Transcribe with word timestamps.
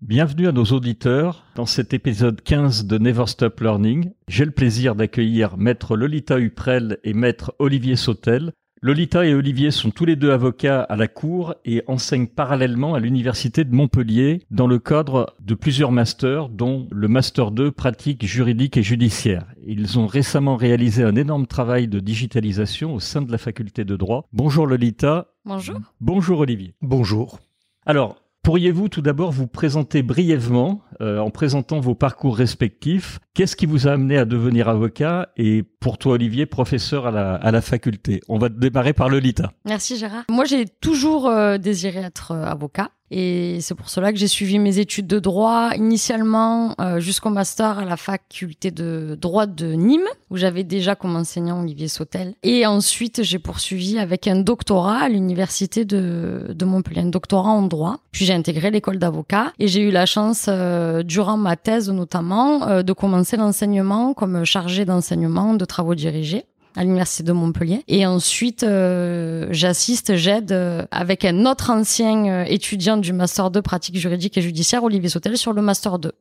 Bienvenue 0.00 0.46
à 0.46 0.52
nos 0.52 0.64
auditeurs 0.64 1.44
dans 1.56 1.66
cet 1.66 1.92
épisode 1.92 2.40
15 2.40 2.86
de 2.86 2.98
Never 2.98 3.26
Stop 3.26 3.60
Learning. 3.60 4.12
J'ai 4.28 4.44
le 4.44 4.52
plaisir 4.52 4.94
d'accueillir 4.94 5.56
maître 5.56 5.96
Lolita 5.96 6.38
Huprel 6.38 6.98
et 7.02 7.14
maître 7.14 7.52
Olivier 7.58 7.96
Sautel. 7.96 8.52
Lolita 8.80 9.26
et 9.26 9.34
Olivier 9.34 9.72
sont 9.72 9.90
tous 9.90 10.04
les 10.04 10.14
deux 10.14 10.30
avocats 10.30 10.82
à 10.82 10.94
la 10.94 11.08
Cour 11.08 11.56
et 11.64 11.82
enseignent 11.88 12.28
parallèlement 12.28 12.94
à 12.94 13.00
l'Université 13.00 13.64
de 13.64 13.74
Montpellier 13.74 14.42
dans 14.52 14.68
le 14.68 14.78
cadre 14.78 15.34
de 15.40 15.54
plusieurs 15.54 15.90
masters, 15.90 16.48
dont 16.48 16.86
le 16.92 17.08
Master 17.08 17.50
2 17.50 17.72
pratique 17.72 18.24
juridique 18.24 18.76
et 18.76 18.84
judiciaire. 18.84 19.46
Ils 19.66 19.98
ont 19.98 20.06
récemment 20.06 20.54
réalisé 20.54 21.02
un 21.02 21.16
énorme 21.16 21.48
travail 21.48 21.88
de 21.88 21.98
digitalisation 21.98 22.94
au 22.94 23.00
sein 23.00 23.20
de 23.20 23.32
la 23.32 23.38
faculté 23.38 23.84
de 23.84 23.96
droit. 23.96 24.28
Bonjour 24.32 24.64
Lolita. 24.64 25.26
Bonjour. 25.44 25.80
Bonjour 26.00 26.38
Olivier. 26.38 26.74
Bonjour. 26.82 27.40
Alors, 27.84 28.16
Pourriez-vous 28.48 28.88
tout 28.88 29.02
d'abord 29.02 29.30
vous 29.30 29.46
présenter 29.46 30.02
brièvement, 30.02 30.80
euh, 31.02 31.18
en 31.18 31.28
présentant 31.28 31.80
vos 31.80 31.94
parcours 31.94 32.34
respectifs, 32.34 33.18
qu'est-ce 33.34 33.56
qui 33.56 33.66
vous 33.66 33.86
a 33.88 33.92
amené 33.92 34.16
à 34.16 34.24
devenir 34.24 34.70
avocat? 34.70 35.28
Et 35.36 35.62
pour 35.62 35.98
toi 35.98 36.14
Olivier, 36.14 36.46
professeur 36.46 37.06
à 37.06 37.10
la, 37.10 37.34
à 37.34 37.50
la 37.50 37.60
faculté 37.60 38.22
On 38.26 38.38
va 38.38 38.48
démarrer 38.48 38.94
par 38.94 39.10
le 39.10 39.18
LITA. 39.18 39.52
Merci 39.66 39.98
Gérard. 39.98 40.24
Moi 40.30 40.46
j'ai 40.46 40.64
toujours 40.64 41.28
euh, 41.28 41.58
désiré 41.58 42.00
être 42.00 42.32
euh, 42.32 42.46
avocat. 42.46 42.88
Et 43.10 43.58
c'est 43.60 43.74
pour 43.74 43.88
cela 43.88 44.12
que 44.12 44.18
j'ai 44.18 44.28
suivi 44.28 44.58
mes 44.58 44.78
études 44.78 45.06
de 45.06 45.18
droit 45.18 45.70
initialement 45.76 46.74
euh, 46.80 47.00
jusqu'au 47.00 47.30
master 47.30 47.78
à 47.78 47.84
la 47.84 47.96
faculté 47.96 48.70
de 48.70 49.16
droit 49.20 49.46
de 49.46 49.72
Nîmes 49.72 50.08
où 50.30 50.36
j'avais 50.36 50.64
déjà 50.64 50.94
comme 50.94 51.16
enseignant 51.16 51.62
Olivier 51.62 51.88
Sautel. 51.88 52.34
Et 52.42 52.66
ensuite 52.66 53.22
j'ai 53.22 53.38
poursuivi 53.38 53.98
avec 53.98 54.26
un 54.26 54.36
doctorat 54.36 54.98
à 54.98 55.08
l'université 55.08 55.84
de, 55.84 56.48
de 56.50 56.64
Montpellier, 56.64 57.00
un 57.00 57.06
doctorat 57.06 57.50
en 57.50 57.62
droit. 57.62 58.00
Puis 58.12 58.24
j'ai 58.24 58.34
intégré 58.34 58.70
l'école 58.70 58.98
d'avocat 58.98 59.52
et 59.58 59.68
j'ai 59.68 59.80
eu 59.80 59.90
la 59.90 60.06
chance 60.06 60.46
euh, 60.48 61.02
durant 61.02 61.36
ma 61.36 61.56
thèse 61.56 61.90
notamment 61.90 62.68
euh, 62.68 62.82
de 62.82 62.92
commencer 62.92 63.36
l'enseignement 63.36 64.12
comme 64.12 64.44
chargé 64.44 64.84
d'enseignement 64.84 65.54
de 65.54 65.64
travaux 65.64 65.94
dirigés 65.94 66.44
à 66.78 66.84
l'université 66.84 67.24
de 67.24 67.32
Montpellier. 67.32 67.82
Et 67.88 68.06
ensuite, 68.06 68.62
euh, 68.62 69.48
j'assiste, 69.50 70.14
j'aide 70.14 70.52
euh, 70.52 70.86
avec 70.92 71.24
un 71.24 71.44
autre 71.44 71.70
ancien 71.70 72.26
euh, 72.26 72.44
étudiant 72.44 72.96
du 72.96 73.12
master 73.12 73.50
2 73.50 73.60
pratique 73.62 73.98
juridique 73.98 74.38
et 74.38 74.42
judiciaire, 74.42 74.84
Olivier 74.84 75.08
Sautel, 75.08 75.36
sur 75.36 75.52
le 75.52 75.60
master 75.60 75.98
2. 75.98 76.12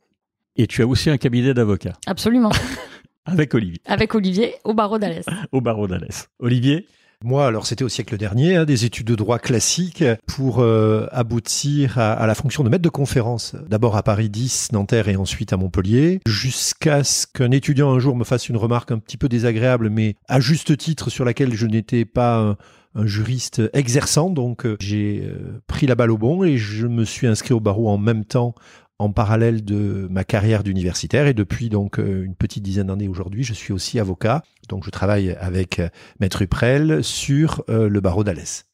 Et 0.56 0.66
tu 0.66 0.82
as 0.82 0.88
aussi 0.88 1.12
un 1.12 1.18
cabinet 1.18 1.54
d'avocat. 1.54 1.94
Absolument. 2.08 2.50
avec 3.26 3.54
Olivier. 3.54 3.80
Avec 3.86 4.16
Olivier 4.16 4.56
au 4.64 4.74
barreau 4.74 4.98
d'Alès. 4.98 5.26
au 5.52 5.62
barreau 5.62 5.86
d'Alès. 5.86 6.28
Olivier 6.40 6.88
moi, 7.24 7.48
alors 7.48 7.66
c'était 7.66 7.84
au 7.84 7.90
siècle 7.90 8.16
dernier, 8.16 8.58
hein, 8.58 8.66
des 8.66 8.86
études 8.86 9.08
de 9.08 9.16
droit 9.16 9.40
classiques 9.40 10.04
pour 10.28 10.60
euh, 10.60 11.08
aboutir 11.12 11.98
à, 11.98 12.28
la 12.28 12.36
fonction 12.36 12.64
de 12.64 12.70
maître 12.70 12.84
de 12.84 12.90
conférence, 12.90 13.56
d'abord 13.68 13.98
à 13.98 14.04
Paris 14.04 14.30
10, 14.30 14.72
Nanterre 14.74 15.10
et 15.10 15.16
ensuite 15.16 15.52
à 15.52 15.58
Montpellier, 15.58 16.20
jusqu'à 16.28 17.04
ce 17.04 17.26
qu'un 17.26 17.50
étudiant 17.50 17.92
un 17.92 17.98
jour 17.98 18.16
me 18.16 18.24
fasse 18.24 18.50
une 18.50 18.58
remarque 18.58 18.92
un 18.92 19.00
petit 19.00 19.18
peu 19.18 19.30
désagréable, 19.30 19.90
mais 19.90 20.16
à 20.28 20.40
juste 20.40 20.78
titre 20.78 21.10
sur 21.10 21.26
laquelle 21.26 21.56
je 21.56 21.66
n'étais 21.66 22.06
pas 22.06 22.38
un, 22.38 22.58
un, 22.94 23.08
juriste 23.08 23.64
exerçant. 23.74 24.30
Donc 24.30 24.68
euh, 24.68 24.78
j'ai 24.80 25.24
euh, 25.24 25.60
pris 25.66 25.88
la 25.88 25.96
balle 25.96 26.12
au 26.12 26.20
bon 26.20 26.44
et 26.44 26.58
je 26.58 26.86
me 26.86 27.04
suis 27.04 27.26
inscrit 27.26 27.56
au 27.56 27.60
barreau 27.60 27.90
en 27.90 27.98
même 27.98 28.26
temps 28.26 28.54
en 29.00 29.12
parallèle 29.12 29.64
de 29.64 30.08
ma 30.10 30.24
carrière 30.24 30.64
d'universitaire 30.64 31.28
et 31.28 31.34
depuis 31.34 31.70
donc 31.70 32.00
euh, 32.00 32.24
une 32.24 32.36
petite 32.36 32.64
dizaine 32.64 32.88
d'années 32.88 33.08
aujourd'hui, 33.08 33.44
je 33.44 33.54
suis 33.54 33.74
aussi 33.74 34.00
avocat. 34.00 34.44
Donc 34.70 34.84
je 34.84 34.90
travaille 34.90 35.32
avec 35.40 35.80
euh, 35.80 35.90
Maître 36.20 36.42
Uprel 36.42 37.04
sur 37.04 37.64
euh, 37.70 37.90
le 37.90 38.02
barreau 38.02 38.24
d'Alès. 38.24 38.66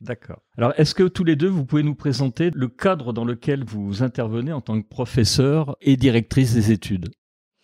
D'accord. 0.00 0.40
Alors, 0.56 0.72
est-ce 0.78 0.94
que 0.94 1.02
tous 1.02 1.24
les 1.24 1.36
deux, 1.36 1.48
vous 1.48 1.66
pouvez 1.66 1.82
nous 1.82 1.94
présenter 1.94 2.50
le 2.54 2.68
cadre 2.68 3.12
dans 3.12 3.24
lequel 3.24 3.64
vous 3.64 4.02
intervenez 4.02 4.52
en 4.52 4.62
tant 4.62 4.80
que 4.80 4.88
professeur 4.88 5.76
et 5.82 5.96
directrice 5.96 6.54
des 6.54 6.72
études? 6.72 7.10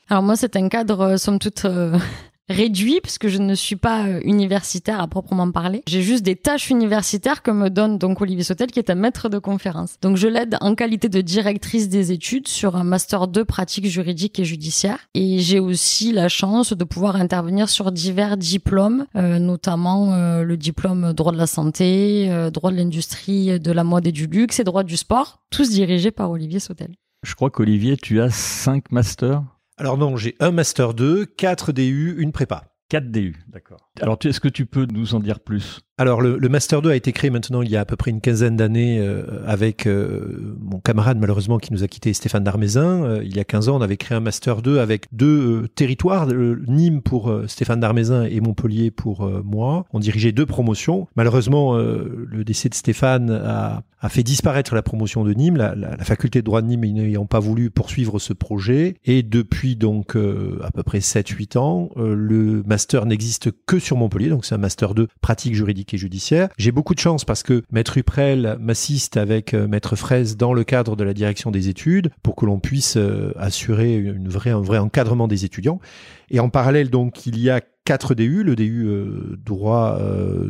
Alors 0.08 0.22
moi, 0.22 0.36
c'est 0.36 0.54
un 0.56 0.68
cadre, 0.68 1.16
somme 1.16 1.38
toute, 1.38 1.64
euh, 1.64 1.98
réduit 2.48 3.00
puisque 3.02 3.28
je 3.28 3.38
ne 3.38 3.54
suis 3.54 3.76
pas 3.76 4.06
euh, 4.06 4.20
universitaire 4.24 5.00
à 5.00 5.08
proprement 5.08 5.50
parler. 5.50 5.82
J'ai 5.86 6.02
juste 6.02 6.22
des 6.24 6.36
tâches 6.36 6.70
universitaires 6.70 7.42
que 7.42 7.50
me 7.50 7.70
donne 7.70 7.98
donc 7.98 8.20
Olivier 8.20 8.44
Sautel 8.44 8.70
qui 8.70 8.78
est 8.78 8.90
un 8.90 8.94
maître 8.94 9.28
de 9.28 9.38
conférence. 9.38 9.96
Donc 10.00 10.16
je 10.16 10.28
l'aide 10.28 10.56
en 10.60 10.74
qualité 10.74 11.08
de 11.08 11.20
directrice 11.20 11.88
des 11.88 12.12
études 12.12 12.48
sur 12.48 12.76
un 12.76 12.84
master 12.84 13.28
2 13.28 13.44
pratique 13.44 13.86
juridique 13.86 14.38
et 14.38 14.44
judiciaire 14.44 14.98
et 15.14 15.38
j'ai 15.38 15.60
aussi 15.60 16.12
la 16.12 16.28
chance 16.28 16.72
de 16.72 16.84
pouvoir 16.84 17.16
intervenir 17.16 17.68
sur 17.68 17.92
divers 17.92 18.36
diplômes 18.36 19.06
euh, 19.16 19.38
notamment 19.38 20.12
euh, 20.12 20.42
le 20.42 20.56
diplôme 20.56 21.12
droit 21.12 21.32
de 21.32 21.38
la 21.38 21.46
santé, 21.46 22.30
euh, 22.30 22.50
droit 22.50 22.70
de 22.70 22.76
l'industrie 22.76 23.58
de 23.58 23.72
la 23.72 23.84
mode 23.84 24.06
et 24.06 24.12
du 24.12 24.26
luxe 24.26 24.60
et 24.60 24.64
droit 24.64 24.82
du 24.82 24.96
sport, 24.96 25.42
tous 25.50 25.70
dirigés 25.70 26.10
par 26.10 26.30
Olivier 26.30 26.60
Sautel. 26.60 26.94
Je 27.22 27.34
crois 27.34 27.50
qu'Olivier, 27.50 27.96
tu 27.96 28.20
as 28.20 28.30
cinq 28.30 28.92
masters? 28.92 29.42
Alors 29.78 29.98
non, 29.98 30.16
j'ai 30.16 30.36
un 30.40 30.52
Master 30.52 30.94
2, 30.94 31.26
4 31.26 31.72
DU, 31.72 32.14
une 32.18 32.32
prépa. 32.32 32.64
4 32.88 33.10
DU, 33.10 33.36
d'accord. 33.48 33.90
Alors, 34.00 34.16
est-ce 34.24 34.40
que 34.40 34.48
tu 34.48 34.64
peux 34.64 34.86
nous 34.86 35.14
en 35.14 35.20
dire 35.20 35.40
plus? 35.40 35.80
Alors 35.98 36.20
le, 36.20 36.48
Master 36.50 36.82
2 36.82 36.90
a 36.90 36.96
été 36.96 37.12
créé 37.12 37.30
maintenant 37.30 37.62
il 37.62 37.70
y 37.70 37.76
a 37.76 37.80
à 37.80 37.86
peu 37.86 37.96
près 37.96 38.10
une 38.10 38.20
quinzaine 38.20 38.54
d'années 38.54 38.98
euh, 39.00 39.22
avec 39.46 39.86
euh, 39.86 40.54
mon 40.60 40.78
camarade 40.78 41.16
malheureusement 41.18 41.56
qui 41.56 41.72
nous 41.72 41.84
a 41.84 41.88
quitté 41.88 42.12
Stéphane 42.12 42.44
Darmézin. 42.44 43.02
Euh, 43.04 43.24
il 43.24 43.34
y 43.34 43.40
a 43.40 43.44
15 43.44 43.70
ans 43.70 43.78
on 43.78 43.80
avait 43.80 43.96
créé 43.96 44.14
un 44.14 44.20
Master 44.20 44.60
2 44.60 44.78
avec 44.78 45.06
deux 45.12 45.62
euh, 45.62 45.68
territoires, 45.68 46.26
Nîmes 46.26 47.00
pour 47.00 47.30
euh, 47.30 47.46
Stéphane 47.46 47.80
Darmézin 47.80 48.24
et 48.24 48.40
Montpellier 48.42 48.90
pour 48.90 49.26
moi. 49.42 49.86
On 49.94 49.98
dirigeait 49.98 50.32
deux 50.32 50.44
promotions. 50.44 51.08
Malheureusement 51.16 51.76
le 51.76 52.44
décès 52.44 52.68
de 52.68 52.74
Stéphane 52.74 53.30
a, 53.30 53.82
fait 54.08 54.22
disparaître 54.22 54.74
la 54.74 54.82
promotion 54.82 55.24
de 55.24 55.32
Nîmes, 55.32 55.56
la, 55.56 55.96
faculté 56.04 56.40
de 56.40 56.44
droit 56.44 56.62
de 56.62 56.66
Nîmes 56.68 56.92
n'ayant 56.92 57.26
pas 57.26 57.40
voulu 57.40 57.70
poursuivre 57.70 58.18
ce 58.18 58.32
projet. 58.32 58.96
Et 59.04 59.22
depuis 59.22 59.76
donc 59.76 60.14
à 60.14 60.70
peu 60.70 60.82
près 60.82 60.98
7-8 60.98 61.58
ans, 61.58 61.90
le 61.96 62.62
Master 62.66 63.06
n'existe 63.06 63.50
que 63.66 63.78
sur 63.78 63.96
Montpellier, 63.96 64.28
donc 64.28 64.44
c'est 64.44 64.54
un 64.54 64.58
Master 64.58 64.94
2 64.94 65.08
pratique 65.20 65.54
juridique 65.54 65.85
et 65.94 65.98
judiciaire. 65.98 66.48
J'ai 66.58 66.72
beaucoup 66.72 66.94
de 66.94 67.00
chance 67.00 67.24
parce 67.24 67.42
que 67.42 67.62
Maître 67.70 67.98
Uprel 67.98 68.56
m'assiste 68.60 69.16
avec 69.16 69.54
euh, 69.54 69.68
Maître 69.68 69.96
Fraise 69.96 70.36
dans 70.36 70.52
le 70.52 70.64
cadre 70.64 70.96
de 70.96 71.04
la 71.04 71.14
direction 71.14 71.50
des 71.50 71.68
études 71.68 72.10
pour 72.22 72.36
que 72.36 72.46
l'on 72.46 72.58
puisse 72.58 72.96
euh, 72.96 73.32
assurer 73.36 74.14
un 74.50 74.60
vrai 74.60 74.78
encadrement 74.78 75.28
des 75.28 75.44
étudiants. 75.44 75.80
Et 76.30 76.40
en 76.40 76.48
parallèle, 76.48 76.90
donc, 76.90 77.26
il 77.26 77.38
y 77.38 77.50
a 77.50 77.60
quatre 77.84 78.14
DU, 78.14 78.42
le 78.42 78.56
DU 78.56 78.84
euh, 78.86 79.38
droit 79.44 80.00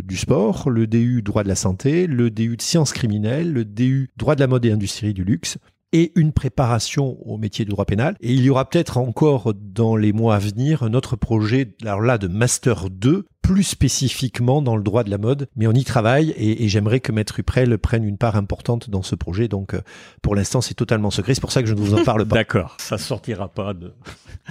du 0.03 0.17
sport, 0.17 0.71
le 0.71 0.87
DU 0.87 1.23
droit 1.23 1.43
de 1.43 1.49
la 1.49 1.55
santé, 1.55 2.07
le 2.07 2.31
DU 2.31 2.57
de 2.57 2.63
sciences 2.63 2.93
criminelles, 2.93 3.53
le 3.53 3.65
DU 3.65 4.09
droit 4.17 4.35
de 4.35 4.41
la 4.41 4.47
mode 4.47 4.65
et 4.65 4.73
industrie 4.73 5.13
du 5.13 5.25
luxe 5.25 5.59
et 5.97 6.13
une 6.15 6.33
préparation 6.33 7.17
au 7.27 7.39
métier 7.39 7.65
du 7.65 7.71
droit 7.71 7.87
pénal. 7.87 8.17
Et 8.21 8.35
il 8.35 8.43
y 8.43 8.51
aura 8.51 8.69
peut-être 8.69 8.99
encore 8.99 9.55
dans 9.55 9.97
les 9.97 10.13
mois 10.13 10.35
à 10.35 10.39
venir 10.39 10.83
un 10.83 10.93
autre 10.93 11.17
projet, 11.17 11.75
alors 11.83 12.03
là, 12.03 12.19
de 12.19 12.29
Master 12.29 12.91
2, 12.91 13.25
plus 13.41 13.63
spécifiquement 13.63 14.61
dans 14.61 14.77
le 14.77 14.83
droit 14.83 15.05
de 15.05 15.11
la 15.11 15.17
mode, 15.17 15.49
mais 15.57 15.67
on 15.67 15.73
y 15.73 15.85
travaille 15.85 16.31
et, 16.33 16.65
et 16.65 16.69
j'aimerais 16.69 17.01
que 17.01 17.13
Maître 17.13 17.41
Uprel 17.41 17.79
prenne 17.79 18.05
une 18.05 18.19
part 18.19 18.37
importante 18.37 18.91
dans 18.91 19.03
ce 19.03 19.15
projet. 19.15 19.49
Donc, 19.49 19.73
euh, 19.73 19.81
pour 20.21 20.35
l'instant, 20.35 20.61
c'est 20.61 20.75
totalement 20.75 21.11
secret. 21.11 21.33
C'est 21.33 21.41
pour 21.41 21.53
ça 21.53 21.63
que 21.63 21.69
je 21.69 21.75
ne 21.75 21.81
vous 21.81 21.95
en 21.95 22.05
parle 22.05 22.27
pas. 22.27 22.35
D'accord, 22.35 22.77
ça 22.79 22.99
sortira 22.99 23.49
pas 23.49 23.73
de... 23.73 23.95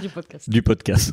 du 0.00 0.08
podcast. 0.08 0.50
du 0.50 0.62
podcast. 0.62 1.12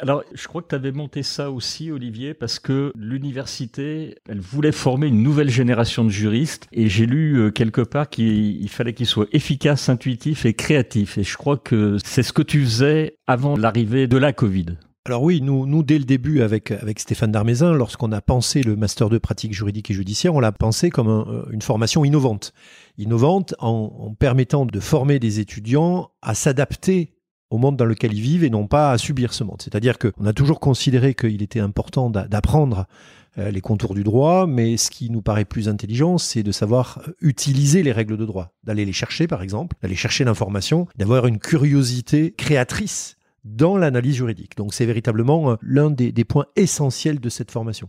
Alors, 0.00 0.22
je 0.34 0.46
crois 0.46 0.60
que 0.60 0.68
tu 0.68 0.74
avais 0.74 0.92
monté 0.92 1.22
ça 1.22 1.50
aussi, 1.50 1.90
Olivier, 1.90 2.34
parce 2.34 2.58
que 2.58 2.92
l'université, 2.96 4.16
elle 4.28 4.40
voulait 4.40 4.72
former 4.72 5.06
une 5.06 5.22
nouvelle 5.22 5.48
génération 5.48 6.04
de 6.04 6.10
juristes, 6.10 6.66
et 6.72 6.88
j'ai 6.88 7.06
lu 7.06 7.38
euh, 7.38 7.50
quelque 7.50 7.80
part 7.80 8.10
qu'il 8.10 8.68
fallait 8.68 8.92
qu'ils 8.92 9.06
soient 9.06 9.26
efficaces, 9.32 9.88
intuitifs 9.88 10.44
et 10.44 10.52
créatifs. 10.52 11.16
Et 11.16 11.22
je 11.22 11.36
crois 11.36 11.56
que 11.56 11.96
c'est 12.04 12.22
ce 12.22 12.34
que 12.34 12.42
tu 12.42 12.62
faisais 12.64 13.16
avant 13.26 13.56
l'arrivée 13.56 14.06
de 14.06 14.18
la 14.18 14.32
Covid. 14.34 14.76
Alors 15.06 15.22
oui, 15.22 15.40
nous, 15.40 15.82
dès 15.84 15.98
le 15.98 16.04
début 16.04 16.42
avec, 16.42 16.72
avec 16.72 16.98
Stéphane 16.98 17.30
Darmézin, 17.30 17.72
lorsqu'on 17.72 18.10
a 18.10 18.20
pensé 18.20 18.64
le 18.64 18.74
master 18.74 19.08
de 19.08 19.18
pratique 19.18 19.54
juridique 19.54 19.88
et 19.90 19.94
judiciaire, 19.94 20.34
on 20.34 20.40
l'a 20.40 20.50
pensé 20.50 20.90
comme 20.90 21.08
un, 21.08 21.44
une 21.52 21.62
formation 21.62 22.04
innovante. 22.04 22.52
Innovante 22.98 23.54
en 23.60 24.14
permettant 24.18 24.66
de 24.66 24.80
former 24.80 25.20
des 25.20 25.38
étudiants 25.38 26.10
à 26.22 26.34
s'adapter 26.34 27.15
au 27.50 27.58
monde 27.58 27.76
dans 27.76 27.84
lequel 27.84 28.12
ils 28.12 28.20
vivent 28.20 28.44
et 28.44 28.50
non 28.50 28.66
pas 28.66 28.90
à 28.90 28.98
subir 28.98 29.32
ce 29.32 29.44
monde. 29.44 29.62
C'est-à-dire 29.62 29.98
qu'on 29.98 30.26
a 30.26 30.32
toujours 30.32 30.60
considéré 30.60 31.14
qu'il 31.14 31.42
était 31.42 31.60
important 31.60 32.10
d'apprendre 32.10 32.86
euh, 33.38 33.50
les 33.50 33.60
contours 33.60 33.94
du 33.94 34.02
droit, 34.02 34.46
mais 34.46 34.76
ce 34.76 34.90
qui 34.90 35.10
nous 35.10 35.22
paraît 35.22 35.44
plus 35.44 35.68
intelligent, 35.68 36.18
c'est 36.18 36.42
de 36.42 36.52
savoir 36.52 37.02
utiliser 37.20 37.82
les 37.82 37.92
règles 37.92 38.16
de 38.16 38.24
droit, 38.24 38.52
d'aller 38.64 38.84
les 38.84 38.92
chercher 38.92 39.26
par 39.26 39.42
exemple, 39.42 39.76
d'aller 39.82 39.94
chercher 39.94 40.24
l'information, 40.24 40.88
d'avoir 40.96 41.26
une 41.26 41.38
curiosité 41.38 42.34
créatrice 42.36 43.16
dans 43.44 43.76
l'analyse 43.76 44.16
juridique. 44.16 44.56
Donc 44.56 44.74
c'est 44.74 44.86
véritablement 44.86 45.52
euh, 45.52 45.56
l'un 45.62 45.90
des, 45.90 46.12
des 46.12 46.24
points 46.24 46.46
essentiels 46.56 47.20
de 47.20 47.28
cette 47.28 47.50
formation. 47.50 47.88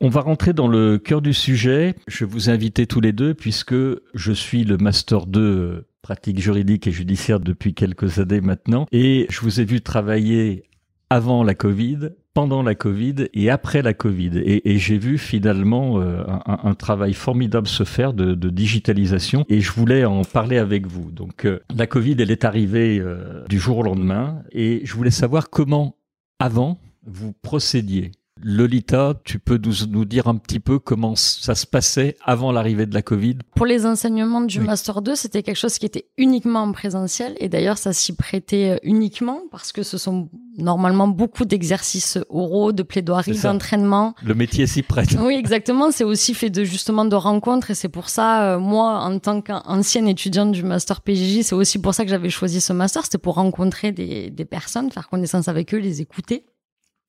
On 0.00 0.08
va 0.08 0.20
rentrer 0.20 0.52
dans 0.52 0.66
le 0.66 0.98
cœur 0.98 1.22
du 1.22 1.32
sujet. 1.32 1.94
Je 2.08 2.24
vous 2.24 2.50
inviter 2.50 2.86
tous 2.86 3.00
les 3.00 3.12
deux 3.12 3.32
puisque 3.32 3.74
je 4.14 4.32
suis 4.32 4.64
le 4.64 4.76
Master 4.76 5.26
2 5.26 5.86
pratique 6.04 6.38
juridique 6.38 6.86
et 6.86 6.92
judiciaire 6.92 7.40
depuis 7.40 7.72
quelques 7.72 8.18
années 8.18 8.42
maintenant 8.42 8.84
et 8.92 9.26
je 9.30 9.40
vous 9.40 9.58
ai 9.58 9.64
vu 9.64 9.80
travailler 9.80 10.64
avant 11.08 11.42
la 11.42 11.54
Covid, 11.54 12.10
pendant 12.34 12.62
la 12.62 12.74
Covid 12.74 13.28
et 13.32 13.48
après 13.48 13.80
la 13.80 13.94
Covid. 13.94 14.32
Et, 14.44 14.76
j'ai 14.76 14.98
vu 14.98 15.16
finalement 15.16 16.00
euh, 16.00 16.22
un, 16.44 16.74
travail 16.74 17.14
formidable 17.14 17.68
se 17.68 17.84
faire 17.84 18.12
de, 18.12 18.34
digitalisation 18.50 19.46
et 19.48 19.62
je 19.62 19.72
voulais 19.72 20.04
en 20.04 20.24
parler 20.24 20.58
avec 20.58 20.86
vous. 20.86 21.10
Donc 21.10 21.46
euh, 21.46 21.60
la 21.74 21.86
Covid, 21.86 22.16
elle 22.18 22.30
est 22.30 22.44
arrivée 22.44 22.98
euh, 22.98 23.42
du 23.48 23.58
jour 23.58 23.78
au 23.78 23.82
lendemain 23.82 24.42
et 24.52 24.82
je 24.84 24.92
voulais 24.94 25.10
savoir 25.10 25.48
comment 25.48 25.96
avant 26.38 26.78
vous 27.06 27.32
procédiez 27.40 28.12
Lolita, 28.42 29.14
tu 29.24 29.38
peux 29.38 29.60
nous, 29.88 30.04
dire 30.04 30.26
un 30.26 30.36
petit 30.36 30.58
peu 30.58 30.78
comment 30.78 31.14
ça 31.14 31.54
se 31.54 31.66
passait 31.66 32.16
avant 32.24 32.52
l'arrivée 32.52 32.84
de 32.84 32.92
la 32.92 33.00
Covid? 33.00 33.38
Pour 33.54 33.64
les 33.64 33.86
enseignements 33.86 34.40
du 34.40 34.60
Master 34.60 35.02
2, 35.02 35.14
c'était 35.14 35.42
quelque 35.42 35.56
chose 35.56 35.78
qui 35.78 35.86
était 35.86 36.06
uniquement 36.18 36.60
en 36.60 36.72
présentiel 36.72 37.36
et 37.38 37.48
d'ailleurs 37.48 37.78
ça 37.78 37.92
s'y 37.92 38.14
prêtait 38.14 38.70
euh, 38.70 38.76
uniquement 38.82 39.40
parce 39.50 39.72
que 39.72 39.82
ce 39.82 39.98
sont 39.98 40.28
normalement 40.58 41.08
beaucoup 41.08 41.44
d'exercices 41.44 42.18
oraux, 42.28 42.72
de 42.72 42.82
plaidoiries, 42.82 43.38
d'entraînement. 43.40 44.14
Le 44.22 44.34
métier 44.34 44.66
s'y 44.66 44.82
prête. 44.82 45.14
Oui, 45.24 45.34
exactement. 45.34 45.90
C'est 45.90 46.04
aussi 46.04 46.34
fait 46.34 46.50
de 46.50 46.64
justement 46.64 47.06
de 47.06 47.16
rencontres 47.16 47.70
et 47.70 47.74
c'est 47.74 47.88
pour 47.88 48.10
ça, 48.10 48.54
euh, 48.54 48.58
moi, 48.58 48.98
en 48.98 49.18
tant 49.18 49.40
qu'ancienne 49.40 50.06
étudiante 50.06 50.52
du 50.52 50.64
Master 50.64 51.00
PJJ, 51.00 51.42
c'est 51.42 51.54
aussi 51.54 51.78
pour 51.78 51.94
ça 51.94 52.04
que 52.04 52.10
j'avais 52.10 52.30
choisi 52.30 52.60
ce 52.60 52.72
Master. 52.72 53.04
C'était 53.04 53.16
pour 53.16 53.36
rencontrer 53.36 53.92
des, 53.92 54.28
des 54.28 54.44
personnes, 54.44 54.90
faire 54.90 55.08
connaissance 55.08 55.48
avec 55.48 55.72
eux, 55.72 55.78
les 55.78 56.02
écouter. 56.02 56.44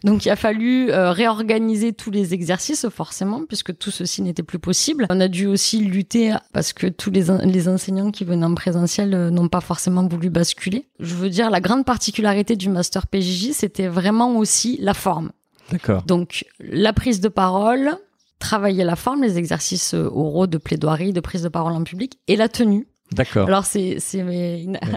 Donc 0.04 0.26
il 0.26 0.30
a 0.30 0.36
fallu 0.36 0.92
euh, 0.92 1.12
réorganiser 1.12 1.94
tous 1.94 2.12
les 2.12 2.34
exercices 2.34 2.88
forcément 2.90 3.46
puisque 3.46 3.76
tout 3.78 3.92
ceci 3.92 4.22
n'était 4.22 4.44
plus 4.44 4.60
possible. 4.60 5.08
On 5.10 5.20
a 5.20 5.28
dû 5.28 5.48
aussi 5.48 5.80
lutter 5.80 6.36
parce 6.54 6.74
que 6.74 6.88
tous 6.88 7.10
les, 7.10 7.26
les 7.44 7.68
enseignants 7.68 8.12
qui 8.12 8.26
venaient 8.26 8.46
en 8.46 8.56
présentiel 8.56 9.14
euh, 9.14 9.30
n'ont 9.30 9.48
pas 9.48 9.62
forcément 9.62 10.08
voulu 10.08 10.30
basculer. 10.30 10.88
Je 11.00 11.16
veux 11.16 11.30
dire 11.30 11.50
la 11.50 11.62
grande 11.62 11.86
particularité 11.86 12.56
du 12.56 12.70
master 12.70 13.08
PJJ, 13.08 13.52
c'était 13.54 13.88
vraiment 13.88 14.38
aussi 14.38 14.78
la 14.82 14.94
forme. 14.94 15.32
D'accord. 15.72 16.04
Donc 16.04 16.46
la 16.60 16.94
prise 16.94 17.22
de 17.22 17.30
parole, 17.30 17.98
travailler 18.40 18.84
la 18.84 18.96
forme, 18.96 19.24
les 19.24 19.38
exercices 19.38 19.94
euh, 19.94 20.10
oraux 20.14 20.48
de 20.48 20.58
plaidoirie, 20.58 21.14
de 21.14 21.22
prise 21.22 21.42
de 21.42 21.50
parole 21.50 21.74
en 21.74 21.84
public 21.84 22.20
et 22.28 22.36
la 22.36 22.50
tenue. 22.50 22.88
D'accord. 23.12 23.48
Alors 23.48 23.66
c'est 23.66 23.98
c'est 24.00 24.24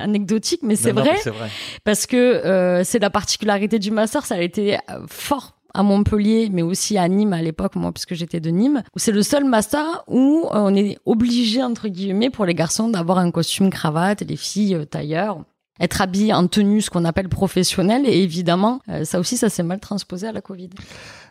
anecdotique, 0.01 0.61
mais 0.63 0.77
c'est 0.77 0.93
vrai, 0.93 1.17
vrai, 1.27 1.51
parce 1.85 2.07
que 2.07 2.17
euh, 2.17 2.83
c'est 2.85 2.99
la 2.99 3.11
particularité 3.11 3.79
du 3.79 3.91
master. 3.91 4.25
Ça 4.25 4.37
a 4.37 4.41
été 4.41 4.77
euh, 4.77 5.01
fort 5.07 5.59
à 5.75 5.83
Montpellier, 5.83 6.49
mais 6.51 6.63
aussi 6.63 6.97
à 6.97 7.07
Nîmes 7.07 7.35
à 7.35 7.43
l'époque, 7.43 7.77
moi, 7.77 7.93
puisque 7.93 8.15
j'étais 8.15 8.41
de 8.41 8.51
Nîmes, 8.51 8.83
c'est 8.97 9.13
le 9.13 9.23
seul 9.23 9.45
master 9.45 10.05
où 10.09 10.47
euh, 10.47 10.49
on 10.55 10.75
est 10.75 10.99
obligé 11.05 11.63
entre 11.63 11.89
guillemets 11.89 12.31
pour 12.31 12.47
les 12.47 12.55
garçons 12.55 12.89
d'avoir 12.89 13.19
un 13.19 13.31
costume 13.31 13.71
cravate 13.71 14.23
et 14.23 14.25
les 14.25 14.37
filles 14.37 14.87
tailleur 14.91 15.43
être 15.81 16.01
habillé 16.01 16.33
en 16.33 16.49
tenue, 16.49 16.81
ce 16.81 16.91
qu'on 16.91 17.05
appelle 17.05 17.29
professionnelle. 17.29 18.03
Et 18.05 18.25
évidemment, 18.25 18.81
ça 19.05 19.21
aussi, 19.21 19.37
ça 19.37 19.49
s'est 19.49 19.63
mal 19.63 19.79
transposé 19.79 20.27
à 20.27 20.33
la 20.33 20.41
Covid. 20.41 20.71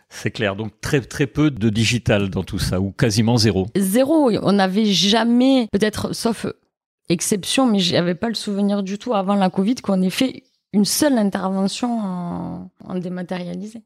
C'est 0.08 0.30
clair. 0.30 0.56
Donc 0.56 0.72
très 0.80 1.00
très 1.00 1.26
peu 1.26 1.50
de 1.50 1.68
digital 1.68 2.30
dans 2.30 2.44
tout 2.44 2.58
ça, 2.58 2.80
ou 2.80 2.90
quasiment 2.90 3.36
zéro. 3.36 3.66
Zéro. 3.76 4.30
On 4.42 4.52
n'avait 4.52 4.86
jamais, 4.86 5.68
peut-être, 5.70 6.14
sauf 6.14 6.46
exception, 7.08 7.66
mais 7.70 7.78
j'avais 7.78 8.14
pas 8.14 8.28
le 8.28 8.34
souvenir 8.34 8.82
du 8.82 8.98
tout 8.98 9.14
avant 9.14 9.34
la 9.34 9.50
Covid 9.50 9.76
qu'on 9.76 10.02
ait 10.02 10.10
fait 10.10 10.44
une 10.72 10.84
seule 10.84 11.18
intervention 11.18 11.98
en, 11.98 12.98
dématérialisé. 12.98 13.82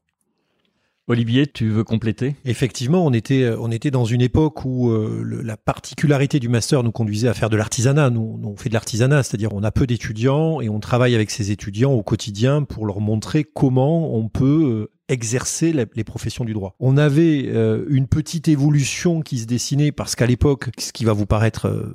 Olivier, 1.07 1.47
tu 1.47 1.67
veux 1.67 1.83
compléter? 1.83 2.37
Effectivement, 2.45 3.05
on 3.05 3.11
était, 3.11 3.53
on 3.59 3.71
était 3.71 3.91
dans 3.91 4.05
une 4.05 4.21
époque 4.21 4.63
où 4.63 4.89
euh, 4.89 5.41
la 5.43 5.57
particularité 5.57 6.39
du 6.39 6.47
master 6.47 6.81
nous 6.81 6.93
conduisait 6.93 7.27
à 7.27 7.33
faire 7.33 7.49
de 7.49 7.57
l'artisanat. 7.57 8.09
Nous, 8.09 8.39
on 8.41 8.55
fait 8.55 8.69
de 8.69 8.73
l'artisanat, 8.73 9.21
c'est-à-dire 9.21 9.53
on 9.53 9.63
a 9.63 9.71
peu 9.71 9.85
d'étudiants 9.85 10.61
et 10.61 10.69
on 10.69 10.79
travaille 10.79 11.13
avec 11.13 11.29
ces 11.29 11.51
étudiants 11.51 11.91
au 11.91 12.03
quotidien 12.03 12.63
pour 12.63 12.85
leur 12.85 13.01
montrer 13.01 13.43
comment 13.43 14.15
on 14.15 14.29
peut 14.29 14.63
euh, 14.63 14.91
exercer 15.09 15.73
les 15.73 16.03
professions 16.05 16.45
du 16.45 16.53
droit. 16.53 16.73
On 16.79 16.95
avait 16.95 17.47
euh, 17.47 17.83
une 17.89 18.07
petite 18.07 18.47
évolution 18.47 19.19
qui 19.19 19.39
se 19.39 19.45
dessinait 19.45 19.91
parce 19.91 20.15
qu'à 20.15 20.25
l'époque, 20.25 20.69
ce 20.79 20.93
qui 20.93 21.03
va 21.03 21.11
vous 21.11 21.25
paraître 21.25 21.93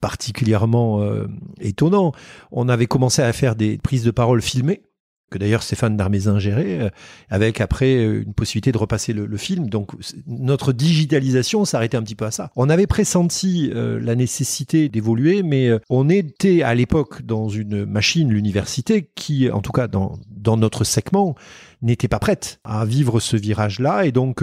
particulièrement 0.00 1.02
euh, 1.02 1.26
étonnant. 1.60 2.12
On 2.50 2.68
avait 2.68 2.86
commencé 2.86 3.22
à 3.22 3.32
faire 3.32 3.54
des 3.54 3.78
prises 3.78 4.04
de 4.04 4.10
parole 4.10 4.42
filmées 4.42 4.82
que 5.30 5.38
d'ailleurs 5.38 5.62
Stéphane 5.62 5.96
Darmézin 5.96 6.40
gérait, 6.40 6.80
euh, 6.80 6.90
avec 7.28 7.60
après 7.60 7.94
euh, 7.94 8.24
une 8.24 8.34
possibilité 8.34 8.72
de 8.72 8.78
repasser 8.78 9.12
le, 9.12 9.36
film. 9.36 9.70
Donc 9.70 9.92
notre 10.26 10.72
digitalisation 10.72 11.64
s'arrêtait 11.64 11.96
un 11.96 12.02
petit 12.02 12.16
peu 12.16 12.24
à 12.24 12.32
ça. 12.32 12.50
On 12.56 12.68
avait 12.68 12.88
pressenti 12.88 13.70
la 13.72 14.16
nécessité 14.16 14.88
d'évoluer, 14.88 15.44
mais 15.44 15.70
on 15.88 16.08
était 16.08 16.62
à 16.62 16.74
l'époque 16.74 17.22
dans 17.22 17.48
une 17.48 17.84
machine, 17.84 18.32
l'université, 18.32 19.08
qui, 19.14 19.48
en 19.50 19.60
tout 19.60 19.70
cas 19.70 19.86
dans, 19.86 20.18
dans 20.30 20.56
notre 20.56 20.82
segment, 20.82 21.36
n'était 21.80 22.08
pas 22.08 22.18
prête 22.18 22.58
à 22.64 22.84
vivre 22.84 23.20
ce 23.20 23.36
virage-là. 23.36 24.06
Et 24.06 24.12
donc 24.12 24.42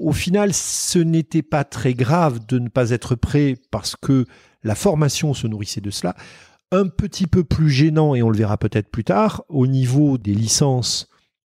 au 0.00 0.12
final, 0.12 0.52
ce 0.54 0.98
n'était 0.98 1.42
pas 1.42 1.64
très 1.64 1.94
grave 1.94 2.46
de 2.46 2.58
ne 2.58 2.68
pas 2.68 2.90
être 2.90 3.14
prêt 3.14 3.56
parce 3.70 3.96
que 3.96 4.26
la 4.62 4.74
formation 4.74 5.34
se 5.34 5.46
nourrissait 5.46 5.80
de 5.80 5.90
cela. 5.90 6.14
Un 6.70 6.86
petit 6.88 7.26
peu 7.26 7.44
plus 7.44 7.70
gênant, 7.70 8.14
et 8.14 8.22
on 8.22 8.30
le 8.30 8.36
verra 8.36 8.58
peut-être 8.58 8.90
plus 8.90 9.04
tard, 9.04 9.44
au 9.48 9.66
niveau 9.66 10.18
des 10.18 10.34
licences 10.34 11.08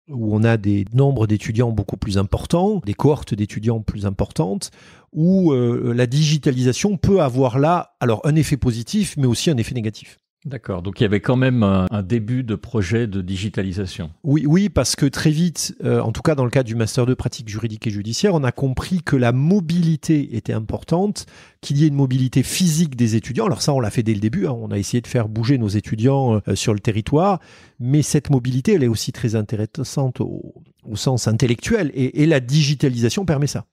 où 0.08 0.36
on 0.36 0.44
a 0.44 0.58
des 0.58 0.86
nombres 0.94 1.28
d'étudiants 1.28 1.72
beaucoup 1.72 1.98
plus 1.98 2.18
importants, 2.18 2.82
des 2.86 2.94
cohortes 2.94 3.34
d'étudiants 3.34 3.82
plus 3.82 4.06
importantes, 4.06 4.72
où 5.14 5.52
euh, 5.52 5.94
la 5.94 6.08
digitalisation 6.08 6.98
peut 6.98 7.22
avoir 7.22 7.60
là, 7.60 7.96
alors 8.00 8.22
un 8.26 8.36
effet 8.36 8.58
positif, 8.58 9.16
mais 9.18 9.28
aussi 9.28 9.50
un 9.50 9.58
effet 9.58 9.74
négatif. 9.74 10.18
D'accord, 10.44 10.82
donc 10.82 11.00
il 11.00 11.04
y 11.04 11.06
avait 11.06 11.20
quand 11.20 11.36
même 11.36 11.62
un, 11.62 12.02
début 12.02 12.42
de 12.42 12.56
projet 12.56 13.06
de 13.06 13.22
digitalisation. 13.22 14.10
Oui, 14.24 14.46
oui, 14.48 14.70
parce 14.70 14.96
que 14.96 15.06
très 15.06 15.30
vite, 15.30 15.76
euh, 15.84 16.02
en 16.02 16.12
tout 16.12 16.24
cas 16.24 16.34
dans 16.34 16.46
le 16.46 16.50
cadre 16.50 16.66
du 16.66 16.74
master 16.74 17.06
de 17.06 17.14
pratique 17.14 17.48
juridique 17.48 17.86
et 17.86 17.92
judiciaire, 17.92 18.34
on 18.34 18.44
a 18.44 18.52
compris 18.52 19.04
que 19.04 19.16
la 19.16 19.34
mobilité 19.34 20.36
était 20.36 20.54
importante, 20.54 21.28
qu'il 21.62 21.78
y 21.78 21.84
ait 21.84 21.90
une 21.90 21.96
mobilité 21.96 22.42
physique 22.42 22.96
des 22.96 23.16
étudiants. 23.16 23.46
Alors 23.46 23.62
ça, 23.62 23.72
on 23.72 23.80
l'a 23.80 23.92
fait 23.92 24.02
dès 24.02 24.16
le 24.16 24.20
début, 24.20 24.48
hein. 24.48 24.58
on 24.60 24.72
a 24.72 24.80
essayé 24.80 25.00
de 25.02 25.08
faire 25.08 25.30
bouger 25.30 25.60
nos 25.60 25.68
étudiants 25.68 26.42
euh, 26.48 26.56
sur 26.56 26.74
le 26.74 26.80
territoire, 26.80 27.40
mais 27.80 28.02
cette 28.02 28.32
mobilité, 28.32 28.74
elle 28.74 28.84
est 28.84 28.88
aussi 28.88 29.12
très 29.12 29.36
intéressante 29.36 30.22
au, 30.22 30.56
sens 30.96 31.28
intellectuel, 31.28 31.92
et, 31.94 32.24
et 32.24 32.26
la 32.26 32.40
digitalisation 32.40 33.26
permet 33.26 33.46
ça. 33.46 33.66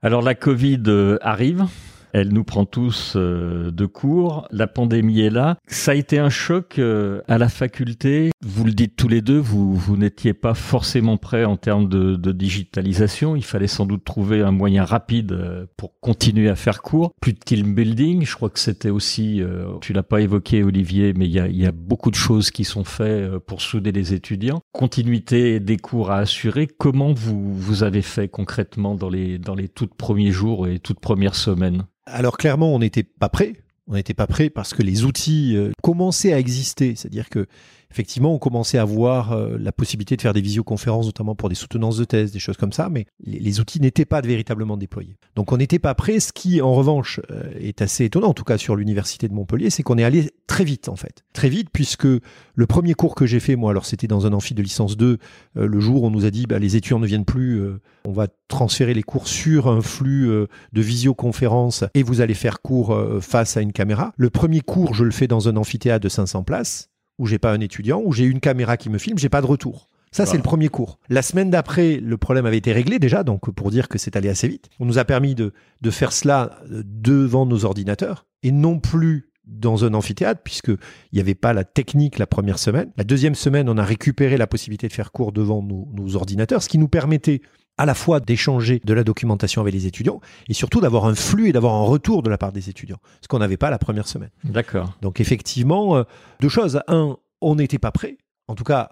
Alors 0.00 0.22
la 0.22 0.36
Covid 0.36 0.82
euh, 0.86 1.18
arrive, 1.22 1.66
elle 2.12 2.32
nous 2.32 2.44
prend 2.44 2.64
tous 2.64 3.14
euh, 3.16 3.70
de 3.70 3.86
court. 3.86 4.48
La 4.50 4.66
pandémie 4.66 5.20
est 5.20 5.30
là. 5.30 5.56
Ça 5.66 5.92
a 5.92 5.94
été 5.94 6.18
un 6.18 6.30
choc 6.30 6.78
euh, 6.78 7.20
à 7.28 7.38
la 7.38 7.48
faculté. 7.48 8.30
Vous 8.42 8.64
le 8.64 8.72
dites 8.72 8.96
tous 8.96 9.08
les 9.08 9.20
deux, 9.20 9.38
vous, 9.38 9.74
vous 9.74 9.96
n'étiez 9.96 10.34
pas 10.34 10.54
forcément 10.54 11.16
prêts 11.16 11.44
en 11.44 11.56
termes 11.56 11.88
de, 11.88 12.16
de, 12.16 12.32
digitalisation. 12.32 13.36
Il 13.36 13.44
fallait 13.44 13.66
sans 13.66 13.86
doute 13.86 14.04
trouver 14.04 14.42
un 14.42 14.52
moyen 14.52 14.84
rapide 14.84 15.32
euh, 15.32 15.66
pour 15.76 15.98
continuer 16.00 16.48
à 16.48 16.56
faire 16.56 16.82
cours. 16.82 17.12
Plus 17.20 17.32
de 17.32 17.38
team 17.38 17.74
building. 17.74 18.24
Je 18.24 18.34
crois 18.34 18.50
que 18.50 18.58
c'était 18.58 18.90
aussi, 18.90 19.42
tu 19.80 19.92
l'as 19.92 20.02
pas 20.02 20.20
évoqué 20.20 20.62
Olivier, 20.62 21.12
mais 21.14 21.26
il 21.26 21.32
y 21.32 21.40
a, 21.40 21.48
y 21.48 21.66
a, 21.66 21.72
beaucoup 21.72 22.10
de 22.10 22.16
choses 22.16 22.50
qui 22.50 22.64
sont 22.64 22.84
faites 22.84 23.38
pour 23.38 23.60
souder 23.60 23.92
les 23.92 24.14
étudiants. 24.14 24.60
Continuité 24.72 25.60
des 25.60 25.76
cours 25.76 26.10
à 26.10 26.18
assurer. 26.18 26.66
Comment 26.66 27.12
vous, 27.12 27.54
vous 27.54 27.82
avez 27.82 28.02
fait 28.02 28.28
concrètement 28.28 28.94
dans 28.94 29.08
les, 29.08 29.38
dans 29.38 29.54
les 29.54 29.68
toutes 29.68 29.94
premiers 29.94 30.30
jours 30.30 30.66
et 30.66 30.78
toutes 30.78 31.00
premières 31.00 31.34
semaines? 31.34 31.84
Alors 32.12 32.36
clairement, 32.36 32.74
on 32.74 32.78
n'était 32.78 33.02
pas 33.02 33.28
prêt. 33.28 33.54
On 33.86 33.94
n'était 33.94 34.14
pas 34.14 34.26
prêt 34.26 34.50
parce 34.50 34.74
que 34.74 34.82
les 34.82 35.04
outils 35.04 35.56
euh, 35.56 35.70
commençaient 35.82 36.32
à 36.32 36.38
exister. 36.38 36.94
C'est-à-dire 36.94 37.30
que 37.30 37.46
effectivement, 37.90 38.34
on 38.34 38.38
commençait 38.38 38.78
à 38.78 38.84
voir 38.84 39.32
euh, 39.32 39.56
la 39.58 39.72
possibilité 39.72 40.16
de 40.16 40.22
faire 40.22 40.34
des 40.34 40.40
visioconférences, 40.40 41.06
notamment 41.06 41.34
pour 41.34 41.48
des 41.48 41.54
soutenances 41.54 41.96
de 41.96 42.04
thèse, 42.04 42.32
des 42.32 42.38
choses 42.38 42.56
comme 42.56 42.72
ça, 42.72 42.88
mais 42.90 43.06
les, 43.20 43.60
outils 43.60 43.80
n'étaient 43.80 44.04
pas 44.04 44.20
véritablement 44.20 44.76
déployés. 44.76 45.16
Donc 45.36 45.52
on 45.52 45.56
n'était 45.56 45.78
pas 45.78 45.94
prêt. 45.94 46.20
Ce 46.20 46.32
qui, 46.32 46.60
en 46.60 46.74
revanche, 46.74 47.20
euh, 47.30 47.50
est 47.58 47.82
assez 47.82 48.04
étonnant, 48.04 48.28
en 48.28 48.34
tout 48.34 48.44
cas 48.44 48.58
sur 48.58 48.76
l'université 48.76 49.28
de 49.28 49.34
Montpellier, 49.34 49.70
c'est 49.70 49.82
qu'on 49.82 49.98
est 49.98 50.04
allé 50.04 50.30
très 50.46 50.64
vite, 50.64 50.88
en 50.88 50.96
fait. 50.96 51.24
Très 51.32 51.48
vite, 51.48 51.68
puisque 51.72 52.06
le 52.06 52.66
premier 52.66 52.94
cours 52.94 53.14
que 53.14 53.26
j'ai 53.26 53.40
fait, 53.40 53.56
moi, 53.56 53.70
alors 53.70 53.86
c'était 53.86 54.06
dans 54.06 54.26
un 54.26 54.32
amphi 54.32 54.54
de 54.54 54.62
licence 54.62 54.96
2, 54.96 55.18
euh, 55.56 55.66
le 55.66 55.80
jour 55.80 56.02
où 56.02 56.06
on 56.06 56.10
nous 56.10 56.26
a 56.26 56.30
dit, 56.30 56.46
bah, 56.46 56.58
les 56.58 56.76
étudiants 56.76 56.98
ne 56.98 57.06
viennent 57.06 57.24
plus, 57.24 57.62
on 58.04 58.12
va 58.12 58.28
transférer 58.48 58.94
les 58.94 59.02
cours 59.02 59.28
sur 59.28 59.68
un 59.68 59.80
flux 59.80 60.28
de 60.28 60.80
visioconférence 60.80 61.84
et 61.94 62.02
vous 62.02 62.20
allez 62.20 62.34
faire 62.34 62.60
cours 62.60 62.96
face 63.20 63.56
à 63.56 63.60
une 63.60 63.72
caméra. 63.72 64.12
Le 64.16 64.30
premier 64.30 64.60
cours, 64.60 64.94
je 64.94 65.04
le 65.04 65.10
fais 65.10 65.26
dans 65.26 65.48
un 65.48 65.56
amphithéâtre 65.56 66.02
de 66.02 66.08
500 66.08 66.42
places 66.44 66.90
où 67.18 67.26
j'ai 67.26 67.38
pas 67.38 67.52
un 67.52 67.60
étudiant, 67.60 68.00
où 68.04 68.12
j'ai 68.12 68.24
une 68.24 68.40
caméra 68.40 68.76
qui 68.76 68.90
me 68.90 68.98
filme, 68.98 69.18
j'ai 69.18 69.28
pas 69.28 69.40
de 69.40 69.46
retour. 69.46 69.88
Ça, 70.10 70.26
c'est 70.26 70.36
le 70.36 70.42
premier 70.42 70.68
cours. 70.68 70.98
La 71.10 71.22
semaine 71.22 71.50
d'après, 71.50 71.96
le 71.96 72.16
problème 72.16 72.46
avait 72.46 72.56
été 72.56 72.72
réglé 72.72 72.98
déjà, 72.98 73.24
donc 73.24 73.50
pour 73.50 73.70
dire 73.70 73.88
que 73.88 73.98
c'est 73.98 74.16
allé 74.16 74.28
assez 74.28 74.48
vite. 74.48 74.70
On 74.80 74.86
nous 74.86 74.98
a 74.98 75.04
permis 75.04 75.34
de, 75.34 75.52
de 75.82 75.90
faire 75.90 76.12
cela 76.12 76.58
euh, 76.70 76.82
devant 76.84 77.44
nos 77.44 77.64
ordinateurs 77.64 78.26
et 78.42 78.50
non 78.50 78.78
plus 78.78 79.30
dans 79.44 79.84
un 79.84 79.94
amphithéâtre, 79.94 80.42
puisqu'il 80.42 80.78
n'y 81.12 81.20
avait 81.20 81.34
pas 81.34 81.52
la 81.52 81.64
technique 81.64 82.18
la 82.18 82.26
première 82.26 82.58
semaine. 82.58 82.90
La 82.96 83.04
deuxième 83.04 83.34
semaine, 83.34 83.68
on 83.68 83.78
a 83.78 83.84
récupéré 83.84 84.36
la 84.36 84.46
possibilité 84.46 84.88
de 84.88 84.92
faire 84.92 85.10
cours 85.10 85.32
devant 85.32 85.62
nos, 85.62 85.88
nos 85.92 86.16
ordinateurs, 86.16 86.62
ce 86.62 86.68
qui 86.68 86.78
nous 86.78 86.88
permettait 86.88 87.40
à 87.78 87.86
la 87.86 87.94
fois 87.94 88.20
d'échanger 88.20 88.80
de 88.84 88.92
la 88.92 89.04
documentation 89.04 89.62
avec 89.62 89.72
les 89.72 89.86
étudiants 89.86 90.20
et 90.48 90.54
surtout 90.54 90.80
d'avoir 90.80 91.06
un 91.06 91.14
flux 91.14 91.48
et 91.48 91.52
d'avoir 91.52 91.74
un 91.74 91.84
retour 91.84 92.22
de 92.22 92.30
la 92.30 92.36
part 92.36 92.52
des 92.52 92.68
étudiants, 92.68 92.98
ce 93.22 93.28
qu'on 93.28 93.38
n'avait 93.38 93.56
pas 93.56 93.70
la 93.70 93.78
première 93.78 94.08
semaine. 94.08 94.30
D'accord. 94.44 94.96
Donc 95.00 95.20
effectivement, 95.20 95.96
euh, 95.96 96.02
deux 96.40 96.48
choses. 96.48 96.80
Un, 96.88 97.16
on 97.40 97.54
n'était 97.54 97.78
pas 97.78 97.92
prêt, 97.92 98.18
en 98.48 98.54
tout 98.54 98.64
cas 98.64 98.90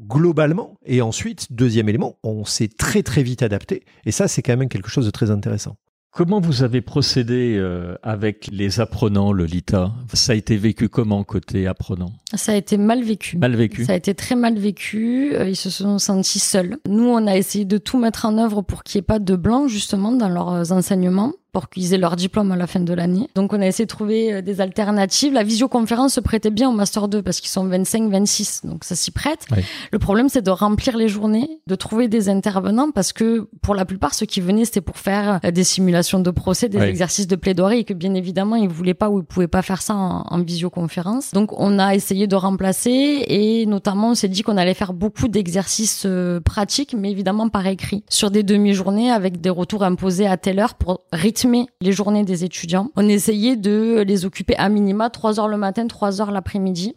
globalement. 0.00 0.78
Et 0.84 1.02
ensuite, 1.02 1.52
deuxième 1.52 1.88
élément, 1.88 2.18
on 2.22 2.44
s'est 2.44 2.68
très 2.68 3.02
très 3.02 3.22
vite 3.22 3.42
adapté. 3.42 3.84
Et 4.06 4.12
ça, 4.12 4.28
c'est 4.28 4.42
quand 4.42 4.56
même 4.56 4.68
quelque 4.68 4.88
chose 4.88 5.06
de 5.06 5.10
très 5.10 5.30
intéressant. 5.30 5.76
Comment 6.12 6.40
vous 6.40 6.64
avez 6.64 6.80
procédé 6.80 7.54
euh, 7.56 7.94
avec 8.02 8.48
les 8.50 8.80
apprenants, 8.80 9.32
Lolita 9.32 9.92
Ça 10.12 10.32
a 10.32 10.34
été 10.34 10.56
vécu 10.56 10.88
comment 10.88 11.22
côté 11.22 11.68
apprenants 11.68 12.12
Ça 12.34 12.52
a 12.52 12.56
été 12.56 12.76
mal 12.76 13.04
vécu. 13.04 13.38
Mal 13.38 13.54
vécu. 13.54 13.84
Ça 13.84 13.92
a 13.92 13.96
été 13.96 14.14
très 14.14 14.34
mal 14.34 14.58
vécu. 14.58 15.32
Euh, 15.34 15.48
Ils 15.48 15.56
se 15.56 15.70
sont 15.70 15.98
sentis 16.00 16.40
seuls. 16.40 16.78
Nous, 16.88 17.06
on 17.08 17.26
a 17.28 17.36
essayé 17.36 17.64
de 17.64 17.78
tout 17.78 17.96
mettre 17.96 18.26
en 18.26 18.38
œuvre 18.38 18.60
pour 18.62 18.82
qu'il 18.82 18.98
n'y 18.98 19.04
ait 19.04 19.06
pas 19.06 19.20
de 19.20 19.36
blanc 19.36 19.68
justement 19.68 20.10
dans 20.10 20.28
leurs 20.28 20.72
enseignements 20.72 21.32
pour 21.52 21.68
qu'ils 21.68 21.94
aient 21.94 21.98
leur 21.98 22.16
diplôme 22.16 22.52
à 22.52 22.56
la 22.56 22.66
fin 22.66 22.80
de 22.80 22.92
l'année. 22.92 23.28
Donc 23.34 23.52
on 23.52 23.60
a 23.60 23.66
essayé 23.66 23.84
de 23.86 23.90
trouver 23.90 24.32
euh, 24.34 24.42
des 24.42 24.60
alternatives. 24.60 25.32
La 25.32 25.42
visioconférence 25.42 26.14
se 26.14 26.20
prêtait 26.20 26.50
bien 26.50 26.68
au 26.68 26.72
Master 26.72 27.08
2 27.08 27.22
parce 27.22 27.40
qu'ils 27.40 27.50
sont 27.50 27.64
25, 27.64 28.10
26, 28.10 28.62
donc 28.64 28.84
ça 28.84 28.94
s'y 28.94 29.10
prête. 29.10 29.46
Oui. 29.54 29.62
Le 29.92 29.98
problème 29.98 30.28
c'est 30.28 30.42
de 30.42 30.50
remplir 30.50 30.96
les 30.96 31.08
journées, 31.08 31.60
de 31.66 31.74
trouver 31.74 32.08
des 32.08 32.28
intervenants 32.28 32.90
parce 32.92 33.12
que 33.12 33.48
pour 33.62 33.74
la 33.74 33.84
plupart 33.84 34.14
ceux 34.14 34.26
qui 34.26 34.40
venaient 34.40 34.64
c'était 34.64 34.80
pour 34.80 34.98
faire 34.98 35.40
euh, 35.44 35.50
des 35.50 35.64
simulations 35.64 36.20
de 36.20 36.30
procès, 36.30 36.68
des 36.68 36.78
Oui. 36.78 36.84
exercices 36.84 37.26
de 37.26 37.36
plaidoirie 37.36 37.80
et 37.80 37.84
que 37.84 37.94
bien 37.94 38.14
évidemment 38.14 38.56
ils 38.56 38.68
voulaient 38.68 38.94
pas 38.94 39.10
ou 39.10 39.18
ils 39.20 39.24
pouvaient 39.24 39.48
pas 39.48 39.62
faire 39.62 39.82
ça 39.82 39.94
en, 39.94 40.24
en 40.28 40.38
visioconférence. 40.42 41.32
Donc 41.32 41.58
on 41.58 41.78
a 41.78 41.94
essayé 41.94 42.26
de 42.26 42.36
remplacer 42.36 43.24
et 43.26 43.66
notamment 43.66 44.10
on 44.10 44.14
s'est 44.14 44.28
dit 44.28 44.42
qu'on 44.42 44.56
allait 44.56 44.74
faire 44.74 44.92
beaucoup 44.92 45.28
d'exercices 45.28 46.04
euh, 46.06 46.40
pratiques 46.40 46.94
mais 46.96 47.10
évidemment 47.10 47.48
par 47.48 47.66
écrit 47.66 48.04
sur 48.08 48.30
des 48.30 48.42
demi-journées 48.42 49.10
avec 49.10 49.40
des 49.40 49.50
retours 49.50 49.82
imposés 49.82 50.26
à 50.26 50.36
telle 50.36 50.58
heure 50.60 50.74
pour 50.74 51.00
rythmer 51.12 51.39
les 51.80 51.92
journées 51.92 52.24
des 52.24 52.44
étudiants. 52.44 52.90
On 52.96 53.08
essayait 53.08 53.56
de 53.56 54.04
les 54.06 54.24
occuper 54.24 54.56
à 54.56 54.68
minima 54.68 55.10
3 55.10 55.40
heures 55.40 55.48
le 55.48 55.56
matin, 55.56 55.86
3 55.86 56.20
heures 56.20 56.30
l'après-midi 56.30 56.94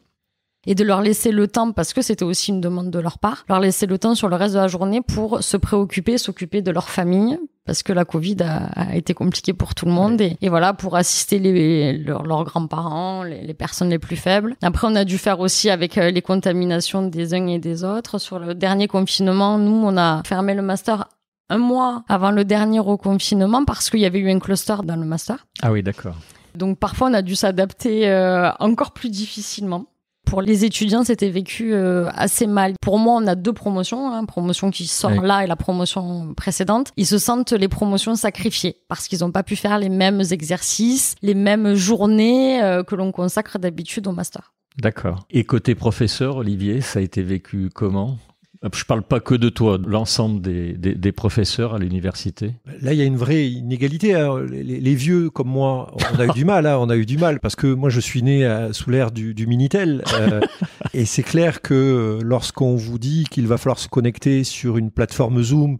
et 0.66 0.76
de 0.76 0.84
leur 0.84 1.02
laisser 1.02 1.32
le 1.32 1.48
temps, 1.48 1.72
parce 1.72 1.94
que 1.94 2.02
c'était 2.02 2.24
aussi 2.24 2.52
une 2.52 2.62
demande 2.62 2.90
de 2.90 3.00
leur 3.00 3.20
part, 3.20 3.44
leur 3.50 3.60
laisser 3.60 3.86
le 3.86 3.98
temps 3.98 4.16
sur 4.16 4.30
le 4.30 4.36
reste 4.36 4.54
de 4.54 4.60
la 4.60 4.68
journée 4.68 5.02
pour 5.02 5.44
se 5.44 5.58
préoccuper, 5.58 6.18
s'occuper 6.18 6.62
de 6.62 6.72
leur 6.72 6.90
famille, 6.90 7.38
parce 7.66 7.84
que 7.84 7.94
la 7.94 8.06
Covid 8.06 8.38
a, 8.42 8.66
a 8.74 8.96
été 8.96 9.14
compliquée 9.14 9.54
pour 9.54 9.76
tout 9.76 9.86
le 9.86 9.92
monde, 9.92 10.22
et, 10.22 10.38
et 10.42 10.50
voilà, 10.50 10.74
pour 10.74 10.96
assister 10.96 11.40
les, 11.40 11.98
leurs, 11.98 12.24
leurs 12.24 12.44
grands-parents, 12.46 13.24
les, 13.24 13.42
les 13.42 13.54
personnes 13.54 13.90
les 13.90 14.00
plus 14.00 14.16
faibles. 14.16 14.56
Après, 14.62 14.88
on 14.90 14.96
a 14.96 15.06
dû 15.06 15.18
faire 15.18 15.40
aussi 15.40 15.70
avec 15.70 15.98
euh, 15.98 16.12
les 16.12 16.22
contaminations 16.22 17.08
des 17.08 17.34
uns 17.34 17.48
et 17.48 17.60
des 17.60 17.84
autres. 17.84 18.18
Sur 18.18 18.40
le 18.40 18.56
dernier 18.56 18.88
confinement, 18.88 19.58
nous, 19.58 19.84
on 19.86 19.98
a 19.98 20.22
fermé 20.24 20.54
le 20.54 20.62
master 20.62 21.08
un 21.54 21.58
mois 21.58 22.04
avant 22.08 22.32
le 22.32 22.44
dernier 22.46 22.80
reconfinement 22.80 23.64
parce 23.66 23.90
qu'il 23.90 24.00
y 24.02 24.06
avait 24.06 24.20
eu 24.20 24.30
un 24.32 24.40
cluster 24.40 24.76
dans 24.84 24.96
le 24.96 25.06
master. 25.06 25.46
Ah 25.62 25.72
oui, 25.72 25.84
d'accord. 25.84 26.16
Donc 26.56 26.78
parfois 26.80 27.10
on 27.10 27.14
a 27.14 27.22
dû 27.22 27.36
s'adapter 27.36 28.10
euh, 28.10 28.52
encore 28.60 28.92
plus 28.92 29.10
difficilement. 29.10 29.86
Pour 30.26 30.42
les 30.42 30.64
étudiants, 30.66 31.04
c'était 31.04 31.30
vécu 31.30 31.74
euh, 31.74 32.10
assez 32.16 32.48
mal. 32.48 32.74
Pour 32.82 32.98
moi, 32.98 33.20
on 33.22 33.28
a 33.28 33.36
deux 33.36 33.52
promotions, 33.52 34.12
hein, 34.12 34.24
promotion 34.26 34.72
qui 34.72 34.88
sort 34.88 35.12
Oui. 35.12 35.28
là 35.28 35.44
et 35.44 35.48
la 35.48 35.58
promotion 35.58 36.34
précédente. 36.34 36.92
Ils 36.96 37.06
se 37.06 37.18
sentent 37.18 37.52
les 37.52 37.68
promotions 37.68 38.16
sacrifiées 38.16 38.78
parce 38.88 39.08
qu'ils 39.08 39.20
n'ont 39.20 39.32
pas 39.32 39.44
pu 39.44 39.56
faire 39.58 39.78
les 39.80 39.90
mêmes 39.90 40.22
exercices, 40.32 41.16
les 41.22 41.36
mêmes 41.36 41.74
journées 41.76 42.64
euh, 42.64 42.84
que 42.84 42.96
l'on 42.96 43.12
consacre 43.12 43.60
d'habitude 43.60 44.08
au 44.08 44.12
master. 44.14 44.54
D'accord. 44.82 45.26
Et 45.30 45.44
côté 45.44 45.76
professeur, 45.76 46.38
Olivier, 46.38 46.80
ça 46.82 47.00
a 47.00 47.02
été 47.02 47.22
vécu 47.22 47.70
comment? 47.74 48.18
Je 48.72 48.86
parle 48.86 49.04
pas 49.04 49.20
que 49.20 49.36
de 49.36 49.50
toi, 49.50 49.78
l'ensemble 49.86 50.42
des, 50.42 50.74
des, 50.74 50.96
des 50.96 51.12
professeurs 51.12 51.74
à 51.74 51.80
l'université. 51.80 52.54
Là, 52.82 52.94
il 52.94 53.00
y 53.00 53.02
a 53.02 53.06
une 53.06 53.18
vraie 53.18 53.50
inégalité. 53.50 54.14
hein. 54.16 54.40
Les, 54.50 54.64
les- 54.64 54.80
les 54.80 54.96
vieux 54.96 55.30
comme 55.30 55.50
moi, 55.50 55.94
on 56.16 56.20
a 56.20 56.26
eu 56.28 56.30
du 56.32 56.46
mal. 56.46 56.66
hein, 56.66 56.78
on 56.80 56.90
a 56.90 56.96
eu 56.96 57.06
du 57.06 57.18
mal 57.18 57.40
parce 57.42 57.56
que 57.58 57.68
moi, 57.68 57.90
je 57.90 58.00
suis 58.00 58.24
né 58.24 58.46
euh, 58.46 58.72
sous 58.72 58.90
l'ère 58.90 59.12
du, 59.12 59.34
du 59.34 59.48
Minitel. 59.48 60.04
euh, 60.18 60.40
et 60.94 61.06
c'est 61.06 61.24
clair 61.24 61.62
que 61.62 61.74
euh, 61.74 62.20
lorsqu'on 62.24 62.76
vous 62.76 63.00
dit 63.00 63.26
qu'il 63.30 63.48
va 63.48 63.58
falloir 63.58 63.80
se 63.80 63.88
connecter 63.90 64.44
sur 64.46 64.78
une 64.78 64.92
plateforme 64.92 65.42
Zoom 65.44 65.78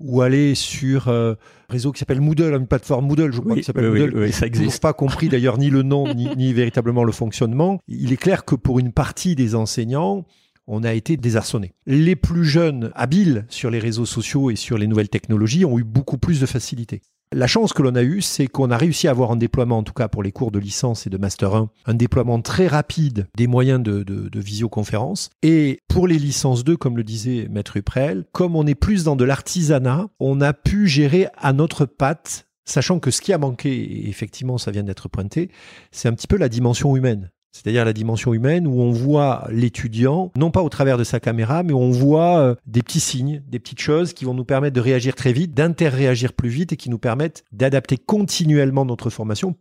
ou 0.00 0.20
aller 0.20 0.54
sur 0.54 1.08
euh, 1.08 1.32
un 1.70 1.72
réseau 1.72 1.92
qui 1.92 1.98
s'appelle 1.98 2.20
Moodle, 2.20 2.54
une 2.54 2.66
plateforme 2.66 3.06
Moodle, 3.06 3.32
je 3.32 3.40
crois 3.40 3.52
Oui, 3.54 3.60
qui 3.60 3.64
s'appelle 3.64 3.88
oui, 3.88 4.00
Moodle. 4.00 4.18
oui, 4.18 4.32
ça 4.32 4.46
Ils 4.46 4.52
n'ont 4.52 4.58
existe. 4.60 4.82
pas 4.82 4.92
compris 4.92 5.28
d'ailleurs 5.28 5.58
ni 5.58 5.70
le 5.70 5.82
nom 5.82 6.12
ni, 6.14 6.28
ni 6.36 6.52
véritablement 6.52 7.02
le 7.04 7.12
fonctionnement. 7.12 7.80
Il 7.88 8.12
est 8.12 8.16
clair 8.16 8.44
que 8.44 8.54
pour 8.54 8.78
une 8.78 8.92
partie 8.92 9.34
des 9.34 9.54
enseignants, 9.56 10.24
on 10.68 10.84
a 10.84 10.92
été 10.92 11.16
désarçonnés. 11.16 11.72
Les 11.86 12.14
plus 12.14 12.44
jeunes, 12.44 12.92
habiles 12.94 13.46
sur 13.48 13.70
les 13.70 13.80
réseaux 13.80 14.06
sociaux 14.06 14.50
et 14.50 14.56
sur 14.56 14.78
les 14.78 14.86
nouvelles 14.86 15.08
technologies, 15.08 15.64
ont 15.64 15.78
eu 15.78 15.84
beaucoup 15.84 16.18
plus 16.18 16.40
de 16.40 16.46
facilité. 16.46 17.02
La 17.30 17.46
chance 17.46 17.74
que 17.74 17.82
l'on 17.82 17.94
a 17.94 18.02
eue, 18.02 18.22
c'est 18.22 18.46
qu'on 18.46 18.70
a 18.70 18.78
réussi 18.78 19.06
à 19.06 19.10
avoir 19.10 19.30
un 19.30 19.36
déploiement, 19.36 19.78
en 19.78 19.82
tout 19.82 19.92
cas 19.92 20.08
pour 20.08 20.22
les 20.22 20.32
cours 20.32 20.50
de 20.50 20.58
licence 20.58 21.06
et 21.06 21.10
de 21.10 21.18
Master 21.18 21.54
1, 21.54 21.70
un 21.84 21.94
déploiement 21.94 22.40
très 22.40 22.66
rapide 22.66 23.26
des 23.36 23.46
moyens 23.46 23.82
de 23.82 24.40
visioconférence. 24.40 25.28
Et 25.42 25.80
pour 25.88 26.06
les 26.06 26.18
licences 26.18 26.64
2, 26.64 26.78
comme 26.78 26.96
le 26.96 27.04
disait 27.04 27.48
Maître 27.50 27.76
Uprel, 27.76 28.24
comme 28.32 28.56
on 28.56 28.66
est 28.66 28.74
plus 28.74 29.04
dans 29.04 29.16
de 29.16 29.24
l'artisanat, 29.24 30.08
on 30.20 30.40
a 30.40 30.54
pu 30.54 30.86
gérer 30.86 31.26
à 31.36 31.52
notre 31.52 31.84
patte, 31.84 32.46
sachant 32.64 32.98
que 32.98 33.10
ce 33.10 33.20
qui 33.20 33.34
a 33.34 33.38
manqué, 33.38 33.74
et 33.74 34.08
effectivement 34.08 34.56
ça 34.56 34.70
vient 34.70 34.82
d'être 34.82 35.08
pointé, 35.08 35.50
c'est 35.90 36.08
un 36.08 36.14
petit 36.14 36.28
peu 36.28 36.38
la 36.38 36.48
dimension 36.48 36.96
humaine. 36.96 37.30
C'est-à-dire 37.58 37.84
la 37.84 37.92
dimension 37.92 38.32
humaine 38.32 38.68
où 38.68 38.80
on 38.80 38.92
voit 38.92 39.48
l'étudiant, 39.50 40.30
non 40.36 40.52
pas 40.52 40.62
au 40.62 40.68
travers 40.68 40.96
de 40.96 41.02
sa 41.02 41.18
caméra, 41.18 41.64
mais 41.64 41.72
on 41.72 41.90
voit 41.90 42.38
euh, 42.38 42.54
des 42.66 42.82
petits 42.82 43.00
signes, 43.00 43.42
des 43.48 43.58
petites 43.58 43.80
choses 43.80 44.12
qui 44.12 44.24
vont 44.24 44.34
nous 44.34 44.44
permettre 44.44 44.76
de 44.76 44.80
réagir 44.80 45.16
très 45.16 45.32
vite, 45.32 45.54
d'interréagir 45.54 46.34
plus 46.34 46.50
vite 46.50 46.72
et 46.72 46.76
qui 46.76 46.88
nous 46.88 46.98
permettent 46.98 47.44
d'adapter 47.50 47.96
continuellement 47.96 48.84
notre 48.84 49.10
formation 49.10 49.56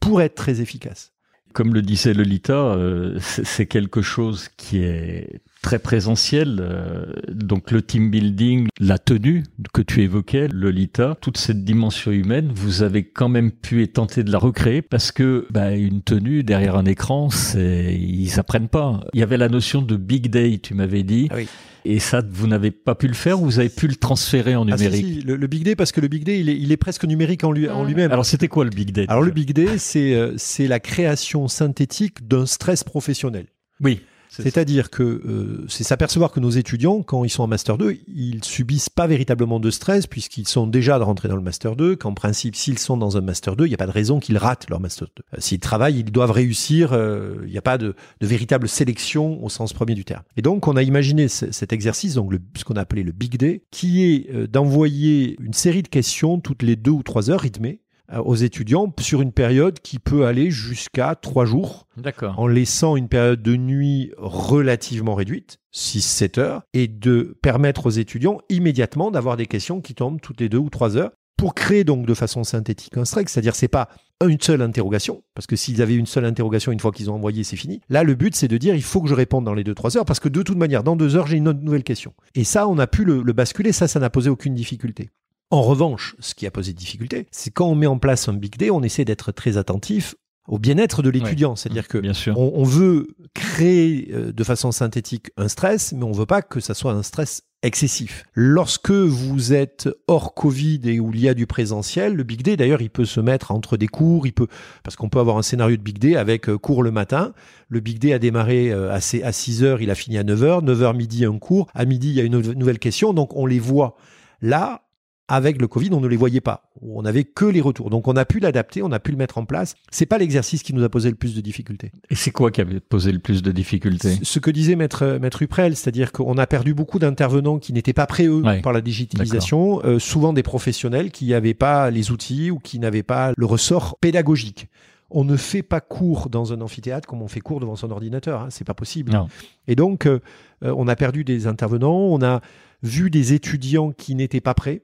pour 0.00 0.22
être 0.22 0.34
très 0.34 0.60
efficace. 0.60 1.12
Comme 1.52 1.72
le 1.72 1.82
disait 1.82 2.14
Lolita, 2.14 2.52
euh, 2.52 3.16
c'est 3.20 3.44
c'est 3.44 3.66
quelque 3.66 4.02
chose 4.02 4.48
qui 4.56 4.78
est 4.78 5.40
très 5.66 5.78
présentiel. 5.80 6.58
euh, 6.60 7.06
donc 7.32 7.72
le 7.72 7.82
team 7.82 8.08
building, 8.08 8.68
la 8.78 8.98
tenue 8.98 9.42
que 9.72 9.82
tu 9.82 10.02
évoquais, 10.02 10.46
Lolita, 10.46 11.16
toute 11.20 11.38
cette 11.38 11.64
dimension 11.64 12.12
humaine, 12.12 12.52
vous 12.54 12.82
avez 12.82 13.02
quand 13.02 13.28
même 13.28 13.50
pu 13.50 13.86
tenter 13.88 14.22
de 14.22 14.30
la 14.30 14.38
recréer 14.38 14.80
parce 14.80 15.10
que 15.10 15.44
bah, 15.50 15.72
une 15.72 16.02
tenue 16.02 16.44
derrière 16.44 16.76
un 16.76 16.84
écran, 16.84 17.30
c'est 17.30 17.96
ils 17.98 18.38
apprennent 18.38 18.68
pas. 18.68 19.00
Il 19.12 19.18
y 19.18 19.22
avait 19.24 19.36
la 19.38 19.48
notion 19.48 19.82
de 19.82 19.96
big 19.96 20.30
day, 20.30 20.58
tu 20.62 20.74
m'avais 20.74 21.02
dit. 21.02 21.26
Ah 21.30 21.34
oui. 21.36 21.48
Et 21.84 21.98
ça, 22.00 22.20
vous 22.28 22.46
n'avez 22.46 22.70
pas 22.72 22.94
pu 22.94 23.06
le 23.08 23.14
faire 23.14 23.40
ou 23.40 23.44
vous 23.44 23.58
avez 23.60 23.68
pu 23.68 23.86
le 23.88 23.94
transférer 23.96 24.54
en 24.56 24.68
Ah, 24.68 24.76
si, 24.76 24.84
numérique? 24.84 25.06
si, 25.06 25.20
le, 25.22 25.36
le 25.36 25.46
Big 25.46 25.62
Day, 25.64 25.74
parce 25.76 25.90
que 25.92 26.00
le 26.00 26.08
Big 26.08 26.22
Day, 26.24 26.40
il 26.40 26.48
est, 26.48 26.56
il 26.56 26.70
est 26.72 26.76
presque 26.76 27.04
numérique 27.04 27.42
en, 27.44 27.50
lui, 27.52 27.68
en 27.68 27.82
Mm. 27.84 27.86
lui-même. 27.88 28.12
Alors 28.12 28.24
c'était 28.26 28.48
quoi 28.48 28.64
le 28.64 28.70
big 28.70 28.90
day? 28.92 29.04
Alors 29.08 29.22
le 29.22 29.30
Big 29.32 29.52
Day, 29.52 29.78
c'est 29.78 30.14
euh, 30.14 30.32
c'est 30.36 30.66
la 30.68 30.78
création 30.80 31.46
synthétique 31.48 32.26
d'un 32.26 32.44
stress 32.46 32.82
professionnel. 32.84 33.46
Oui. 33.80 34.00
C'est-à-dire 34.28 34.90
que 34.90 35.02
euh, 35.02 35.64
c'est 35.68 35.84
s'apercevoir 35.84 36.30
que 36.32 36.40
nos 36.40 36.50
étudiants, 36.50 37.02
quand 37.02 37.24
ils 37.24 37.30
sont 37.30 37.42
en 37.42 37.46
Master 37.46 37.78
2, 37.78 37.96
ils 38.08 38.44
subissent 38.44 38.88
pas 38.90 39.06
véritablement 39.06 39.60
de 39.60 39.70
stress 39.70 40.06
puisqu'ils 40.06 40.48
sont 40.48 40.66
déjà 40.66 40.98
de 40.98 41.04
rentrer 41.04 41.28
dans 41.28 41.36
le 41.36 41.42
Master 41.42 41.76
2, 41.76 41.96
qu'en 41.96 42.14
principe, 42.14 42.56
s'ils 42.56 42.78
sont 42.78 42.96
dans 42.96 43.16
un 43.16 43.20
Master 43.20 43.56
2, 43.56 43.64
il 43.66 43.68
n'y 43.68 43.74
a 43.74 43.78
pas 43.78 43.86
de 43.86 43.92
raison 43.92 44.20
qu'ils 44.20 44.38
ratent 44.38 44.68
leur 44.68 44.80
Master 44.80 45.08
2. 45.16 45.22
Euh, 45.34 45.36
S'ils 45.40 45.60
travaillent, 45.60 45.98
ils 46.00 46.04
doivent 46.12 46.30
réussir, 46.32 46.92
euh, 46.92 47.36
il 47.44 47.50
n'y 47.52 47.58
a 47.58 47.62
pas 47.62 47.78
de, 47.78 47.94
véritable 48.20 48.68
sélection 48.68 49.42
au 49.44 49.48
sens 49.48 49.72
premier 49.72 49.94
du 49.94 50.04
terme. 50.04 50.22
Et 50.36 50.42
donc, 50.42 50.66
on 50.68 50.76
a 50.76 50.82
imaginé 50.82 51.28
ce- 51.28 51.50
cet 51.52 51.72
exercice, 51.72 52.14
donc 52.14 52.32
ce 52.56 52.64
qu'on 52.64 52.74
a 52.76 52.80
appelé 52.80 53.02
le 53.02 53.12
Big 53.12 53.36
Day, 53.36 53.62
qui 53.70 54.04
est 54.04 54.30
euh, 54.34 54.46
d'envoyer 54.46 55.36
une 55.40 55.52
série 55.52 55.82
de 55.82 55.88
questions 55.88 56.40
toutes 56.40 56.62
les 56.62 56.76
deux 56.76 56.90
ou 56.90 57.02
trois 57.02 57.30
heures 57.30 57.40
rythmées 57.40 57.80
aux 58.24 58.34
étudiants 58.34 58.92
sur 59.00 59.22
une 59.22 59.32
période 59.32 59.80
qui 59.80 59.98
peut 59.98 60.26
aller 60.26 60.50
jusqu'à 60.50 61.14
trois 61.14 61.44
jours 61.44 61.86
D'accord. 61.96 62.38
en 62.38 62.46
laissant 62.46 62.96
une 62.96 63.08
période 63.08 63.42
de 63.42 63.56
nuit 63.56 64.12
relativement 64.18 65.14
réduite, 65.14 65.58
6-7 65.74 66.40
heures, 66.40 66.62
et 66.72 66.88
de 66.88 67.36
permettre 67.42 67.86
aux 67.86 67.90
étudiants 67.90 68.38
immédiatement 68.48 69.10
d'avoir 69.10 69.36
des 69.36 69.46
questions 69.46 69.80
qui 69.80 69.94
tombent 69.94 70.20
toutes 70.20 70.40
les 70.40 70.48
deux 70.48 70.58
ou 70.58 70.70
trois 70.70 70.96
heures 70.96 71.10
pour 71.36 71.54
créer 71.54 71.84
donc 71.84 72.06
de 72.06 72.14
façon 72.14 72.44
synthétique 72.44 72.96
un 72.96 73.04
strike, 73.04 73.28
c'est-à-dire 73.28 73.54
c'est 73.54 73.68
pas 73.68 73.88
une 74.26 74.40
seule 74.40 74.62
interrogation, 74.62 75.22
parce 75.34 75.46
que 75.46 75.56
s'ils 75.56 75.82
avaient 75.82 75.96
une 75.96 76.06
seule 76.06 76.24
interrogation 76.24 76.72
une 76.72 76.80
fois 76.80 76.92
qu'ils 76.92 77.10
ont 77.10 77.14
envoyé, 77.14 77.44
c'est 77.44 77.56
fini. 77.56 77.82
Là, 77.90 78.02
le 78.02 78.14
but, 78.14 78.34
c'est 78.34 78.48
de 78.48 78.56
dire, 78.56 78.74
il 78.74 78.82
faut 78.82 79.02
que 79.02 79.08
je 79.08 79.14
réponde 79.14 79.44
dans 79.44 79.52
les 79.52 79.64
deux, 79.64 79.74
trois 79.74 79.96
heures, 79.98 80.06
parce 80.06 80.20
que 80.20 80.30
de 80.30 80.42
toute 80.42 80.56
manière, 80.56 80.82
dans 80.82 80.96
deux 80.96 81.16
heures, 81.16 81.26
j'ai 81.26 81.36
une 81.36 81.48
autre 81.48 81.60
nouvelle 81.60 81.84
question. 81.84 82.14
Et 82.34 82.44
ça, 82.44 82.66
on 82.66 82.78
a 82.78 82.86
pu 82.86 83.04
le, 83.04 83.22
le 83.22 83.32
basculer, 83.34 83.72
ça, 83.72 83.88
ça 83.88 84.00
n'a 84.00 84.08
posé 84.08 84.30
aucune 84.30 84.54
difficulté. 84.54 85.10
En 85.50 85.62
revanche, 85.62 86.16
ce 86.18 86.34
qui 86.34 86.46
a 86.46 86.50
posé 86.50 86.72
difficulté, 86.72 87.26
c'est 87.30 87.52
quand 87.52 87.66
on 87.66 87.74
met 87.74 87.86
en 87.86 87.98
place 87.98 88.28
un 88.28 88.32
big 88.32 88.56
day, 88.56 88.70
on 88.70 88.82
essaie 88.82 89.04
d'être 89.04 89.32
très 89.32 89.56
attentif 89.56 90.16
au 90.48 90.58
bien-être 90.58 91.02
de 91.02 91.10
l'étudiant. 91.10 91.56
C'est-à-dire 91.56 91.88
que 91.88 91.98
Bien 91.98 92.14
sûr. 92.14 92.38
on, 92.38 92.52
on 92.54 92.64
veut 92.64 93.08
créer 93.34 94.08
euh, 94.12 94.32
de 94.32 94.44
façon 94.44 94.72
synthétique 94.72 95.30
un 95.36 95.48
stress, 95.48 95.92
mais 95.92 96.04
on 96.04 96.12
veut 96.12 96.26
pas 96.26 96.42
que 96.42 96.60
ça 96.60 96.74
soit 96.74 96.92
un 96.92 97.02
stress 97.02 97.42
excessif. 97.62 98.24
Lorsque 98.34 98.90
vous 98.90 99.52
êtes 99.52 99.88
hors 100.06 100.34
Covid 100.34 100.80
et 100.84 101.00
où 101.00 101.10
il 101.12 101.20
y 101.20 101.28
a 101.28 101.34
du 101.34 101.46
présentiel, 101.46 102.14
le 102.14 102.22
Big 102.22 102.42
Day, 102.42 102.56
d'ailleurs, 102.56 102.82
il 102.82 102.90
peut 102.90 103.04
se 103.04 103.18
mettre 103.20 103.50
entre 103.50 103.76
des 103.76 103.88
cours, 103.88 104.26
il 104.26 104.32
peut, 104.32 104.46
parce 104.84 104.94
qu'on 104.94 105.08
peut 105.08 105.18
avoir 105.18 105.36
un 105.36 105.42
scénario 105.42 105.76
de 105.76 105.82
Big 105.82 105.98
Day 105.98 106.16
avec 106.16 106.48
euh, 106.48 106.58
cours 106.58 106.82
le 106.82 106.90
matin. 106.90 107.32
Le 107.68 107.80
Big 107.80 107.98
Day 107.98 108.12
a 108.12 108.18
démarré 108.18 108.70
euh, 108.70 108.90
à, 108.92 108.96
à 108.96 109.32
6 109.32 109.64
heures, 109.64 109.80
il 109.80 109.90
a 109.90 109.94
fini 109.96 110.18
à 110.18 110.22
9 110.24 110.42
heures. 110.44 110.62
9 110.62 110.82
heures 110.82 110.94
midi, 110.94 111.24
un 111.24 111.38
cours. 111.38 111.66
À 111.74 111.84
midi, 111.84 112.10
il 112.10 112.14
y 112.14 112.20
a 112.20 112.24
une 112.24 112.38
nouvelle 112.38 112.78
question. 112.78 113.12
Donc, 113.12 113.34
on 113.34 113.46
les 113.46 113.58
voit. 113.58 113.96
Là, 114.42 114.85
avec 115.28 115.60
le 115.60 115.66
Covid, 115.66 115.90
on 115.92 116.00
ne 116.00 116.06
les 116.06 116.16
voyait 116.16 116.40
pas. 116.40 116.70
On 116.82 117.02
n'avait 117.02 117.24
que 117.24 117.44
les 117.44 117.60
retours. 117.60 117.90
Donc 117.90 118.06
on 118.06 118.14
a 118.16 118.24
pu 118.24 118.38
l'adapter, 118.38 118.82
on 118.82 118.92
a 118.92 119.00
pu 119.00 119.10
le 119.10 119.16
mettre 119.16 119.38
en 119.38 119.44
place. 119.44 119.74
C'est 119.90 120.06
pas 120.06 120.18
l'exercice 120.18 120.62
qui 120.62 120.72
nous 120.72 120.84
a 120.84 120.88
posé 120.88 121.10
le 121.10 121.16
plus 121.16 121.34
de 121.34 121.40
difficultés. 121.40 121.90
Et 122.10 122.14
c'est 122.14 122.30
quoi 122.30 122.50
qui 122.52 122.60
avait 122.60 122.78
posé 122.80 123.10
le 123.10 123.18
plus 123.18 123.42
de 123.42 123.50
difficultés? 123.50 124.18
Ce 124.22 124.38
que 124.38 124.50
disait 124.50 124.76
maître 124.76 125.18
maître 125.20 125.42
Uprel, 125.42 125.74
c'est-à-dire 125.74 126.12
qu'on 126.12 126.38
a 126.38 126.46
perdu 126.46 126.74
beaucoup 126.74 126.98
d'intervenants 126.98 127.58
qui 127.58 127.72
n'étaient 127.72 127.92
pas 127.92 128.06
prêts 128.06 128.26
eux 128.26 128.42
Ouais. 128.42 128.60
par 128.60 128.72
la 128.72 128.80
digitalisation, 128.80 129.80
euh, 129.84 129.98
souvent 129.98 130.32
des 130.32 130.42
professionnels 130.44 131.10
qui 131.10 131.26
n'avaient 131.30 131.54
pas 131.54 131.90
les 131.90 132.10
outils 132.12 132.50
ou 132.50 132.58
qui 132.58 132.78
n'avaient 132.78 133.02
pas 133.02 133.32
le 133.36 133.46
ressort 133.46 133.98
pédagogique. 134.00 134.68
On 135.10 135.24
ne 135.24 135.36
fait 135.36 135.62
pas 135.62 135.80
cours 135.80 136.28
dans 136.30 136.52
un 136.52 136.60
amphithéâtre 136.60 137.06
comme 137.08 137.22
on 137.22 137.28
fait 137.28 137.40
cours 137.40 137.60
devant 137.60 137.76
son 137.76 137.90
ordinateur. 137.90 138.42
Hein. 138.42 138.48
C'est 138.50 138.64
pas 138.66 138.74
possible. 138.74 139.12
Non. 139.12 139.28
Et 139.68 139.76
donc, 139.76 140.06
euh, 140.06 140.20
euh, 140.64 140.74
on 140.76 140.88
a 140.88 140.96
perdu 140.96 141.24
des 141.24 141.46
intervenants, 141.46 141.96
on 141.96 142.22
a 142.22 142.40
vu 142.82 143.08
des 143.10 143.32
étudiants 143.32 143.92
qui 143.92 144.14
n'étaient 144.14 144.40
pas 144.40 144.54
prêts. 144.54 144.82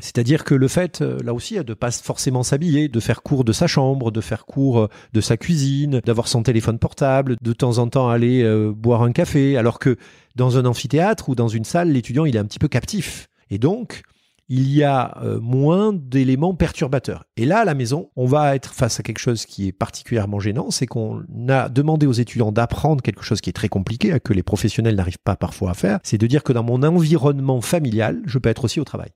C'est-à-dire 0.00 0.44
que 0.44 0.54
le 0.54 0.68
fait, 0.68 1.00
euh, 1.00 1.18
là 1.24 1.34
aussi, 1.34 1.62
de 1.62 1.74
pas 1.74 1.90
forcément 1.90 2.42
s'habiller, 2.42 2.88
de 2.88 3.00
faire 3.00 3.22
cours 3.22 3.44
de 3.44 3.52
sa 3.52 3.66
chambre, 3.66 4.10
de 4.10 4.20
faire 4.20 4.46
cours 4.46 4.80
euh, 4.80 4.88
de 5.12 5.20
sa 5.20 5.36
cuisine, 5.36 6.00
d'avoir 6.04 6.28
son 6.28 6.42
téléphone 6.42 6.78
portable, 6.78 7.36
de 7.40 7.52
temps 7.52 7.78
en 7.78 7.88
temps 7.88 8.08
aller 8.08 8.42
euh, 8.42 8.72
boire 8.72 9.02
un 9.02 9.12
café, 9.12 9.56
alors 9.56 9.78
que 9.78 9.96
dans 10.36 10.58
un 10.58 10.64
amphithéâtre 10.64 11.28
ou 11.28 11.34
dans 11.34 11.48
une 11.48 11.64
salle, 11.64 11.90
l'étudiant, 11.90 12.24
il 12.24 12.36
est 12.36 12.38
un 12.38 12.44
petit 12.44 12.58
peu 12.58 12.68
captif. 12.68 13.28
Et 13.50 13.58
donc, 13.58 14.02
il 14.48 14.72
y 14.72 14.82
a 14.82 15.16
moins 15.40 15.92
d'éléments 15.92 16.56
perturbateurs. 16.56 17.24
Et 17.36 17.46
là, 17.46 17.60
à 17.60 17.64
la 17.64 17.74
maison, 17.74 18.10
on 18.16 18.26
va 18.26 18.56
être 18.56 18.74
face 18.74 18.98
à 18.98 19.04
quelque 19.04 19.20
chose 19.20 19.46
qui 19.46 19.68
est 19.68 19.72
particulièrement 19.72 20.40
gênant, 20.40 20.72
c'est 20.72 20.86
qu'on 20.86 21.22
a 21.48 21.68
demandé 21.68 22.06
aux 22.06 22.12
étudiants 22.12 22.50
d'apprendre 22.50 23.00
quelque 23.00 23.22
chose 23.22 23.40
qui 23.40 23.50
est 23.50 23.52
très 23.52 23.68
compliqué, 23.68 24.18
que 24.18 24.32
les 24.32 24.42
professionnels 24.42 24.96
n'arrivent 24.96 25.22
pas 25.22 25.36
parfois 25.36 25.70
à 25.70 25.74
faire, 25.74 26.00
c'est 26.02 26.18
de 26.18 26.26
dire 26.26 26.42
que 26.42 26.52
dans 26.52 26.64
mon 26.64 26.82
environnement 26.82 27.60
familial, 27.60 28.22
je 28.26 28.38
peux 28.38 28.48
être 28.48 28.64
aussi 28.64 28.80
au 28.80 28.84
travail. 28.84 29.10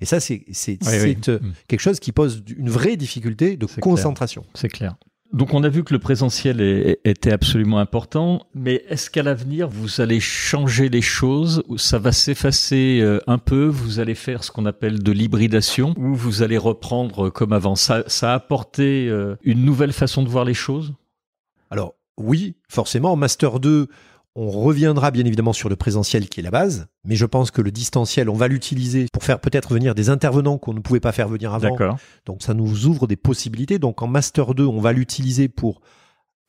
Et 0.00 0.06
ça, 0.06 0.20
c'est 0.20 0.44
Oui, 0.48 0.78
oui. 1.02 1.16
euh, 1.28 1.38
Mm. 1.40 1.52
quelque 1.68 1.80
chose 1.80 2.00
qui 2.00 2.12
pose 2.12 2.42
une 2.56 2.70
vraie 2.70 2.96
difficulté 2.96 3.56
de 3.56 3.66
concentration. 3.66 4.44
C'est 4.54 4.68
clair. 4.68 4.96
Donc 5.32 5.54
on 5.54 5.62
a 5.62 5.68
vu 5.68 5.84
que 5.84 5.92
le 5.92 6.00
présentiel 6.00 6.60
est- 6.60 6.98
était 7.04 7.30
absolument 7.30 7.78
important, 7.78 8.46
mais 8.52 8.82
est-ce 8.88 9.10
qu'à 9.10 9.22
l'avenir 9.22 9.68
vous 9.68 10.00
allez 10.00 10.18
changer 10.18 10.88
les 10.88 11.02
choses 11.02 11.62
ou 11.68 11.78
ça 11.78 12.00
va 12.00 12.10
s'effacer 12.10 12.98
euh, 13.00 13.20
un 13.28 13.38
peu? 13.38 13.66
Vous 13.66 14.00
allez 14.00 14.16
faire 14.16 14.42
ce 14.42 14.50
qu'on 14.50 14.66
appelle 14.66 15.00
de 15.04 15.12
l'hybridation 15.12 15.94
ou 15.96 16.14
vous 16.16 16.42
allez 16.42 16.58
reprendre 16.58 17.26
euh, 17.26 17.30
comme 17.30 17.52
avant? 17.52 17.76
Ça, 17.76 18.02
ça 18.08 18.32
a 18.32 18.34
apporté 18.34 19.06
euh, 19.08 19.36
une 19.44 19.64
nouvelle 19.64 19.92
façon 19.92 20.24
de 20.24 20.28
voir 20.28 20.44
les 20.44 20.54
choses? 20.54 20.94
Alors, 21.70 21.94
oui, 22.16 22.56
forcément, 22.68 23.12
en 23.12 23.16
Master 23.16 23.60
2, 23.60 23.86
on 24.36 24.48
reviendra 24.48 25.10
bien 25.10 25.24
évidemment 25.24 25.52
sur 25.52 25.68
le 25.68 25.76
présentiel 25.76 26.28
qui 26.28 26.40
est 26.40 26.42
la 26.42 26.50
base, 26.50 26.86
mais 27.04 27.16
je 27.16 27.26
pense 27.26 27.50
que 27.50 27.62
le 27.62 27.70
distanciel, 27.70 28.28
on 28.28 28.34
va 28.34 28.48
l'utiliser 28.48 29.06
pour 29.12 29.24
faire 29.24 29.40
peut-être 29.40 29.74
venir 29.74 29.94
des 29.94 30.08
intervenants 30.08 30.58
qu'on 30.58 30.74
ne 30.74 30.80
pouvait 30.80 31.00
pas 31.00 31.12
faire 31.12 31.28
venir 31.28 31.52
avant. 31.52 31.70
D'accord. 31.70 31.96
Donc 32.26 32.42
ça 32.42 32.54
nous 32.54 32.86
ouvre 32.86 33.06
des 33.06 33.16
possibilités. 33.16 33.78
Donc 33.78 34.02
en 34.02 34.06
Master 34.06 34.54
2, 34.54 34.64
on 34.64 34.80
va 34.80 34.92
l'utiliser 34.92 35.48
pour 35.48 35.80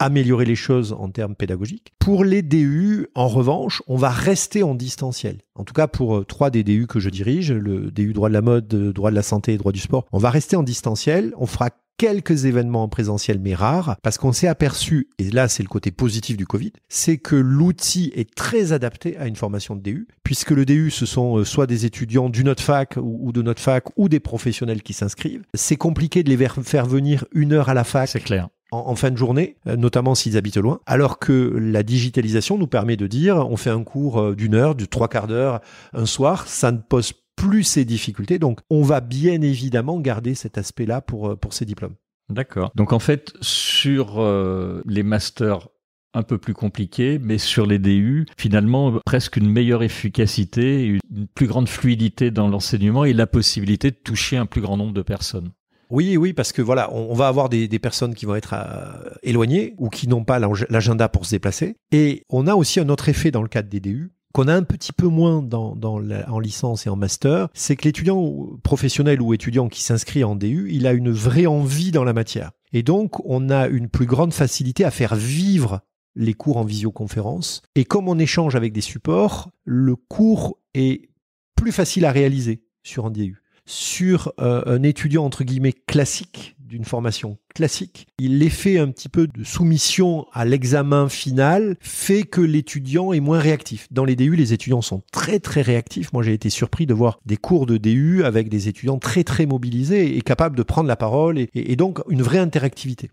améliorer 0.01 0.45
les 0.45 0.55
choses 0.55 0.93
en 0.93 1.09
termes 1.09 1.35
pédagogiques. 1.35 1.93
Pour 1.99 2.23
les 2.23 2.41
DU, 2.41 3.07
en 3.13 3.27
revanche, 3.27 3.83
on 3.87 3.97
va 3.97 4.09
rester 4.09 4.63
en 4.63 4.73
distanciel. 4.73 5.41
En 5.53 5.63
tout 5.63 5.75
cas, 5.75 5.87
pour 5.87 6.17
euh, 6.17 6.25
trois 6.25 6.49
des 6.49 6.63
DU 6.63 6.87
que 6.87 6.99
je 6.99 7.09
dirige, 7.09 7.51
le 7.51 7.91
DU 7.91 8.13
droit 8.13 8.29
de 8.29 8.33
la 8.33 8.41
mode, 8.41 8.73
euh, 8.73 8.93
droit 8.93 9.11
de 9.11 9.15
la 9.15 9.21
santé 9.21 9.53
et 9.53 9.57
droit 9.57 9.71
du 9.71 9.79
sport, 9.79 10.07
on 10.11 10.17
va 10.17 10.31
rester 10.31 10.55
en 10.55 10.63
distanciel. 10.63 11.33
On 11.37 11.45
fera 11.45 11.69
quelques 11.97 12.45
événements 12.45 12.83
en 12.83 12.87
présentiel, 12.89 13.39
mais 13.39 13.53
rares, 13.53 13.95
parce 14.01 14.17
qu'on 14.17 14.31
s'est 14.31 14.47
aperçu, 14.47 15.09
et 15.19 15.29
là 15.29 15.47
c'est 15.47 15.63
le 15.63 15.69
côté 15.69 15.91
positif 15.91 16.37
du 16.37 16.45
Covid, 16.45 16.71
c'est 16.89 17.17
que 17.17 17.35
l'outil 17.35 18.11
est 18.15 18.33
très 18.33 18.73
adapté 18.73 19.17
à 19.17 19.27
une 19.27 19.35
formation 19.35 19.75
de 19.75 19.81
DU, 19.81 20.07
puisque 20.23 20.51
le 20.51 20.65
DU, 20.65 20.91
ce 20.91 21.05
sont 21.05 21.37
euh, 21.37 21.45
soit 21.45 21.67
des 21.67 21.85
étudiants 21.85 22.29
d'une 22.29 22.49
autre 22.49 22.63
fac 22.63 22.97
ou, 23.01 23.31
de 23.31 23.41
notre 23.41 23.61
fac, 23.61 23.85
ou 23.97 24.09
des 24.09 24.19
professionnels 24.19 24.81
qui 24.81 24.93
s'inscrivent. 24.93 25.43
C'est 25.53 25.75
compliqué 25.75 26.23
de 26.23 26.29
les 26.29 26.47
faire 26.63 26.85
venir 26.85 27.25
une 27.33 27.53
heure 27.53 27.69
à 27.69 27.73
la 27.73 27.83
fac 27.83 28.09
C'est 28.09 28.19
clair. 28.19 28.49
en, 28.71 28.79
en 28.87 28.95
fin 28.95 29.11
de 29.11 29.17
journée, 29.17 29.57
euh, 29.67 29.75
notamment 29.75 30.15
s'ils 30.15 30.37
habitent 30.37 30.57
loin, 30.57 30.79
alors 30.85 31.19
que 31.19 31.53
la 31.57 31.83
digitalisation 31.83 32.57
nous 32.57 32.67
permet 32.67 32.97
de 32.97 33.07
dire 33.07 33.37
on 33.49 33.57
fait 33.57 33.69
un 33.69 33.83
cours 33.83 34.19
euh, 34.19 34.35
d'une 34.35 34.55
heure, 34.55 34.75
de 34.75 34.85
trois 34.85 35.07
quarts 35.07 35.27
d'heure, 35.27 35.61
un 35.93 36.05
soir, 36.05 36.47
ça 36.47 36.71
ne 36.71 36.77
pose 36.77 37.13
plus 37.41 37.63
ces 37.63 37.85
difficultés. 37.85 38.37
Donc 38.39 38.59
on 38.69 38.83
va 38.83 39.01
bien 39.01 39.41
évidemment 39.41 39.99
garder 39.99 40.35
cet 40.35 40.57
aspect-là 40.57 41.01
pour, 41.01 41.29
euh, 41.29 41.35
pour 41.35 41.53
ces 41.53 41.65
diplômes. 41.65 41.95
D'accord. 42.29 42.71
Donc 42.75 42.93
en 42.93 42.99
fait, 42.99 43.33
sur 43.41 44.21
euh, 44.21 44.81
les 44.85 45.03
masters 45.03 45.67
un 46.13 46.23
peu 46.23 46.37
plus 46.37 46.53
compliqués, 46.53 47.19
mais 47.19 47.37
sur 47.37 47.65
les 47.65 47.79
DU, 47.79 48.25
finalement, 48.37 48.99
presque 49.05 49.37
une 49.37 49.49
meilleure 49.49 49.81
efficacité, 49.81 50.83
une 50.83 51.27
plus 51.33 51.47
grande 51.47 51.69
fluidité 51.69 52.31
dans 52.31 52.49
l'enseignement 52.49 53.05
et 53.05 53.13
la 53.13 53.27
possibilité 53.27 53.91
de 53.91 53.95
toucher 53.95 54.35
un 54.35 54.45
plus 54.45 54.61
grand 54.61 54.75
nombre 54.75 54.93
de 54.93 55.01
personnes. 55.01 55.51
Oui, 55.89 56.17
oui, 56.17 56.33
parce 56.33 56.51
que 56.51 56.61
voilà, 56.61 56.93
on, 56.93 57.13
va 57.13 57.27
avoir 57.27 57.49
des, 57.49 57.67
des 57.67 57.79
personnes 57.79 58.13
qui 58.13 58.25
vont 58.25 58.35
être 58.35 58.53
euh, 58.53 59.09
éloignées 59.23 59.73
ou 59.77 59.89
qui 59.89 60.07
n'ont 60.07 60.23
pas 60.23 60.39
l'agenda 60.39 61.09
pour 61.09 61.25
se 61.25 61.31
déplacer. 61.31 61.75
Et 61.91 62.23
on 62.29 62.45
a 62.45 62.55
aussi 62.55 62.79
un 62.79 62.89
autre 62.89 63.09
effet 63.09 63.31
dans 63.31 63.41
le 63.41 63.49
cadre 63.49 63.69
des 63.69 63.79
DU 63.79 64.11
qu'on 64.31 64.47
a 64.47 64.55
un 64.55 64.63
petit 64.63 64.93
peu 64.93 65.07
moins 65.07 65.47
en 65.51 66.39
licence 66.39 66.85
et 66.85 66.89
en 66.89 66.95
master, 66.95 67.49
c'est 67.53 67.75
que 67.75 67.83
l'étudiant 67.83 68.47
professionnel 68.63 69.21
ou 69.21 69.33
étudiant 69.33 69.69
qui 69.69 69.81
s'inscrit 69.81 70.23
en 70.23 70.35
DU, 70.35 70.69
il 70.71 70.87
a 70.87 70.93
une 70.93 71.11
vraie 71.11 71.45
envie 71.45 71.91
dans 71.91 72.03
la 72.03 72.13
matière. 72.13 72.51
Et 72.73 72.83
donc, 72.83 73.23
on 73.25 73.49
a 73.49 73.67
une 73.67 73.89
plus 73.89 74.05
grande 74.05 74.33
facilité 74.33 74.85
à 74.85 74.91
faire 74.91 75.15
vivre 75.15 75.81
les 76.15 76.33
cours 76.33 76.57
en 76.57 76.63
visioconférence. 76.63 77.61
Et 77.75 77.85
comme 77.85 78.07
on 78.07 78.19
échange 78.19 78.55
avec 78.55 78.73
des 78.73 78.81
supports, 78.81 79.49
le 79.63 79.95
cours 79.95 80.57
est 80.73 81.09
plus 81.55 81.71
facile 81.71 82.05
à 82.05 82.11
réaliser 82.11 82.63
sur 82.83 83.05
un 83.05 83.11
DU 83.11 83.41
sur 83.65 84.33
euh, 84.39 84.63
un 84.65 84.83
étudiant 84.83 85.23
entre 85.23 85.43
guillemets 85.43 85.73
classique 85.73 86.57
d'une 86.71 86.85
formation 86.85 87.37
classique, 87.53 88.07
l'effet 88.17 88.79
un 88.79 88.87
petit 88.87 89.09
peu 89.09 89.27
de 89.27 89.43
soumission 89.43 90.25
à 90.31 90.45
l'examen 90.45 91.09
final 91.09 91.75
fait 91.81 92.23
que 92.23 92.39
l'étudiant 92.39 93.11
est 93.11 93.19
moins 93.19 93.39
réactif. 93.39 93.87
Dans 93.91 94.05
les 94.05 94.15
DU, 94.15 94.35
les 94.35 94.53
étudiants 94.53 94.81
sont 94.81 95.03
très 95.11 95.39
très 95.39 95.61
réactifs. 95.61 96.13
Moi, 96.13 96.23
j'ai 96.23 96.33
été 96.33 96.49
surpris 96.49 96.85
de 96.85 96.93
voir 96.93 97.19
des 97.25 97.37
cours 97.37 97.65
de 97.65 97.77
DU 97.77 98.23
avec 98.23 98.47
des 98.47 98.69
étudiants 98.69 98.99
très 98.99 99.25
très 99.25 99.45
mobilisés 99.45 100.17
et 100.17 100.21
capables 100.21 100.55
de 100.55 100.63
prendre 100.63 100.87
la 100.87 100.95
parole 100.95 101.37
et 101.53 101.75
donc 101.75 101.99
une 102.09 102.21
vraie 102.21 102.39
interactivité. 102.39 103.11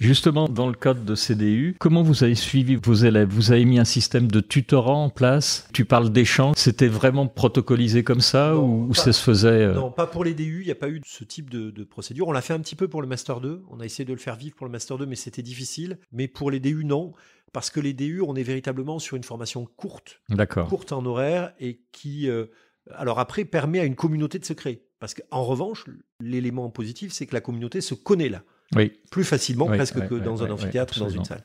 Justement, 0.00 0.48
dans 0.48 0.68
le 0.68 0.74
cadre 0.74 1.02
de 1.02 1.14
CDU, 1.16 1.74
comment 1.80 2.02
vous 2.02 2.22
avez 2.22 2.36
suivi 2.36 2.76
vos 2.76 2.94
élèves? 2.94 3.28
Vous 3.30 3.50
avez 3.50 3.64
mis 3.64 3.78
un 3.80 3.84
système 3.84 4.28
de 4.28 4.40
tutorat 4.40 4.94
en 4.94 5.10
place? 5.10 5.68
Tu 5.72 5.84
parles 5.84 6.10
d'échange, 6.10 6.54
c'était 6.56 6.86
vraiment 6.86 7.26
protocolisé 7.26 8.04
comme 8.04 8.20
ça 8.20 8.52
Non, 8.54 8.84
ou, 8.84 8.88
pas- 8.88 8.94
ça 9.02 9.12
se 9.12 9.22
faisait 9.22 9.48
euh, 9.48 9.74
Non, 9.74 9.90
pas 9.90 10.06
pour 10.06 10.22
les 10.24 10.34
DU, 10.34 10.60
il 10.62 10.66
n'y 10.66 10.70
a 10.70 10.76
pas 10.76 10.88
eu 10.88 11.00
ce 11.04 11.24
type 11.24 11.50
de, 11.50 11.70
de 11.70 11.84
procédure. 11.84 12.28
On 12.28 12.32
l'a 12.32 12.42
fait 12.42 12.54
un 12.54 12.60
petit 12.60 12.76
peu 12.76 12.86
pour 12.86 13.02
le 13.02 13.08
Master 13.08 13.40
2, 13.40 13.64
on 13.70 13.80
a 13.80 13.84
essayé 13.84 14.04
de 14.04 14.12
le 14.12 14.18
faire 14.20 14.36
vivre 14.36 14.54
pour 14.54 14.66
le 14.66 14.72
Master 14.72 14.98
2, 14.98 15.06
mais 15.06 15.16
c'était 15.16 15.42
difficile. 15.42 15.98
Mais 16.12 16.28
pour 16.28 16.52
les 16.52 16.60
DU, 16.60 16.84
non, 16.84 17.12
parce 17.52 17.70
que 17.70 17.80
les 17.80 17.92
DU, 17.92 18.20
on 18.20 18.36
est 18.36 18.42
véritablement 18.44 19.00
sur 19.00 19.16
une 19.16 19.24
formation 19.24 19.66
courte, 19.76 20.20
D'accord. 20.28 20.68
courte 20.68 20.92
en 20.92 21.04
horaire, 21.06 21.52
et 21.58 21.80
qui, 21.90 22.28
euh, 22.30 22.46
alors 22.94 23.18
après, 23.18 23.44
permet 23.44 23.80
à 23.80 23.84
une 23.84 23.96
communauté 23.96 24.38
de 24.38 24.44
se 24.44 24.52
créer. 24.52 24.84
Parce 25.00 25.14
qu'en 25.14 25.42
revanche, 25.44 25.84
l'élément 26.20 26.70
positif, 26.70 27.12
c'est 27.12 27.26
que 27.26 27.34
la 27.34 27.40
communauté 27.40 27.80
se 27.80 27.94
connaît 27.94 28.28
là, 28.28 28.42
Oui. 28.74 28.92
plus 29.10 29.24
facilement 29.24 29.66
Oui, 29.66 29.76
presque 29.76 30.06
que 30.06 30.14
dans 30.14 30.42
un 30.42 30.50
amphithéâtre 30.50 30.96
ou 30.96 31.00
dans 31.00 31.08
une 31.08 31.24
salle. 31.24 31.42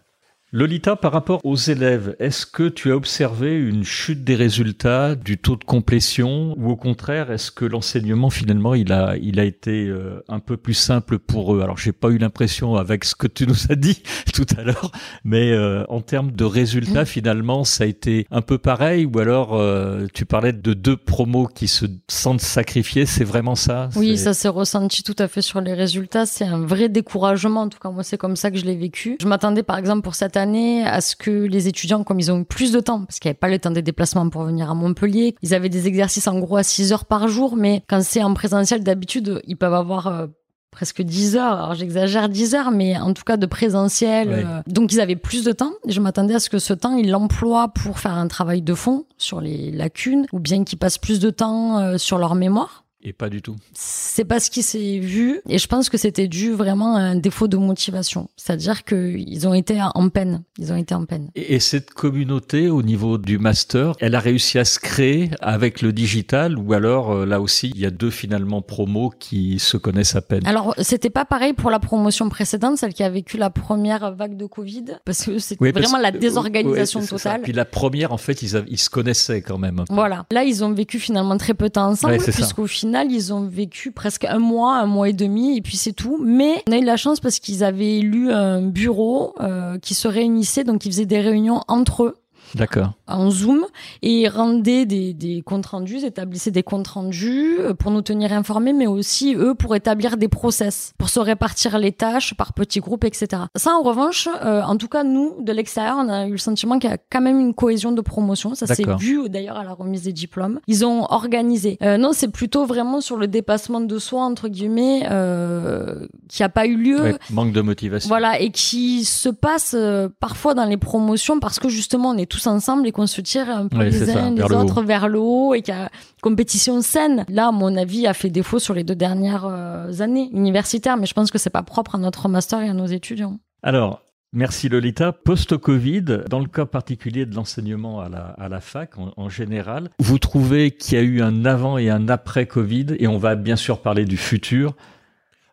Lolita, 0.56 0.96
par 0.96 1.12
rapport 1.12 1.42
aux 1.44 1.56
élèves, 1.56 2.16
est-ce 2.20 2.46
que 2.46 2.70
tu 2.70 2.92
as 2.92 2.96
observé 2.96 3.56
une 3.58 3.84
chute 3.84 4.24
des 4.24 4.36
résultats, 4.36 5.16
du 5.16 5.40
taux 5.40 5.56
de 5.56 5.64
complétion, 5.64 6.54
ou 6.60 6.70
au 6.70 6.76
contraire, 6.76 7.32
est-ce 7.32 7.50
que 7.50 7.66
l'enseignement 7.66 8.30
finalement 8.30 8.76
il 8.76 8.92
a 8.92 9.16
il 9.18 9.40
a 9.40 9.46
été 9.46 9.88
euh, 9.88 10.24
un 10.30 10.40
peu 10.40 10.56
plus 10.56 10.76
simple 10.76 11.18
pour 11.18 11.56
eux? 11.56 11.62
Alors 11.64 11.80
j'ai 11.80 11.92
pas 11.92 12.10
eu 12.10 12.20
l'impression 12.20 12.76
avec 12.76 13.04
ce 13.04 13.16
que 13.16 13.26
tu 13.26 13.48
nous 13.48 13.72
as 13.72 13.76
dit 13.76 14.04
tout 14.36 14.46
à 14.56 14.62
l'heure, 14.62 14.92
mais 15.24 15.52
euh, 15.54 15.86
en 15.90 16.02
termes 16.02 16.30
de 16.30 16.44
résultats 16.44 17.06
finalement 17.06 17.64
ça 17.64 17.86
a 17.86 17.88
été 17.88 18.28
un 18.30 18.44
peu 18.44 18.60
pareil, 18.60 19.08
ou 19.08 19.18
alors 19.18 19.56
euh, 19.56 20.06
tu 20.14 20.28
parlais 20.28 20.54
de 20.54 20.74
deux 20.76 20.98
promos 20.98 21.48
qui 21.48 21.68
se 21.68 21.88
sentent 22.08 22.42
sacrifiés, 22.42 23.08
c'est 23.08 23.24
vraiment 23.24 23.56
ça? 23.56 23.90
Oui, 23.96 24.20
ça 24.20 24.36
s'est 24.36 24.50
ressenti 24.50 25.02
tout 25.02 25.16
à 25.18 25.28
fait 25.28 25.42
sur 25.42 25.62
les 25.62 25.74
résultats. 25.74 26.28
C'est 26.28 26.46
un 26.46 26.64
vrai 26.64 26.90
découragement. 26.90 27.62
En 27.62 27.70
tout 27.70 27.80
cas, 27.80 27.90
moi, 27.90 28.04
c'est 28.04 28.18
comme 28.18 28.36
ça 28.36 28.52
que 28.52 28.58
je 28.58 28.66
l'ai 28.66 28.76
vécu. 28.76 29.18
Je 29.20 29.28
m'attendais, 29.28 29.64
par 29.64 29.80
exemple, 29.80 30.04
pour 30.04 30.14
cette 30.14 30.38
année, 30.38 30.43
à 30.84 31.02
ce 31.02 31.16
que 31.16 31.32
les 31.32 31.68
étudiants, 31.68 32.04
comme 32.04 32.20
ils 32.20 32.32
ont 32.32 32.40
eu 32.40 32.46
plus 32.46 32.72
de 32.72 32.80
temps, 32.80 33.04
parce 33.06 33.20
qu'il 33.20 33.30
n'y 33.30 33.32
avait 33.32 33.40
pas 33.40 33.50
le 33.50 33.60
temps 33.60 33.72
des 33.72 33.82
déplacements 33.82 34.30
pour 34.30 34.44
venir 34.44 34.70
à 34.70 34.74
Montpellier, 34.74 35.36
ils 35.42 35.54
avaient 35.54 35.70
des 35.70 35.88
exercices 35.88 36.28
en 36.28 36.40
gros 36.40 36.58
à 36.58 36.64
6 36.64 36.94
heures 36.94 37.06
par 37.06 37.28
jour, 37.28 37.56
mais 37.56 37.84
quand 37.88 38.04
c'est 38.04 38.24
en 38.24 38.34
présentiel, 38.34 38.84
d'habitude, 38.84 39.42
ils 39.48 39.58
peuvent 39.58 39.74
avoir 39.74 40.08
euh, 40.08 40.28
presque 40.72 41.02
10 41.02 41.38
heures. 41.38 41.54
Alors 41.54 41.74
j'exagère 41.76 42.28
10 42.30 42.56
heures, 42.56 42.72
mais 42.72 42.98
en 42.98 43.14
tout 43.14 43.24
cas 43.24 43.38
de 43.38 43.46
présentiel. 43.46 44.28
Oui. 44.30 44.44
euh, 44.46 44.62
donc 44.68 44.92
ils 44.92 45.00
avaient 45.00 45.16
plus 45.16 45.44
de 45.44 45.52
temps. 45.52 45.72
Et 45.88 45.92
je 45.92 46.02
m'attendais 46.02 46.36
à 46.36 46.40
ce 46.40 46.50
que 46.50 46.60
ce 46.60 46.74
temps, 46.74 46.96
ils 46.96 47.10
l'emploient 47.10 47.70
pour 47.70 48.00
faire 48.00 48.14
un 48.14 48.28
travail 48.28 48.62
de 48.62 48.74
fond 48.74 49.06
sur 49.18 49.40
les 49.40 49.72
lacunes, 49.72 50.26
ou 50.34 50.40
bien 50.40 50.64
qu'ils 50.64 50.80
passent 50.80 50.98
plus 50.98 51.20
de 51.20 51.30
temps 51.30 51.80
euh, 51.80 51.98
sur 51.98 52.18
leur 52.18 52.36
mémoire. 52.36 52.83
Et 53.06 53.12
pas 53.12 53.30
du 53.30 53.42
tout. 53.42 53.56
C'est 53.74 54.24
pas 54.24 54.40
ce 54.40 54.50
qui 54.50 54.64
s'est 54.64 55.00
vu, 55.00 55.42
et 55.50 55.58
je 55.58 55.68
pense 55.68 55.90
que 55.90 55.98
c'était 55.98 56.28
dû 56.30 56.52
vraiment 56.54 56.96
à 56.96 57.02
un 57.02 57.16
défaut 57.16 57.50
de 57.50 57.58
motivation. 57.58 58.30
C'est-à-dire 58.38 58.86
qu'ils 58.86 59.46
ont 59.48 59.54
été 59.54 59.78
en 59.82 60.08
peine. 60.10 60.44
Ils 60.58 60.72
ont 60.72 60.78
été 60.78 60.96
en 60.96 61.04
peine. 61.06 61.30
Et, 61.36 61.56
et 61.56 61.60
cette 61.60 61.90
communauté 61.92 62.70
au 62.70 62.82
niveau 62.82 63.18
du 63.18 63.38
master, 63.40 63.94
elle 64.00 64.16
a 64.16 64.20
réussi 64.22 64.58
à 64.58 64.64
se 64.66 64.80
créer 64.80 65.32
avec 65.42 65.82
le 65.82 65.92
digital 65.92 66.58
ou 66.58 66.72
alors 66.74 67.12
euh, 67.12 67.26
là 67.26 67.42
aussi 67.42 67.72
il 67.76 67.82
y 67.82 67.86
a 67.86 67.90
deux 67.92 68.10
finalement 68.10 68.62
promos 68.62 69.10
qui 69.20 69.60
se 69.60 69.76
connaissent 69.76 70.16
à 70.16 70.22
peine? 70.22 70.46
Alors, 70.48 70.74
c'était 70.80 71.10
pas 71.10 71.26
pareil 71.26 71.52
pour 71.54 71.72
la 71.72 71.80
promotion 71.80 72.30
précédente, 72.30 72.78
celle 72.78 72.94
qui 72.94 73.04
a 73.04 73.10
vécu 73.10 73.38
la 73.38 73.50
première 73.50 74.14
vague 74.16 74.38
de 74.38 74.46
Covid, 74.46 74.86
parce 75.04 75.26
que 75.26 75.40
c'était 75.40 75.62
Oui, 75.62 75.72
vraiment 75.74 75.98
la 75.98 76.12
que- 76.14 76.20
désorganisation 76.20 77.02
ouais, 77.02 77.06
c'est 77.06 77.18
ça. 77.18 77.30
totale. 77.32 77.42
Puis 77.42 77.52
la 77.54 77.66
première 77.66 78.14
en 78.14 78.18
fait 78.18 78.42
ils, 78.42 78.56
a- 78.56 78.64
ils 78.68 78.80
se 78.80 78.90
connaissaient 78.90 79.42
quand 79.42 79.58
même. 79.58 79.84
Voilà. 79.90 80.26
Là, 80.32 80.44
ils 80.46 80.64
ont 80.64 80.72
vécu 80.72 81.00
finalement 81.00 81.36
très 81.38 81.54
peu 81.54 81.66
de 81.66 81.74
temps 81.74 81.90
ensemble, 81.90 82.14
Ouais, 82.14 82.20
puisqu'au 82.32 82.68
final, 82.68 82.93
ils 83.02 83.34
ont 83.34 83.46
vécu 83.46 83.92
presque 83.92 84.26
un 84.26 84.40
mois, 84.40 84.76
un 84.78 84.86
mois 84.86 85.10
et 85.10 85.14
demi, 85.14 85.58
et 85.58 85.62
puis 85.62 85.78
c'est 85.78 85.94
tout. 85.94 86.18
Mais 86.24 86.64
on 86.68 86.72
a 86.72 86.78
eu 86.78 86.84
la 86.84 86.98
chance 86.98 87.20
parce 87.20 87.40
qu'ils 87.40 87.64
avaient 87.64 87.98
élu 87.98 88.32
un 88.32 88.62
bureau 88.62 89.34
euh, 89.40 89.80
qui 89.80 89.96
se 89.96 90.08
réunissait, 90.08 90.64
donc 90.64 90.86
ils 90.86 90.92
faisaient 90.92 91.06
des 91.06 91.22
réunions 91.22 91.62
entre 91.68 92.04
eux 92.04 92.23
D'accord. 92.56 92.94
en 93.08 93.30
Zoom 93.30 93.66
et 94.02 94.28
rendaient 94.28 94.86
des, 94.86 95.14
des 95.14 95.42
comptes 95.42 95.66
rendus, 95.66 96.06
établissaient 96.06 96.52
des 96.52 96.64
comptes 96.64 96.88
rendus 96.88 97.58
euh, 97.60 97.74
pour 97.74 97.92
nous 97.92 98.02
tenir 98.02 98.34
informés, 98.34 98.74
mais 98.74 98.88
aussi 98.88 99.36
eux 99.36 99.56
pour 99.56 99.76
établir 99.76 100.18
des 100.18 100.28
process, 100.28 100.94
pour 100.98 101.10
se 101.10 101.20
répartir 101.20 101.78
les 101.80 101.92
tâches 101.92 102.34
par 102.36 102.54
petits 102.54 102.80
groupes, 102.80 103.04
etc. 103.04 103.44
Ça, 103.56 103.72
en 103.72 103.82
revanche, 103.82 104.28
euh, 104.44 104.62
en 104.62 104.78
tout 104.78 104.88
cas, 104.88 105.04
nous, 105.04 105.36
de 105.42 105.52
l'extérieur, 105.52 105.96
on 106.00 106.10
a 106.10 106.28
eu 106.28 106.32
le 106.32 106.38
sentiment 106.38 106.80
qu'il 106.80 106.90
y 106.90 106.94
a 106.94 106.98
quand 106.98 107.22
même 107.22 107.40
une 107.40 107.54
cohésion 107.54 107.92
de 107.92 108.02
promotion. 108.02 108.56
Ça 108.56 108.68
s'est 108.68 108.84
vu 108.98 109.30
d'ailleurs 109.30 109.58
à 109.58 109.64
la 109.64 109.74
remise 109.74 110.04
des 110.04 110.14
diplômes. 110.14 110.60
Ils 110.68 110.86
ont 110.86 111.06
organisé. 111.12 111.78
Euh, 111.82 111.98
non, 111.98 112.12
c'est 112.14 112.30
plutôt 112.30 112.66
vraiment 112.66 113.02
sur 113.02 113.18
le 113.18 113.28
dépassement 113.28 113.82
de 113.82 113.98
soi, 114.00 114.24
entre 114.24 114.48
guillemets, 114.48 115.08
euh, 115.10 116.08
qui 116.30 116.44
a 116.44 116.50
pas 116.50 116.66
eu 116.66 116.78
lieu. 116.78 117.02
Ouais, 117.02 117.16
manque 117.32 117.54
de 117.54 117.62
motivation. 117.62 118.08
Voilà, 118.08 118.40
et 118.40 118.52
qui 118.52 119.06
se 119.06 119.30
passe 119.30 119.76
parfois 120.20 120.54
dans 120.54 120.66
les 120.66 120.78
promotions 120.78 121.40
parce 121.40 121.60
que 121.60 121.70
justement 121.70 122.10
on 122.10 122.18
est 122.18 122.30
tous 122.30 122.43
ensemble 122.48 122.88
et 122.88 122.92
qu'on 122.92 123.08
se 123.08 123.22
tire 123.22 123.50
un 123.50 123.68
peu 123.68 123.78
Ouais, 123.78 123.90
les 123.90 124.06
ça, 124.06 124.20
uns 124.24 124.34
vers 124.36 124.48
les 124.48 124.54
le 124.54 124.56
haut. 124.56 124.62
autres 124.64 124.84
vers 124.84 125.08
le 125.08 125.20
haut 125.20 125.54
et 125.54 125.62
qu'il 125.62 125.74
y 125.74 125.78
a 125.78 125.90
compétition 126.22 126.82
saine. 126.82 127.26
Là, 127.30 127.48
à 127.48 127.52
mon 127.52 127.76
avis, 127.76 128.08
a 128.08 128.14
fait 128.14 128.30
défaut 128.30 128.60
sur 128.60 128.74
les 128.74 128.84
deux 128.84 128.96
dernières 128.96 129.46
euh, 129.46 129.92
années 130.02 130.30
universitaires, 130.34 130.98
mais 130.98 131.06
je 131.06 131.14
pense 131.14 131.32
que 131.32 131.38
c'est 131.38 131.50
pas 131.50 131.64
propre 131.64 131.96
à 131.96 131.98
notre 131.98 132.30
master 132.30 132.62
et 132.62 132.70
à 132.70 132.74
nos 132.74 132.86
étudiants. 132.86 133.40
Alors, 133.62 134.02
merci 134.34 134.70
Lolita. 134.70 135.12
Post-Covid, 135.12 136.04
dans 136.30 136.40
le 136.40 136.48
cas 136.48 136.66
particulier 136.66 137.26
de 137.26 137.36
l'enseignement 137.36 138.02
à 138.02 138.10
la, 138.10 138.20
à 138.38 138.50
la 138.50 138.60
fac 138.62 138.98
en, 138.98 139.12
en 139.16 139.30
général, 139.30 139.90
vous 140.00 140.20
trouvez 140.20 140.72
qu'il 140.72 140.98
y 140.98 141.02
a 141.02 141.04
eu 141.04 141.22
un 141.22 141.46
avant 141.46 141.78
et 141.78 141.90
un 141.90 142.08
après 142.10 142.46
Covid, 142.46 142.88
et 143.00 143.08
on 143.08 143.18
va 143.18 143.36
bien 143.36 143.56
sûr 143.56 143.82
parler 143.82 144.06
du 144.06 144.18
futur. 144.18 144.74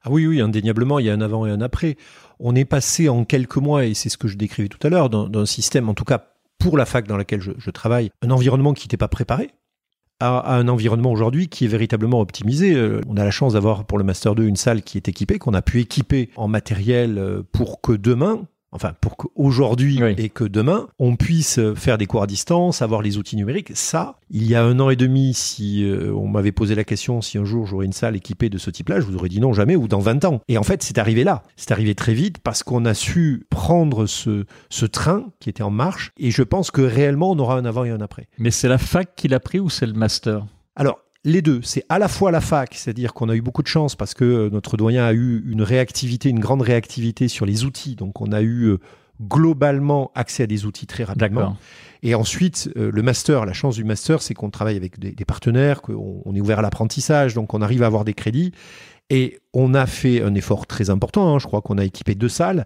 Ah 0.03 0.09
oui, 0.11 0.27
oui, 0.27 0.41
indéniablement, 0.41 0.99
il 0.99 1.07
y 1.07 1.11
a 1.11 1.13
un 1.13 1.21
avant 1.21 1.45
et 1.47 1.51
un 1.51 1.61
après. 1.61 1.97
On 2.39 2.55
est 2.55 2.65
passé 2.65 3.11
en 3.11 3.27
quelques 3.27 3.59
mois, 3.59 3.85
et 3.85 3.93
c'est 3.93 4.09
ce 4.09 4.17
que 4.17 4.29
je 4.29 4.39
décrivais 4.39 4.69
tout 4.69 4.79
à 4.87 4.89
l'heure, 4.89 5.11
d'un 5.11 5.45
système, 5.47 5.91
en 5.91 5.95
tout 5.95 6.05
cas 6.05 6.25
pour 6.61 6.77
la 6.77 6.87
fac 6.87 7.09
dans 7.09 7.17
laquelle 7.17 7.41
je, 7.41 7.71
travaille, 7.71 8.11
un 8.23 8.31
environnement 8.31 8.75
qui 8.75 8.87
n'était 8.87 8.97
pas 8.97 9.09
préparé, 9.09 9.51
à, 10.21 10.39
à 10.39 10.55
un 10.55 10.69
environnement 10.69 11.11
aujourd'hui 11.11 11.49
qui 11.49 11.65
est 11.65 11.69
véritablement 11.69 12.21
optimisé. 12.21 12.75
Euh, 12.75 13.01
On 13.09 13.17
a 13.17 13.25
la 13.25 13.31
chance 13.31 13.55
d'avoir 13.55 13.87
pour 13.87 13.99
le 13.99 14.05
Master 14.05 14.35
2 14.35 14.45
une 14.45 14.57
salle 14.57 14.83
qui 14.83 14.99
est 14.99 15.09
équipée, 15.09 15.39
qu'on 15.39 15.55
a 15.55 15.63
pu 15.63 15.81
équiper 15.81 16.29
en 16.37 16.47
matériel 16.47 17.19
euh, 17.19 17.43
pour 17.51 17.81
que 17.81 17.93
demain, 17.93 18.43
enfin 18.73 18.93
pour 19.01 19.17
qu'aujourd'hui 19.17 20.03
Oui. 20.03 20.15
et 20.19 20.29
que 20.29 20.45
demain, 20.45 20.89
on 20.99 21.17
puisse 21.17 21.61
faire 21.75 21.99
des 21.99 22.07
cours 22.07 22.23
à 22.23 22.27
distance, 22.27 22.83
avoir 22.83 23.03
les 23.03 23.19
outils 23.19 23.37
numériques. 23.37 23.73
Ça, 23.75 24.17
il 24.31 24.47
y 24.47 24.55
a 24.55 24.63
un 24.65 24.79
an 24.81 24.91
et 24.91 24.97
demi, 24.97 25.35
si 25.35 25.85
euh, 25.85 26.13
on 26.15 26.29
m'avait 26.29 26.53
posé 26.53 26.75
la 26.75 26.85
question 26.85 27.21
si 27.21 27.39
un 27.39 27.45
jour 27.45 27.67
j'aurais 27.67 27.87
une 27.87 27.93
salle 27.93 28.17
équipée 28.17 28.49
de 28.49 28.59
ce 28.59 28.71
type-là, 28.71 29.01
je 29.01 29.07
vous 29.07 29.17
aurais 29.17 29.29
dit 29.29 29.41
non 29.41 29.53
jamais 29.53 29.77
ou 29.77 29.89
dans 29.89 29.99
20 29.99 30.25
ans. 30.25 30.41
Et 30.49 30.59
en 30.59 30.63
fait, 30.63 30.83
c'est 30.83 30.99
arrivé 30.99 31.25
là. 31.25 31.43
C'est 31.57 31.73
arrivé 31.73 31.95
très 31.95 32.15
vite 32.15 32.39
parce 32.39 32.63
qu'on 32.63 32.85
a 32.85 32.95
su 32.95 33.47
prendre 33.51 34.07
ce, 34.07 34.45
ce 34.69 34.87
train 34.87 35.27
qui 35.41 35.51
était 35.51 35.63
en 35.63 35.71
marche 35.71 36.13
et 36.19 36.31
je 36.31 36.43
pense 36.43 36.71
que 36.71 36.81
réellement 36.83 37.31
on 37.33 37.39
aura 37.39 37.57
un 37.57 37.65
avant 37.65 37.85
et 37.85 37.91
un 37.91 38.01
après. 38.01 38.29
Mais 38.39 38.51
c'est 38.51 38.69
la 38.69 38.79
fac 38.79 39.15
qui 39.17 39.29
l'a 39.29 39.41
pris 39.41 39.61
ou 39.61 39.69
c'est 39.69 39.87
le 39.87 39.93
master? 39.95 40.47
Alors, 40.77 41.01
les 41.25 41.43
deux, 41.43 41.61
c'est 41.63 41.85
à 41.89 41.99
la 41.99 42.09
fois 42.09 42.31
la 42.31 42.41
fac, 42.41 42.75
c'est-à-dire 42.75 43.13
qu'on 43.13 43.29
a 43.29 43.35
eu 43.37 43.43
beaucoup 43.43 43.63
de 43.63 43.69
chance 43.69 43.95
parce 43.95 44.15
que 44.15 44.25
euh, 44.25 44.51
notre 44.51 44.77
doyen 44.77 45.05
a 45.05 45.13
eu 45.13 45.45
une 45.47 45.63
réactivité, 45.63 46.29
une 46.31 46.41
grande 46.41 46.63
réactivité 46.63 47.29
sur 47.29 47.45
les 47.47 47.65
outils. 47.65 47.95
Donc, 47.95 48.21
on 48.21 48.33
a 48.33 48.41
eu 48.41 48.65
euh, 48.65 48.79
globalement 49.21 50.11
accès 50.15 50.45
à 50.45 50.47
des 50.47 50.65
outils 50.65 50.87
très 50.87 51.05
rapidement. 51.05 51.57
Et 52.03 52.15
ensuite, 52.15 52.71
euh, 52.79 52.91
le 52.91 53.03
master, 53.03 53.45
la 53.45 53.53
chance 53.53 53.77
du 53.77 53.85
master, 53.85 54.23
c'est 54.23 54.33
qu'on 54.33 54.49
travaille 54.49 54.77
avec 54.77 54.99
des, 54.99 55.13
des 55.13 55.25
partenaires, 55.27 55.83
qu'on 55.83 56.23
on 56.25 56.35
est 56.35 56.41
ouvert 56.41 56.61
à 56.61 56.63
l'apprentissage, 56.63 57.35
donc 57.35 57.53
on 57.53 57.61
arrive 57.61 57.83
à 57.83 57.87
avoir 57.87 58.05
des 58.05 58.15
crédits. 58.15 58.53
Et 59.11 59.41
on 59.53 59.75
a 59.75 59.87
fait 59.87 60.23
un 60.23 60.35
effort 60.35 60.67
très 60.67 60.89
important. 60.89 61.35
hein. 61.35 61.39
Je 61.39 61.47
crois 61.47 61.61
qu'on 61.61 61.77
a 61.79 61.85
équipé 61.85 62.15
deux 62.15 62.29
salles. 62.29 62.65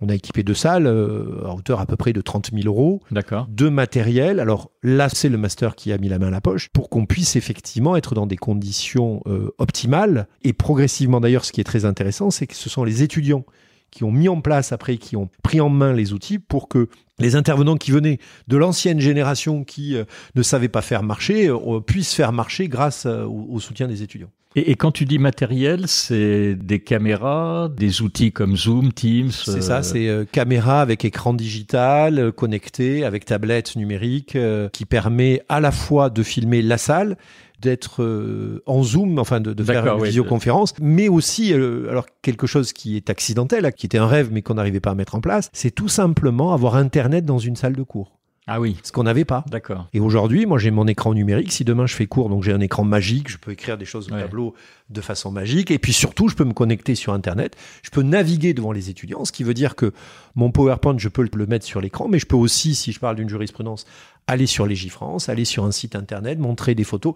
On 0.00 0.08
a 0.08 0.14
équipé 0.14 0.42
deux 0.42 0.54
salles 0.54 0.86
euh, 0.86 1.44
à 1.44 1.54
hauteur 1.54 1.80
à 1.80 1.86
peu 1.86 1.96
près 1.96 2.12
de 2.12 2.20
30 2.20 2.50
000 2.52 2.66
euros 2.66 3.00
D'accord. 3.10 3.46
de 3.50 3.68
matériel. 3.68 4.40
Alors 4.40 4.70
là, 4.82 5.08
c'est 5.10 5.28
le 5.28 5.36
master 5.36 5.76
qui 5.76 5.92
a 5.92 5.98
mis 5.98 6.08
la 6.08 6.18
main 6.18 6.28
à 6.28 6.30
la 6.30 6.40
poche 6.40 6.68
pour 6.68 6.88
qu'on 6.88 7.04
puisse 7.04 7.36
effectivement 7.36 7.96
être 7.96 8.14
dans 8.14 8.26
des 8.26 8.36
conditions 8.36 9.22
euh, 9.26 9.50
optimales. 9.58 10.26
Et 10.42 10.52
progressivement, 10.52 11.20
d'ailleurs, 11.20 11.44
ce 11.44 11.52
qui 11.52 11.60
est 11.60 11.64
très 11.64 11.84
intéressant, 11.84 12.30
c'est 12.30 12.46
que 12.46 12.54
ce 12.54 12.70
sont 12.70 12.84
les 12.84 13.02
étudiants 13.02 13.44
qui 13.90 14.04
ont 14.04 14.12
mis 14.12 14.28
en 14.28 14.40
place 14.40 14.72
après, 14.72 14.96
qui 14.96 15.16
ont 15.16 15.28
pris 15.42 15.60
en 15.60 15.68
main 15.68 15.92
les 15.92 16.12
outils 16.12 16.38
pour 16.38 16.68
que 16.68 16.88
les 17.18 17.34
intervenants 17.34 17.76
qui 17.76 17.90
venaient 17.90 18.20
de 18.46 18.56
l'ancienne 18.56 19.00
génération 19.00 19.64
qui 19.64 19.96
euh, 19.96 20.04
ne 20.34 20.42
savaient 20.42 20.68
pas 20.68 20.82
faire 20.82 21.02
marcher 21.02 21.52
puissent 21.86 22.14
faire 22.14 22.32
marcher 22.32 22.68
grâce 22.68 23.04
au, 23.04 23.48
au 23.50 23.60
soutien 23.60 23.88
des 23.88 24.02
étudiants. 24.02 24.30
Et, 24.56 24.72
et 24.72 24.74
quand 24.74 24.90
tu 24.90 25.04
dis 25.04 25.18
matériel, 25.18 25.86
c'est 25.86 26.56
des 26.56 26.80
caméras, 26.80 27.68
des 27.68 28.02
outils 28.02 28.32
comme 28.32 28.56
Zoom, 28.56 28.92
Teams. 28.92 29.30
C'est 29.30 29.50
euh, 29.50 29.60
ça, 29.60 29.82
c'est 29.82 30.08
euh, 30.08 30.24
caméra 30.24 30.80
avec 30.80 31.04
écran 31.04 31.34
digital 31.34 32.18
euh, 32.18 32.32
connecté, 32.32 33.04
avec 33.04 33.24
tablette 33.24 33.76
numérique, 33.76 34.34
euh, 34.34 34.68
qui 34.70 34.86
permet 34.86 35.42
à 35.48 35.60
la 35.60 35.70
fois 35.70 36.10
de 36.10 36.22
filmer 36.24 36.62
la 36.62 36.78
salle, 36.78 37.16
d'être 37.60 38.02
euh, 38.02 38.62
en 38.66 38.82
zoom, 38.82 39.18
enfin 39.18 39.38
de, 39.38 39.52
de 39.52 39.62
faire 39.62 39.86
une 39.86 40.00
oui. 40.00 40.08
visioconférence, 40.08 40.74
mais 40.80 41.08
aussi, 41.08 41.52
alors 41.52 42.06
quelque 42.22 42.46
chose 42.46 42.72
qui 42.72 42.96
est 42.96 43.10
accidentel, 43.10 43.70
qui 43.74 43.86
était 43.86 43.98
un 43.98 44.06
rêve 44.06 44.30
mais 44.32 44.40
qu'on 44.42 44.54
n'arrivait 44.54 44.80
pas 44.80 44.92
à 44.92 44.94
mettre 44.94 45.14
en 45.14 45.20
place, 45.20 45.50
c'est 45.52 45.70
tout 45.70 45.88
simplement 45.88 46.54
avoir 46.54 46.76
Internet 46.76 47.24
dans 47.26 47.38
une 47.38 47.56
salle 47.56 47.76
de 47.76 47.82
cours, 47.82 48.18
Ah 48.52 48.60
oui, 48.60 48.76
ce 48.82 48.90
qu'on 48.90 49.04
n'avait 49.04 49.24
pas. 49.24 49.44
d'accord. 49.48 49.86
Et 49.92 50.00
aujourd'hui, 50.00 50.44
moi, 50.44 50.58
j'ai 50.58 50.72
mon 50.72 50.88
écran 50.88 51.14
numérique. 51.14 51.52
Si 51.52 51.62
demain 51.64 51.86
je 51.86 51.94
fais 51.94 52.06
cours, 52.08 52.28
donc 52.28 52.42
j'ai 52.42 52.52
un 52.52 52.58
écran 52.60 52.82
magique, 52.82 53.30
je 53.30 53.38
peux 53.38 53.52
écrire 53.52 53.78
des 53.78 53.84
choses 53.84 54.10
au 54.10 54.14
Ouais. 54.14 54.20
tableau 54.22 54.54
de 54.88 55.00
façon 55.00 55.30
magique. 55.30 55.70
Et 55.70 55.78
puis 55.78 55.92
surtout, 55.92 56.28
je 56.28 56.34
peux 56.34 56.42
me 56.44 56.52
connecter 56.52 56.96
sur 56.96 57.12
Internet. 57.12 57.56
Je 57.84 57.90
peux 57.90 58.02
naviguer 58.02 58.52
devant 58.52 58.72
les 58.72 58.90
étudiants, 58.90 59.24
ce 59.24 59.30
qui 59.30 59.44
veut 59.44 59.54
dire 59.54 59.76
que 59.76 59.92
mon 60.34 60.50
PowerPoint, 60.50 60.98
je 60.98 61.08
peux 61.08 61.28
le 61.32 61.46
mettre 61.46 61.64
sur 61.64 61.80
l'écran, 61.80 62.08
mais 62.08 62.18
je 62.18 62.26
peux 62.26 62.34
aussi, 62.36 62.74
si 62.74 62.90
je 62.90 62.98
parle 62.98 63.14
d'une 63.14 63.28
jurisprudence, 63.28 63.86
aller 64.26 64.46
sur 64.46 64.66
Légifrance, 64.66 65.28
aller 65.28 65.44
sur 65.44 65.64
un 65.64 65.70
site 65.70 65.94
Internet, 65.94 66.40
montrer 66.40 66.74
des 66.74 66.82
photos. 66.84 67.14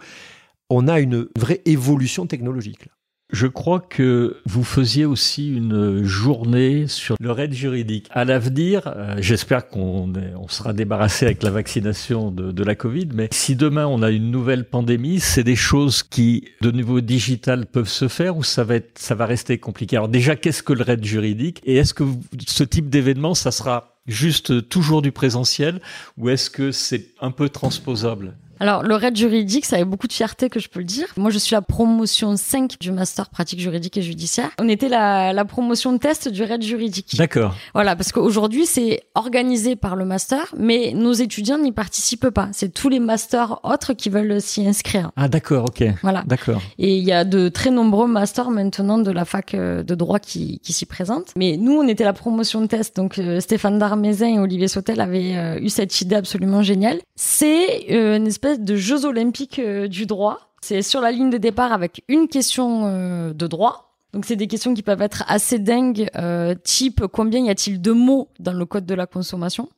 On 0.71 0.87
a 0.87 1.01
une 1.01 1.27
vraie 1.37 1.63
évolution 1.65 2.27
technologique. 2.27 2.87
là. 2.87 2.93
Je 3.35 3.49
crois 3.49 3.81
que 3.81 4.37
vous 4.47 4.63
faisiez 4.63 5.07
aussi 5.07 5.53
une 5.53 6.05
journée 6.05 6.87
sur 6.87 7.17
le 7.19 7.33
raid 7.33 7.53
juridique. 7.53 8.07
À 8.11 8.25
l'avenir, 8.25 8.83
euh, 8.87 9.17
j'espère 9.19 9.67
qu'on 9.67 10.13
sera 10.49 10.73
débarrassé 10.73 11.27
avec 11.27 11.43
la 11.43 11.51
vaccination 11.51 12.31
de, 12.31 12.63
la 12.63 12.77
Covid, 12.77 13.09
mais 13.13 13.29
si 13.33 13.57
demain 13.57 13.89
on 13.89 14.03
a 14.03 14.13
une 14.13 14.31
nouvelle 14.31 14.65
pandémie, 14.65 15.19
c'est 15.19 15.43
des 15.43 15.57
choses 15.57 16.05
qui, 16.05 16.45
de 16.61 16.71
niveau 16.71 17.01
digital, 17.01 17.67
peuvent 17.67 17.89
se 17.89 18.07
faire 18.07 18.37
ou 18.37 18.45
ça 18.45 18.63
va 18.63 18.77
être, 18.77 18.97
ça 19.01 19.17
va 19.17 19.27
rester 19.27 19.59
compliqué? 19.59 19.97
Alors 19.97 20.09
déjà, 20.09 20.37
qu'est-ce 20.37 20.63
que 20.63 20.73
le 20.73 20.85
raid 20.85 21.05
juridique? 21.05 21.61
Et 21.65 21.75
est-ce 21.75 21.93
que 21.93 22.05
ce 22.47 22.63
type 22.63 22.89
d'événement, 22.89 23.35
ça 23.35 23.51
sera 23.51 23.97
juste 24.07 24.69
toujours 24.69 25.03
du 25.03 25.11
présentiel 25.11 25.81
ou 26.17 26.29
est-ce 26.29 26.51
que 26.51 26.71
c'est 26.71 27.09
un 27.21 27.33
peu 27.33 27.49
transposable? 27.49 28.37
Alors, 28.61 28.83
le 28.83 28.95
raid 28.95 29.17
juridique, 29.17 29.65
ça 29.65 29.77
avait 29.77 29.85
beaucoup 29.85 30.07
de 30.07 30.13
fierté 30.13 30.49
que 30.49 30.61
je 30.61 30.69
peux 30.69 30.81
le 30.81 30.85
dire. 30.87 31.07
Moi, 31.17 31.31
je 31.31 31.39
suis 31.39 31.55
la 31.55 31.63
promotion 31.63 32.37
5 32.37 32.79
du 32.81 32.93
master 32.93 33.29
pratique 33.31 33.61
juridique 33.61 33.97
et 33.97 34.03
judiciaire. 34.03 34.51
On 34.61 34.69
était 34.69 34.89
la, 34.89 35.33
la 35.33 35.45
promotion 35.45 35.97
test 35.99 36.29
du 36.29 36.43
raid 36.43 36.63
juridique. 36.63 37.17
D'accord. 37.17 37.55
Voilà, 37.75 37.97
parce 37.97 38.13
qu'aujourd'hui, 38.13 38.67
c'est 38.67 39.03
organisé 39.15 39.77
par 39.77 39.97
le 39.97 40.05
master, 40.05 40.55
mais 40.57 40.93
nos 40.95 41.13
étudiants 41.13 41.59
n'y 41.59 41.73
participent 41.73 42.31
pas. 42.31 42.49
C'est 42.53 42.73
tous 42.73 42.89
les 42.89 43.01
masters 43.01 43.61
autres 43.65 43.93
qui 43.93 44.11
veulent 44.11 44.41
s'y 44.41 44.67
inscrire. 44.67 45.11
Ah 45.17 45.29
d'accord, 45.29 45.67
ok. 45.67 45.85
Voilà. 46.03 46.23
D'accord. 46.27 46.61
Et 46.79 46.97
il 46.97 47.05
y 47.05 47.13
a 47.13 47.25
de 47.25 47.49
très 47.49 47.71
nombreux 47.71 48.07
masters 48.07 48.51
maintenant 48.51 48.99
de 48.99 49.11
la 49.11 49.25
fac 49.25 49.55
euh, 49.55 49.83
de 49.83 49.95
droit 49.95 50.19
qui, 50.19 50.61
qui 50.61 50.73
s'y 50.73 50.87
présentent. 50.87 51.33
Mais 51.37 51.57
nous, 51.57 51.73
on 51.73 51.87
était 51.87 52.05
la 52.05 52.13
promotion 52.13 52.61
de 52.61 52.67
test. 52.67 52.97
Donc 52.97 53.19
euh, 53.19 53.41
Stéphane 53.41 53.79
Darmézin 53.79 54.35
et 54.35 54.39
Olivier 54.39 54.69
Sautel 54.69 55.01
avaient 55.01 55.37
euh, 55.37 55.59
eu 55.61 55.69
cette 55.69 56.01
idée 56.01 56.17
absolument 56.17 56.63
géniale. 56.63 56.99
C'est 57.17 57.91
euh, 57.91 58.17
une 58.17 58.27
espèce 58.27 58.44
de 58.45 58.77
Jeux 58.77 59.05
olympiques 59.05 59.59
euh, 59.59 59.89
du 59.89 60.07
droit. 60.07 60.53
C'est 60.61 60.83
sur 60.83 61.01
la 61.01 61.11
ligne 61.11 61.31
de 61.31 61.39
départ 61.39 61.73
avec 61.73 62.05
une 62.09 62.29
question 62.29 62.87
euh, 62.87 63.33
de 63.33 63.47
droit. 63.47 63.97
Donc 64.13 64.25
c'est 64.25 64.37
des 64.37 64.47
questions 64.47 64.75
qui 64.75 64.83
peuvent 64.83 65.03
être 65.03 65.25
assez 65.27 65.59
dingues, 65.59 66.09
euh, 66.17 66.55
type 66.63 67.07
combien 67.13 67.45
y 67.45 67.51
a-t-il 67.51 67.81
de 67.81 67.91
mots 67.91 68.29
dans 68.39 68.53
le 68.53 68.65
code 68.65 68.87
de 68.87 68.95
la 68.95 69.07
consommation? 69.07 69.69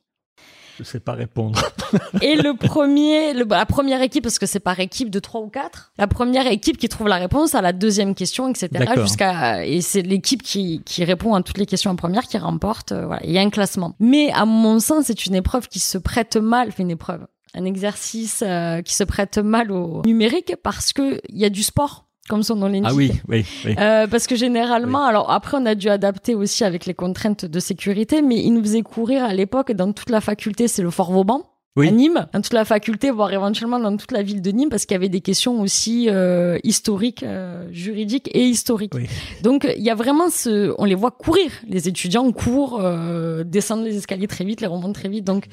Je 0.77 0.83
sais 0.83 0.99
pas 0.99 1.13
répondre. 1.13 1.59
Et 2.21 2.35
le 2.35 2.53
premier, 2.55 3.33
le, 3.33 3.45
la 3.49 3.65
première 3.65 4.01
équipe, 4.03 4.23
parce 4.23 4.37
que 4.37 4.45
c'est 4.45 4.59
par 4.59 4.79
équipe 4.79 5.09
de 5.09 5.17
trois 5.19 5.41
ou 5.41 5.47
quatre, 5.47 5.91
la 5.97 6.05
première 6.05 6.45
équipe 6.45 6.77
qui 6.77 6.87
trouve 6.87 7.07
la 7.07 7.15
réponse 7.15 7.55
à 7.55 7.61
la 7.61 7.73
deuxième 7.73 8.13
question, 8.13 8.47
etc. 8.47 8.69
Jusqu'à 8.97 9.65
et 9.65 9.81
c'est 9.81 10.03
l'équipe 10.03 10.43
qui 10.43 10.83
qui 10.85 11.03
répond 11.03 11.33
à 11.33 11.41
toutes 11.41 11.57
les 11.57 11.65
questions 11.65 11.89
en 11.89 11.95
première 11.95 12.27
qui 12.27 12.37
remporte. 12.37 12.91
euh, 12.91 13.07
voilà, 13.07 13.25
il 13.25 13.31
y 13.31 13.39
a 13.39 13.41
un 13.41 13.49
classement. 13.49 13.95
Mais 13.99 14.31
à 14.31 14.45
mon 14.45 14.79
sens, 14.79 15.05
c'est 15.05 15.25
une 15.25 15.33
épreuve 15.33 15.67
qui 15.67 15.79
se 15.79 15.97
prête 15.97 16.37
mal, 16.37 16.69
une 16.77 16.91
épreuve, 16.91 17.25
un 17.57 17.65
exercice 17.65 18.43
euh, 18.45 18.81
qui 18.81 18.93
se 18.93 19.03
prête 19.03 19.37
mal 19.37 19.71
au 19.71 20.01
numérique 20.05 20.53
parce 20.61 20.93
que 20.93 21.19
il 21.29 21.37
y 21.37 21.45
a 21.45 21.49
du 21.49 21.63
sport, 21.63 22.07
comme 22.29 22.43
son 22.43 22.55
nom 22.55 22.67
l'indique. 22.67 22.85
Ah 22.89 22.93
oui, 22.93 23.11
oui, 23.27 23.45
oui. 23.65 23.75
Euh, 23.79 24.07
parce 24.07 24.27
que 24.27 24.35
généralement, 24.35 25.03
alors 25.03 25.31
après, 25.31 25.57
on 25.59 25.65
a 25.65 25.75
dû 25.75 25.89
adapter 25.89 26.35
aussi 26.35 26.63
avec 26.63 26.85
les 26.85 26.93
contraintes 26.93 27.45
de 27.45 27.59
sécurité, 27.59 28.21
mais 28.21 28.43
il 28.43 28.51
nous 28.53 28.61
faisait 28.61 28.83
courir 28.83 29.23
à 29.23 29.33
l'époque 29.33 29.71
dans 29.71 29.91
toute 29.91 30.09
la 30.09 30.21
faculté, 30.21 30.67
c'est 30.67 30.83
le 30.83 30.91
Fort 30.91 31.11
Vauban. 31.11 31.43
Oui. 31.77 31.87
À 31.87 31.91
Nîmes, 31.91 32.27
dans 32.33 32.41
toute 32.41 32.53
la 32.53 32.65
faculté, 32.65 33.11
voire 33.11 33.31
éventuellement 33.31 33.79
dans 33.79 33.95
toute 33.95 34.11
la 34.11 34.23
ville 34.23 34.41
de 34.41 34.51
Nîmes, 34.51 34.69
parce 34.69 34.85
qu'il 34.85 34.95
y 34.95 34.97
avait 34.97 35.09
des 35.09 35.21
questions 35.21 35.61
aussi 35.61 36.07
euh, 36.09 36.57
historiques, 36.63 37.23
euh, 37.23 37.67
juridiques 37.71 38.29
et 38.33 38.43
historiques. 38.43 38.93
Oui. 38.95 39.05
Donc 39.43 39.65
il 39.77 39.83
y 39.83 39.89
a 39.89 39.95
vraiment 39.95 40.29
ce, 40.29 40.73
on 40.77 40.85
les 40.85 40.95
voit 40.95 41.11
courir. 41.11 41.51
Les 41.69 41.87
étudiants 41.87 42.29
courent, 42.31 42.79
euh, 42.81 43.43
descendent 43.43 43.85
les 43.85 43.95
escaliers 43.95 44.27
très 44.27 44.43
vite, 44.43 44.59
les 44.61 44.67
remontent 44.67 44.93
très 44.93 45.07
vite. 45.09 45.23
Donc 45.23 45.45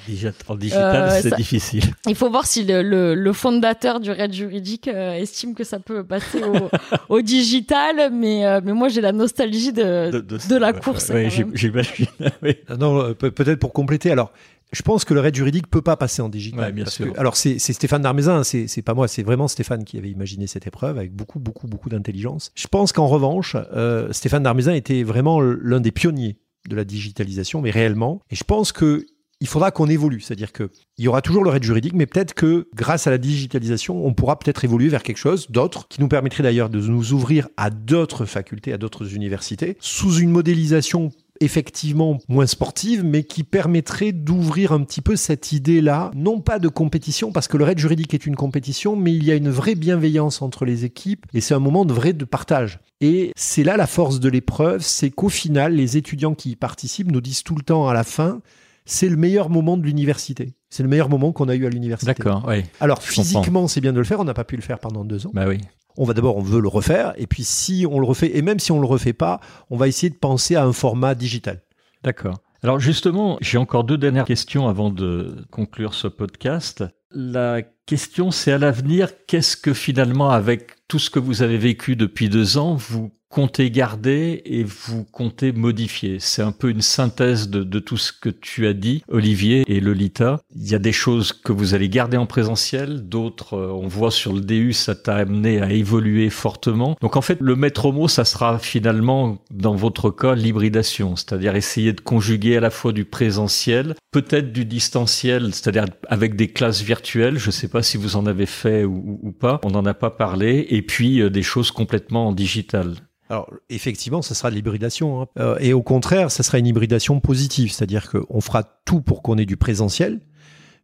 En 0.49 0.55
digital, 0.57 1.09
Euh, 1.11 1.19
c'est 1.23 1.37
difficile. 1.37 1.85
il 2.09 2.15
faut 2.15 2.31
voir 2.31 2.47
si 2.47 2.65
le, 2.65 2.83
le, 2.83 3.15
le 3.15 3.33
fondateur 3.33 4.01
du 4.01 4.11
raid 4.11 4.33
juridique 4.33 4.89
euh, 4.89 5.13
estime 5.13 5.55
que 5.55 5.63
ça 5.65 5.79
peut 5.79 6.03
passer 6.05 6.43
au, 6.43 7.17
au 7.17 7.21
digital, 7.21 8.11
mais, 8.13 8.47
euh, 8.47 8.61
mais 8.65 8.73
moi 8.73 8.89
j'ai 8.89 9.01
la 9.01 9.13
nostalgie 9.13 9.73
de, 9.73 10.11
de, 10.11 10.57
la 10.57 10.73
ouais, 10.73 10.81
course. 10.81 11.11
même. 11.11 11.29
j'imagine. 11.55 12.07
oui. 12.43 12.57
Non, 12.79 13.13
pe- 13.15 13.29
peut-être 13.31 13.59
pour 13.59 13.73
compléter. 13.73 14.11
Alors, 14.11 14.33
je 14.73 14.83
pense 14.83 15.05
que 15.05 15.15
le 15.15 15.21
raid 15.21 15.35
juridique 15.35 15.69
peut 15.69 15.83
pas 15.83 15.97
passer 15.97 16.21
en 16.23 16.29
digital. 16.29 16.61
Ouais, 16.61 16.73
bien 16.73 16.85
parce 16.85 16.97
sûr. 16.97 17.13
que- 17.13 17.19
alors, 17.19 17.37
c'est 17.37 17.59
Stéphane 17.59 18.03
Darmézin, 18.03 18.39
hein, 18.39 18.45
c'est 18.45 18.67
c'est 18.67 18.83
pas 18.83 18.95
moi, 18.95 19.07
c'est 19.09 19.23
vraiment 19.23 19.47
Stéphane 19.49 19.85
qui 19.85 19.99
avait 19.99 20.11
imaginé 20.11 20.47
cette 20.47 20.67
épreuve 20.67 20.99
avec 20.99 21.13
beaucoup, 21.15 21.39
beaucoup, 21.39 21.67
beaucoup 21.69 21.89
d'intelligence. 21.89 22.51
Je 22.55 22.67
pense 22.67 22.93
qu'en 22.93 23.07
revanche, 23.07 23.57
euh, 23.75 24.13
Stéphane 24.13 24.43
Darmézin 24.43 24.75
était 24.75 25.03
vraiment 25.05 25.41
l'un 25.41 25.81
des 25.81 25.93
pionniers 25.93 26.39
de 26.69 26.77
la 26.77 26.85
digitalisation, 26.85 27.61
mais 27.61 27.71
réellement. 27.71 28.21
Et 28.31 28.37
je 28.37 28.45
pense 28.45 28.73
que 28.73 29.07
il 29.41 29.49
faudra 29.49 29.71
qu'on 29.73 29.89
évolue, 29.89 30.21
c'est-à-dire 30.21 30.53
que 30.53 30.71
il 30.97 31.05
y 31.05 31.09
aura 31.09 31.21
toujours 31.21 31.45
le 31.45 31.51
raid 31.51 31.63
juridique, 31.63 31.93
mais 31.93 32.07
peut-être 32.07 32.33
que 32.33 32.69
grâce 32.75 33.07
à 33.07 33.11
la 33.11 33.19
digitalisation, 33.19 34.07
on 34.07 34.15
pourra 34.15 34.39
peut-être 34.39 34.65
évoluer 34.65 34.89
vers 34.89 35.03
quelque 35.03 35.19
chose 35.19 35.51
d'autre, 35.51 35.87
qui 35.89 36.01
nous 36.01 36.09
permettrait 36.09 36.43
d'ailleurs 36.45 36.71
de 36.71 36.81
nous 36.81 37.13
ouvrir 37.13 37.49
à 37.59 37.69
d'autres 37.69 38.25
facultés, 38.25 38.73
à 38.73 38.79
d'autres 38.79 39.15
universités, 39.15 39.77
sous 39.81 40.15
une 40.19 40.31
modélisation 40.31 41.11
effectivement 41.41 42.19
moins 42.29 42.47
sportive, 42.47 43.05
mais 43.05 43.25
qui 43.25 43.43
permettrait 43.45 44.13
d'ouvrir 44.13 44.73
un 44.73 44.83
petit 44.83 45.01
peu 45.01 45.17
cette 45.17 45.53
idée-là, 45.53 46.11
non 46.15 46.41
pas 46.41 46.59
de 46.59 46.69
compétition, 46.69 47.33
parce 47.33 47.49
que 47.49 47.57
le 47.57 47.65
raid 47.65 47.79
juridique 47.79 48.15
est 48.15 48.27
une 48.27 48.37
compétition, 48.37 48.97
mais 48.97 49.15
il 49.15 49.25
y 49.25 49.33
a 49.33 49.35
une 49.35 49.51
vraie 49.51 49.75
bienveillance 49.75 50.43
entre 50.43 50.65
les 50.65 50.85
équipes, 50.85 51.27
et 51.35 51.41
c'est 51.41 51.55
un 51.55 51.61
moment 51.61 51.85
de 51.85 51.93
vrai 51.93 52.13
de 52.13 52.25
partage. 52.25 52.81
Et 53.01 53.33
c'est 53.37 53.65
là 53.65 53.77
la 53.77 53.87
force 53.87 54.21
de 54.21 54.29
l'épreuve, 54.29 54.83
c'est 54.83 55.11
qu'au 55.11 55.29
final, 55.29 55.75
les 55.75 55.97
étudiants 55.97 56.35
qui 56.35 56.53
y 56.53 56.57
participent 56.57 57.11
nous 57.11 57.21
disent 57.21 57.43
tout 57.43 57.57
le 57.57 57.63
temps 57.63 57.89
à 57.89 57.95
la 57.95 58.05
fin, 58.05 58.41
c'est 58.87 59.09
le 59.09 59.17
meilleur 59.17 59.51
moment 59.51 59.77
de 59.77 59.83
l'université. 59.83 60.55
C'est 60.71 60.83
le 60.83 60.89
meilleur 60.89 61.09
moment 61.09 61.33
qu'on 61.33 61.49
a 61.49 61.55
eu 61.55 61.67
à 61.67 61.71
l'université. 61.71 62.13
D'accord, 62.13 62.45
oui. 62.49 62.65
Alors 62.81 63.03
physiquement, 63.03 63.69
c'est 63.69 63.81
bien 63.81 63.93
de 63.93 63.99
le 63.99 64.05
faire. 64.05 64.21
On 64.21 64.25
n'a 64.25 64.35
pas 64.35 64.45
pu 64.45 64.57
le 64.57 64.63
faire 64.63 64.79
pendant 64.79 65.05
deux 65.05 65.27
ans. 65.27 65.31
Bah 65.33 65.47
oui. 65.47 65.59
On 65.97 66.05
va 66.05 66.15
d'abord, 66.15 66.37
on 66.37 66.43
veut 66.43 66.61
le 66.61 66.69
refaire, 66.69 67.13
et 67.17 67.27
puis 67.27 67.45
si 67.45 67.87
on 67.89 68.01
le 68.01 68.07
refait, 68.07 68.37
et 68.37 68.43
même 68.43 68.59
si 68.59 68.73
on 68.73 68.81
le 68.81 68.87
refait 68.87 69.13
pas, 69.13 69.41
on 69.71 69.77
va 69.77 69.89
essayer 69.89 70.11
de 70.11 70.17
penser 70.17 70.57
à 70.57 70.65
un 70.65 70.73
format 70.73 71.15
digital. 71.15 71.63
D'accord. 72.03 72.39
Alors 72.63 72.81
justement, 72.81 73.37
j'ai 73.41 73.59
encore 73.59 73.85
deux 73.85 73.99
dernières 73.99 74.25
questions 74.25 74.69
avant 74.69 74.91
de 74.91 75.45
conclure 75.51 75.95
ce 75.95 76.09
podcast. 76.09 76.83
La 77.11 77.63
question, 77.87 78.31
c'est 78.31 78.53
à 78.53 78.59
l'avenir, 78.59 79.11
qu'est-ce 79.27 79.57
que 79.57 79.75
finalement, 79.75 80.31
avec 80.31 80.71
tout 80.89 80.99
ce 80.99 81.11
que 81.11 81.19
vous 81.19 81.43
avez 81.43 81.59
vécu 81.59 81.95
depuis 81.95 82.29
deux 82.29 82.59
ans, 82.59 82.75
vous 82.75 83.13
comptez 83.35 83.69
garder 83.69 84.43
et 84.45 84.63
vous 84.63 85.03
comptez 85.03 85.51
modifier 85.51 86.19
C'est 86.21 86.41
un 86.41 86.53
peu 86.53 86.71
une 86.71 86.83
synthèse 86.83 87.49
de, 87.49 87.81
tout 87.81 87.97
ce 87.97 88.13
que 88.13 88.29
tu 88.29 88.69
as 88.69 88.75
dit, 88.75 89.03
Olivier 89.09 89.65
et 89.67 89.81
Lolita. 89.81 90.41
Il 90.55 90.71
y 90.71 90.75
a 90.77 90.79
des 90.79 90.93
choses 90.93 91.33
que 91.33 91.51
vous 91.51 91.75
allez 91.75 91.89
garder 91.89 92.17
en 92.17 92.27
présentiel, 92.27 93.09
d'autres, 93.09 93.55
euh, 93.55 93.73
on 93.73 93.89
voit 93.89 94.13
sur 94.13 94.33
le 94.33 94.41
DU, 94.41 94.73
ça 94.73 94.95
t'a 94.95 95.17
amené 95.17 95.61
à 95.61 95.73
évoluer 95.73 96.31
fortement. 96.31 96.97
Donc 97.01 97.17
en 97.17 97.23
fait, 97.23 97.39
le 97.41 97.57
maître 97.57 97.91
mot, 97.91 98.07
ça 98.07 98.25
sera 98.25 98.61
finalement, 98.61 99.39
dans 99.51 99.75
votre 99.75 100.11
cas, 100.11 100.37
l'hybridation, 100.37 101.17
c'est-à-dire 101.17 101.57
essayer 101.57 101.93
de 101.93 102.01
conjuguer 102.01 102.57
à 102.57 102.61
la 102.61 102.71
fois 102.71 102.93
du 102.93 103.05
présentiel, 103.05 103.97
peut-être 104.13 104.53
du 104.53 104.65
distanciel, 104.65 105.53
c'est-à-dire 105.53 105.87
avec 106.07 106.37
des 106.37 106.53
classes 106.53 106.83
virtuelles. 106.83 107.39
Je 107.39 107.49
ne 107.49 107.53
sais 107.53 107.69
pas 107.69 107.83
si 107.83 107.97
vous 107.97 108.15
en 108.15 108.27
avez 108.27 108.47
fait 108.47 108.85
ou 108.85 109.33
pas. 109.33 109.61
On 109.65 109.71
n'en 109.71 109.85
a 109.87 109.95
pas 109.95 110.11
parlé. 110.11 110.69
Et 110.71 110.83
puis 110.83 111.21
euh, 111.21 111.31
des 111.31 111.43
choses 111.43 111.73
complètement 111.73 112.29
en 112.29 112.33
digital. 112.33 112.95
Alors 113.31 113.51
effectivement, 113.71 114.23
ça 114.23 114.35
sera 114.35 114.51
de 114.51 114.55
l'hybridation. 114.55 115.23
hein. 115.23 115.27
Euh, 115.39 115.57
et 115.61 115.73
au 115.73 115.83
contraire, 115.83 116.31
ça 116.31 116.43
sera 116.43 116.59
une 116.59 116.67
hybridation 116.67 117.21
positive, 117.21 117.73
c'est-à-dire 117.73 118.11
qu'on 118.11 118.41
fera 118.41 118.63
tout 118.85 119.01
pour 119.01 119.23
qu'on 119.23 119.39
ait 119.39 119.47
du 119.47 119.57
présentiel, 119.57 120.21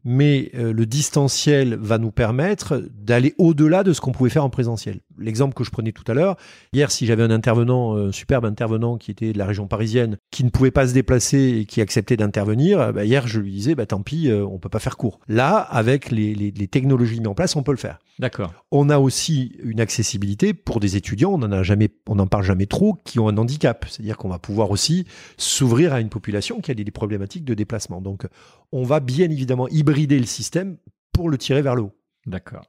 mais 0.04 0.50
euh, 0.54 0.72
le 0.72 0.86
distanciel 0.86 1.74
va 1.74 1.98
nous 1.98 2.10
permettre 2.10 2.82
d'aller 2.94 3.34
au-delà 3.38 3.84
de 3.84 3.92
ce 3.92 4.00
qu'on 4.00 4.12
pouvait 4.12 4.30
faire 4.30 4.44
en 4.44 4.50
présentiel. 4.50 5.00
L'exemple 5.20 5.54
que 5.54 5.62
je 5.64 5.70
prenais 5.70 5.92
tout 5.92 6.04
à 6.10 6.14
l'heure, 6.14 6.36
hier, 6.72 6.90
si 6.90 7.06
j'avais 7.06 7.22
un 7.22 7.30
intervenant, 7.30 7.96
un 7.96 8.10
superbe 8.12 8.44
intervenant 8.44 8.96
qui 8.96 9.10
était 9.10 9.32
de 9.32 9.38
la 9.38 9.46
région 9.46 9.66
parisienne, 9.68 10.16
qui 10.30 10.42
ne 10.44 10.50
pouvait 10.50 10.70
pas 10.70 10.88
se 10.88 10.94
déplacer 10.94 11.58
et 11.60 11.64
qui 11.66 11.80
acceptait 11.80 12.16
d'intervenir, 12.16 12.80
euh, 12.80 12.92
bah, 12.92 13.04
hier, 13.04 13.26
je 13.28 13.38
lui 13.38 13.52
disais, 13.52 13.74
bah, 13.74 13.86
tant 13.86 14.02
pis, 14.02 14.28
euh, 14.28 14.44
on 14.44 14.58
peut 14.58 14.68
pas 14.68 14.78
faire 14.80 14.96
court. 14.96 15.20
Là, 15.28 15.56
avec 15.58 16.10
les, 16.10 16.34
les- 16.34 16.50
les 16.50 16.68
technologies 16.68 17.20
mises 17.20 17.28
en 17.28 17.34
place, 17.34 17.54
on 17.56 17.62
peut 17.62 17.72
le 17.72 17.76
faire. 17.78 17.98
D'accord. 18.18 18.52
On 18.70 18.90
a 18.90 18.98
aussi 18.98 19.52
une 19.62 19.80
accessibilité 19.80 20.52
pour 20.54 20.80
des 20.80 20.96
étudiants, 20.96 21.32
on 21.34 21.38
n'en 21.38 21.62
jamais, 21.62 21.88
on 22.08 22.16
n'en 22.16 22.26
parle 22.26 22.44
jamais 22.44 22.66
trop, 22.66 22.98
qui 23.04 23.18
ont 23.18 23.28
un 23.28 23.38
handicap. 23.38 23.86
C'est-à-dire 23.88 24.16
qu'on 24.18 24.28
va 24.28 24.38
pouvoir 24.38 24.70
aussi 24.70 25.06
s'ouvrir 25.38 25.92
à 25.94 26.00
une 26.00 26.08
population 26.10 26.60
qui 26.60 26.70
a 26.70 26.74
des 26.74 26.84
des 26.84 26.90
problématiques 26.90 27.44
de 27.44 27.54
déplacement. 27.54 28.00
Donc, 28.00 28.26
on 28.72 28.84
va 28.84 29.00
bien 29.00 29.30
évidemment 29.30 29.68
hybrider 29.68 30.18
le 30.18 30.26
système 30.26 30.76
pour 31.12 31.28
le 31.28 31.36
tirer 31.38 31.62
vers 31.62 31.74
le 31.74 31.82
haut. 31.82 31.92
D'accord. 32.26 32.64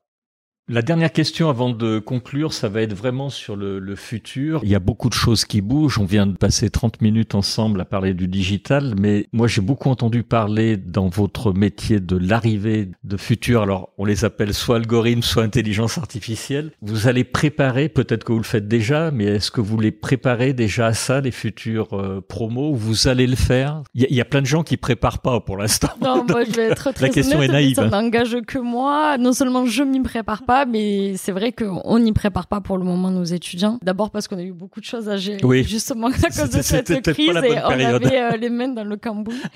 La 0.72 0.82
dernière 0.82 1.12
question 1.12 1.50
avant 1.50 1.70
de 1.70 2.00
conclure, 2.00 2.54
ça 2.54 2.70
va 2.70 2.82
être 2.82 2.94
vraiment 2.94 3.30
sur 3.30 3.58
le, 3.58 3.78
le 3.78 3.96
futur. 3.98 4.62
Il 4.64 4.70
y 4.70 4.76
a 4.76 4.80
beaucoup 4.80 5.10
de 5.10 5.14
choses 5.14 5.44
qui 5.44 5.60
bougent. 5.60 6.00
On 6.00 6.06
vient 6.06 6.26
de 6.26 6.38
passer 6.38 6.70
30 6.70 7.02
minutes 7.02 7.36
ensemble 7.36 7.82
à 7.82 7.84
parler 7.84 8.14
du 8.14 8.30
digital, 8.30 8.94
mais 8.98 9.28
moi 9.34 9.50
j'ai 9.50 9.60
beaucoup 9.60 9.90
entendu 9.90 10.24
parler 10.24 10.78
dans 10.78 11.10
votre 11.10 11.52
métier 11.52 12.00
de 12.00 12.16
l'arrivée 12.16 12.88
de 13.04 13.18
futurs. 13.18 13.64
Alors 13.64 13.90
on 13.98 14.06
les 14.06 14.24
appelle 14.24 14.54
soit 14.54 14.78
algorithmes, 14.78 15.24
soit 15.24 15.44
intelligence 15.44 15.98
artificielle. 15.98 16.72
Vous 16.82 17.10
allez 17.10 17.26
préparer, 17.26 17.90
peut-être 17.90 18.24
que 18.24 18.32
vous 18.32 18.38
le 18.38 18.46
faites 18.46 18.70
déjà, 18.70 19.12
mais 19.12 19.26
est-ce 19.26 19.52
que 19.52 19.60
vous 19.60 19.78
les 19.78 19.92
préparez 19.92 20.54
déjà 20.54 20.86
à 20.86 20.94
ça, 20.94 21.20
les 21.20 21.32
futurs 21.32 21.90
euh, 22.00 22.22
promos, 22.26 22.70
ou 22.70 22.76
vous 22.78 23.10
allez 23.10 23.28
le 23.28 23.36
faire? 23.36 23.84
Il 23.94 24.04
y, 24.04 24.06
a, 24.06 24.08
il 24.10 24.16
y 24.16 24.22
a 24.22 24.26
plein 24.26 24.42
de 24.42 24.46
gens 24.46 24.64
qui 24.64 24.78
préparent 24.78 25.20
pas 25.20 25.42
pour 25.42 25.58
l'instant. 25.58 25.90
Non, 26.02 26.24
moi 26.30 26.46
je 26.46 26.52
vais 26.52 26.70
être 26.70 26.92
très 26.94 27.10
question 27.10 27.40
honnête, 27.40 27.50
est 27.50 27.54
naïve. 27.54 27.76
Ça 27.76 27.90
n'engage 27.90 28.38
que 28.48 28.58
moi. 28.58 29.18
Non 29.18 29.34
seulement 29.34 29.66
je 29.66 29.84
m'y 29.84 30.00
prépare 30.00 30.44
pas, 30.46 30.61
mais 30.66 31.16
c'est 31.18 31.32
vrai 31.32 31.52
qu'on 31.52 32.00
n'y 32.00 32.12
prépare 32.14 32.48
pas 32.48 32.62
pour 32.62 32.78
le 32.78 32.84
moment 32.84 33.10
nos 33.12 33.24
étudiants. 33.24 33.80
D'abord 33.82 34.10
parce 34.12 34.28
qu'on 34.28 34.38
a 34.38 34.44
eu 34.44 34.52
beaucoup 34.54 34.80
de 34.80 34.86
choses 34.86 35.10
à 35.10 35.18
gérer, 35.18 35.44
Oui. 35.44 35.64
justement 35.64 36.08
à 36.24 36.30
cause 36.30 36.50
de 36.50 36.62
cette 36.62 37.02
crise 37.02 37.30
et 37.30 37.58
on 37.64 37.70
avait 37.70 38.20
euh, 38.20 38.38
les 38.38 38.50
mains 38.50 38.70
dans 38.70 38.84
le 38.84 38.98
cambouis. 38.98 39.36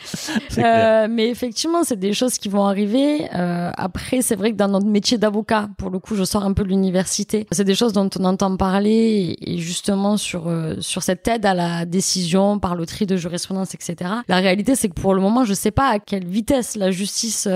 Euh, 0.57 1.07
mais 1.09 1.27
effectivement, 1.29 1.83
c'est 1.83 1.99
des 1.99 2.13
choses 2.13 2.37
qui 2.37 2.47
vont 2.49 2.65
arriver. 2.65 3.27
Euh, 3.35 3.71
après, 3.77 4.21
c'est 4.21 4.35
vrai 4.35 4.51
que 4.51 4.55
dans 4.55 4.69
notre 4.69 4.85
métier 4.85 5.17
d'avocat, 5.17 5.69
pour 5.77 5.89
le 5.89 5.99
coup, 5.99 6.15
je 6.15 6.23
sors 6.23 6.43
un 6.45 6.53
peu 6.53 6.63
de 6.63 6.69
l'université. 6.69 7.45
C'est 7.51 7.65
des 7.65 7.75
choses 7.75 7.91
dont 7.93 8.09
on 8.17 8.23
entend 8.23 8.55
parler 8.55 9.35
et 9.41 9.55
et 9.55 9.57
justement 9.57 10.17
sur 10.17 10.51
sur 10.79 11.03
cette 11.03 11.27
aide 11.27 11.45
à 11.45 11.53
la 11.53 11.85
décision 11.85 12.57
par 12.59 12.75
le 12.75 12.85
tri 12.85 13.05
de 13.05 13.17
jurisprudence, 13.17 13.73
etc. 13.75 14.11
La 14.27 14.37
réalité, 14.37 14.75
c'est 14.75 14.87
que 14.89 14.99
pour 14.99 15.13
le 15.13 15.21
moment, 15.21 15.43
je 15.43 15.53
sais 15.53 15.71
pas 15.71 15.89
à 15.89 15.99
quelle 15.99 16.25
vitesse 16.25 16.75
la 16.75 16.89
justice 16.91 17.47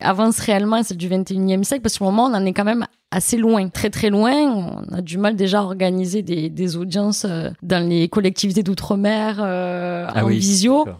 avance 0.00 0.38
réellement, 0.40 0.82
celle 0.82 0.96
du 0.96 1.08
21e 1.08 1.64
siècle, 1.64 1.82
parce 1.82 1.94
que 1.94 1.98
pour 1.98 2.08
le 2.10 2.12
moment, 2.16 2.17
on 2.24 2.34
en 2.34 2.44
est 2.44 2.52
quand 2.52 2.64
même 2.64 2.86
assez 3.10 3.36
loin, 3.36 3.68
très 3.68 3.90
très 3.90 4.10
loin. 4.10 4.32
On 4.34 4.94
a 4.94 5.00
du 5.00 5.18
mal 5.18 5.34
déjà 5.36 5.60
à 5.60 5.62
organiser 5.62 6.22
des, 6.22 6.48
des 6.50 6.76
audiences 6.76 7.24
euh, 7.28 7.50
dans 7.62 7.86
les 7.88 8.08
collectivités 8.08 8.62
d'outre-mer 8.62 9.38
euh, 9.40 10.06
Ah 10.08 10.24
en 10.24 10.26
oui, 10.28 10.38
visio. 10.38 10.84
ouais. 10.84 10.92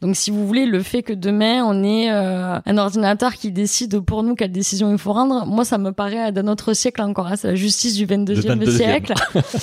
Donc, 0.00 0.16
si 0.16 0.32
vous 0.32 0.44
voulez, 0.48 0.66
le 0.66 0.82
fait 0.82 1.04
que 1.04 1.12
demain 1.12 1.62
on 1.64 1.84
ait 1.84 2.10
euh, 2.10 2.58
un 2.66 2.78
ordinateur 2.78 3.34
qui 3.34 3.52
décide 3.52 4.00
pour 4.00 4.24
nous 4.24 4.34
quelle 4.34 4.50
décision 4.50 4.90
il 4.90 4.98
faut 4.98 5.12
rendre, 5.12 5.46
moi, 5.46 5.64
ça 5.64 5.78
me 5.78 5.92
paraît 5.92 6.32
d'un 6.32 6.48
autre 6.48 6.72
siècle 6.72 7.02
encore. 7.02 7.28
hein. 7.28 7.36
C'est 7.36 7.46
la 7.46 7.54
justice 7.54 7.94
du 7.94 8.06
22e, 8.06 8.58
22e. 8.58 8.76
siècle. 8.76 9.14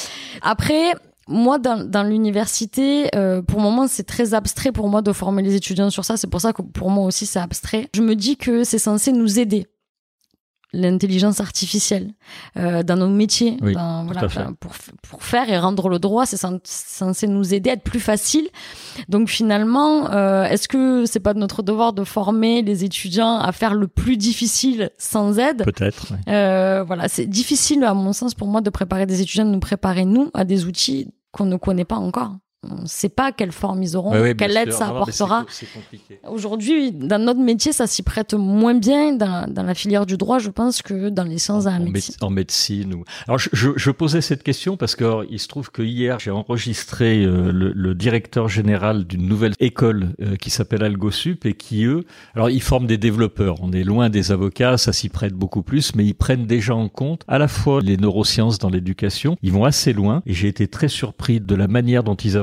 Après. 0.41 0.93
Moi, 1.31 1.59
dans, 1.59 1.87
dans 1.87 2.01
l'université, 2.01 3.07
euh, 3.15 3.43
pour 3.43 3.59
le 3.59 3.63
moment, 3.63 3.85
c'est 3.87 4.01
très 4.01 4.33
abstrait 4.33 4.71
pour 4.71 4.89
moi 4.89 5.03
de 5.03 5.13
former 5.13 5.43
les 5.43 5.53
étudiants 5.53 5.91
sur 5.91 6.03
ça. 6.03 6.17
C'est 6.17 6.25
pour 6.25 6.41
ça 6.41 6.53
que 6.53 6.63
pour 6.63 6.89
moi 6.89 7.05
aussi, 7.05 7.27
c'est 7.27 7.37
abstrait. 7.37 7.87
Je 7.93 8.01
me 8.01 8.15
dis 8.15 8.35
que 8.35 8.63
c'est 8.63 8.79
censé 8.79 9.11
nous 9.11 9.37
aider 9.39 9.67
l'intelligence 10.71 11.39
artificielle 11.39 12.11
euh, 12.57 12.83
dans 12.83 12.95
nos 12.95 13.07
métiers, 13.07 13.57
Oui, 13.61 13.73
dans- 13.73 14.01
tout 14.01 14.13
voilà, 14.13 14.27
dans- 14.27 14.53
pour, 14.53 14.71
pour 15.09 15.23
faire 15.23 15.49
et 15.49 15.57
rendre 15.57 15.89
le 15.89 15.97
droit, 15.99 16.25
c'est 16.25 16.37
cen- 16.37 16.59
censé 16.63 17.27
nous 17.27 17.53
aider 17.53 17.69
à 17.71 17.73
être 17.73 17.83
plus 17.83 17.99
facile. 17.99 18.47
Donc 19.07 19.29
finalement, 19.29 20.11
euh, 20.11 20.43
est-ce 20.43 20.67
que 20.67 21.05
c'est 21.05 21.19
pas 21.19 21.33
de 21.33 21.39
notre 21.39 21.63
devoir 21.63 21.93
de 21.93 22.03
former 22.03 22.61
les 22.61 22.83
étudiants 22.83 23.39
à 23.39 23.51
faire 23.51 23.73
le 23.73 23.87
plus 23.87 24.17
difficile 24.17 24.91
sans 24.97 25.39
aide? 25.39 25.63
Peut-être. 25.63 26.13
euh, 26.27 26.83
Voilà, 26.85 27.07
c'est 27.07 27.25
difficile 27.25 27.83
à 27.83 27.93
mon 27.93 28.13
sens 28.13 28.35
pour 28.35 28.47
moi 28.47 28.61
de 28.61 28.69
préparer 28.69 29.05
des 29.05 29.21
étudiants, 29.21 29.45
de 29.45 29.51
nous 29.51 29.59
préparer 29.59 30.05
nous 30.05 30.29
à 30.33 30.45
des 30.45 30.65
outils 30.65 31.07
qu'on 31.31 31.45
ne 31.45 31.57
connaît 31.57 31.85
pas 31.85 31.97
encore. 31.97 32.35
On 32.67 32.81
ne 32.81 32.87
sait 32.87 33.07
pas 33.09 33.31
quelle 33.31 33.53
forme 33.53 33.81
ils 33.83 33.95
auront, 33.95 34.11
Ouais, 34.11 34.19
ouais, 34.21 34.33
bien 34.33 34.47
quelle 34.47 34.57
aide 34.57 34.69
sûr. 34.71 34.79
ça 34.79 34.87
Non, 34.87 34.95
apportera. 34.97 35.45
Aujourd'hui, 36.27 36.91
dans 36.91 37.17
notre 37.23 37.39
métier, 37.39 37.71
ça 37.71 37.87
s'y 37.87 38.03
prête 38.03 38.33
moins 38.33 38.73
bien 38.75 39.13
dans, 39.13 39.49
dans 39.51 39.63
la 39.63 39.73
filière 39.73 40.05
du 40.05 40.17
droit, 40.17 40.39
je 40.39 40.49
pense, 40.49 40.81
que 40.81 41.09
dans 41.09 41.23
les 41.23 41.37
sciences 41.37 41.63
de 41.65 41.69
la 41.69 41.75
en, 41.77 41.79
médecine. 41.79 42.15
méde- 42.15 42.23
en 42.25 42.29
médecine. 42.29 42.93
Ou... 42.95 43.03
Alors, 43.27 43.37
je, 43.39 43.49
je, 43.53 43.69
je 43.75 43.91
posais 43.91 44.21
cette 44.21 44.43
question 44.43 44.75
parce 44.77 44.95
que 44.95 45.03
alors, 45.05 45.23
il 45.29 45.39
se 45.39 45.47
trouve 45.47 45.71
que 45.71 45.81
hier, 45.81 46.19
j'ai 46.19 46.31
enregistré 46.31 47.23
euh, 47.23 47.51
le, 47.51 47.71
le 47.73 47.95
directeur 47.95 48.49
général 48.49 49.05
d'une 49.05 49.27
nouvelle 49.27 49.53
école 49.59 50.09
euh, 50.21 50.35
qui 50.35 50.49
s'appelle 50.49 50.83
AlgoSup 50.83 51.45
et 51.45 51.53
qui, 51.53 51.85
eux, 51.85 52.03
alors 52.35 52.49
ils 52.49 52.61
forment 52.61 52.87
des 52.87 52.97
développeurs. 52.97 53.55
On 53.61 53.71
est 53.71 53.83
loin 53.83 54.09
des 54.09 54.31
avocats, 54.31 54.77
ça 54.77 54.91
s'y 54.93 55.09
prête 55.09 55.33
beaucoup 55.33 55.63
plus, 55.63 55.95
mais 55.95 56.05
ils 56.05 56.13
prennent 56.13 56.45
déjà 56.45 56.75
en 56.75 56.89
compte 56.89 57.21
à 57.27 57.37
la 57.39 57.47
fois 57.47 57.81
les 57.81 57.97
neurosciences 57.97 58.59
dans 58.59 58.69
l'éducation. 58.69 59.37
Ils 59.43 59.51
vont 59.53 59.63
assez 59.65 59.93
loin 59.93 60.21
et 60.25 60.33
j'ai 60.33 60.47
été 60.47 60.67
très 60.67 60.87
surpris 60.89 61.39
de 61.39 61.55
la 61.55 61.67
manière 61.67 62.03
dont 62.03 62.15
ils 62.15 62.37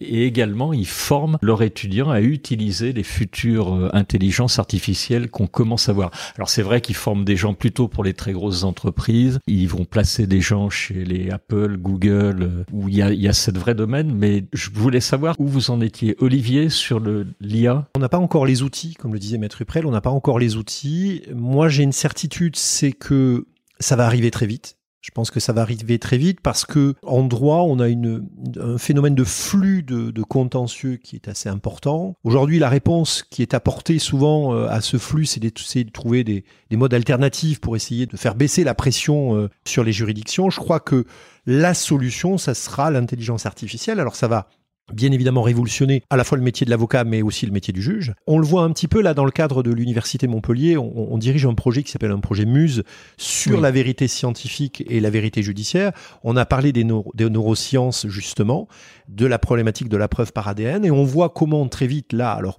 et 0.00 0.26
également 0.26 0.72
ils 0.72 0.86
forment 0.86 1.38
leurs 1.42 1.62
étudiants 1.62 2.10
à 2.10 2.20
utiliser 2.20 2.92
les 2.92 3.02
futures 3.02 3.74
euh, 3.74 3.90
intelligences 3.92 4.58
artificielles 4.58 5.30
qu'on 5.30 5.46
commence 5.46 5.88
à 5.88 5.92
voir. 5.92 6.10
Alors 6.36 6.48
c'est 6.48 6.62
vrai 6.62 6.80
qu'ils 6.80 6.96
forment 6.96 7.24
des 7.24 7.36
gens 7.36 7.54
plutôt 7.54 7.88
pour 7.88 8.04
les 8.04 8.14
très 8.14 8.32
grosses 8.32 8.64
entreprises. 8.64 9.38
Ils 9.46 9.68
vont 9.68 9.84
placer 9.84 10.26
des 10.26 10.40
gens 10.40 10.70
chez 10.70 11.04
les 11.04 11.30
Apple, 11.30 11.76
Google, 11.76 12.42
euh, 12.42 12.64
où 12.72 12.88
il 12.88 12.96
y 12.96 13.02
a, 13.02 13.12
y 13.12 13.28
cette 13.34 13.58
vraie 13.58 13.74
domaine. 13.74 14.12
Mais 14.14 14.44
je 14.52 14.70
voulais 14.70 15.00
savoir 15.00 15.34
où 15.38 15.46
vous 15.46 15.70
en 15.70 15.80
étiez, 15.80 16.16
Olivier, 16.20 16.68
sur 16.68 17.00
le 17.00 17.26
l'IA. 17.40 17.88
On 17.96 18.00
n'a 18.00 18.08
pas 18.08 18.18
encore 18.18 18.46
les 18.46 18.62
outils, 18.62 18.94
comme 18.94 19.12
le 19.12 19.18
disait 19.18 19.38
Maître 19.38 19.62
Uprel, 19.62 19.86
on 19.86 19.90
n'a 19.90 20.00
pas 20.00 20.10
encore 20.10 20.38
les 20.38 20.56
outils. 20.56 21.22
Moi, 21.34 21.68
j'ai 21.68 21.82
une 21.82 21.92
certitude, 21.92 22.56
c'est 22.56 22.92
que 22.92 23.46
ça 23.80 23.96
va 23.96 24.06
arriver 24.06 24.30
très 24.30 24.46
vite. 24.46 24.77
Je 25.00 25.10
pense 25.12 25.30
que 25.30 25.40
ça 25.40 25.52
va 25.52 25.62
arriver 25.62 25.98
très 25.98 26.18
vite 26.18 26.40
parce 26.40 26.64
que 26.64 26.94
en 27.02 27.22
droit, 27.22 27.62
on 27.62 27.78
a 27.80 27.86
un 27.88 28.78
phénomène 28.78 29.14
de 29.14 29.24
flux 29.24 29.82
de, 29.82 30.22
contentieux 30.22 30.96
qui 30.96 31.16
est 31.16 31.28
assez 31.28 31.48
important. 31.48 32.16
Aujourd'hui, 32.24 32.58
la 32.58 32.68
réponse 32.68 33.22
qui 33.22 33.42
est 33.42 33.54
apportée 33.54 33.98
souvent 33.98 34.54
euh, 34.54 34.66
à 34.68 34.80
ce 34.80 34.98
flux, 34.98 35.26
c'est 35.26 35.40
de 35.40 35.90
trouver 35.90 36.24
des, 36.24 36.44
des 36.70 36.76
modes 36.76 36.92
alternatifs 36.92 37.60
pour 37.60 37.76
essayer 37.76 38.06
de 38.06 38.16
faire 38.16 38.34
baisser 38.34 38.64
la 38.64 38.74
pression 38.74 39.36
euh, 39.36 39.48
sur 39.64 39.84
les 39.84 39.92
juridictions. 39.92 40.50
Je 40.50 40.58
crois 40.58 40.80
que 40.80 41.06
la 41.46 41.72
solution, 41.72 42.36
ça 42.36 42.54
sera 42.54 42.90
l'intelligence 42.90 43.46
artificielle. 43.46 44.00
Alors 44.00 44.16
ça 44.16 44.28
va 44.28 44.48
bien 44.92 45.12
évidemment 45.12 45.42
révolutionner 45.42 46.02
à 46.10 46.16
la 46.16 46.24
fois 46.24 46.38
le 46.38 46.44
métier 46.44 46.64
de 46.64 46.70
l'avocat 46.70 47.04
mais 47.04 47.22
aussi 47.22 47.46
le 47.46 47.52
métier 47.52 47.72
du 47.72 47.82
juge. 47.82 48.12
On 48.26 48.38
le 48.38 48.46
voit 48.46 48.62
un 48.62 48.70
petit 48.70 48.88
peu 48.88 49.00
là 49.02 49.14
dans 49.14 49.24
le 49.24 49.30
cadre 49.30 49.62
de 49.62 49.70
l'université 49.72 50.26
Montpellier, 50.26 50.76
on, 50.76 51.12
on 51.12 51.18
dirige 51.18 51.46
un 51.46 51.54
projet 51.54 51.82
qui 51.82 51.90
s'appelle 51.92 52.10
un 52.10 52.20
projet 52.20 52.44
Muse 52.44 52.82
sur 53.16 53.56
Oui. 53.56 53.62
la 53.62 53.70
vérité 53.70 54.08
scientifique 54.08 54.84
et 54.88 55.00
la 55.00 55.10
vérité 55.10 55.42
judiciaire. 55.42 55.92
On 56.24 56.36
a 56.36 56.46
parlé 56.46 56.72
des, 56.72 56.84
neuro- 56.84 57.10
des 57.14 57.28
neurosciences 57.28 58.06
justement, 58.08 58.68
de 59.08 59.26
la 59.26 59.38
problématique 59.38 59.88
de 59.88 59.96
la 59.96 60.08
preuve 60.08 60.32
par 60.32 60.48
ADN 60.48 60.84
et 60.84 60.90
on 60.90 61.04
voit 61.04 61.28
comment 61.30 61.66
très 61.68 61.86
vite 61.86 62.12
là, 62.12 62.32
alors 62.32 62.56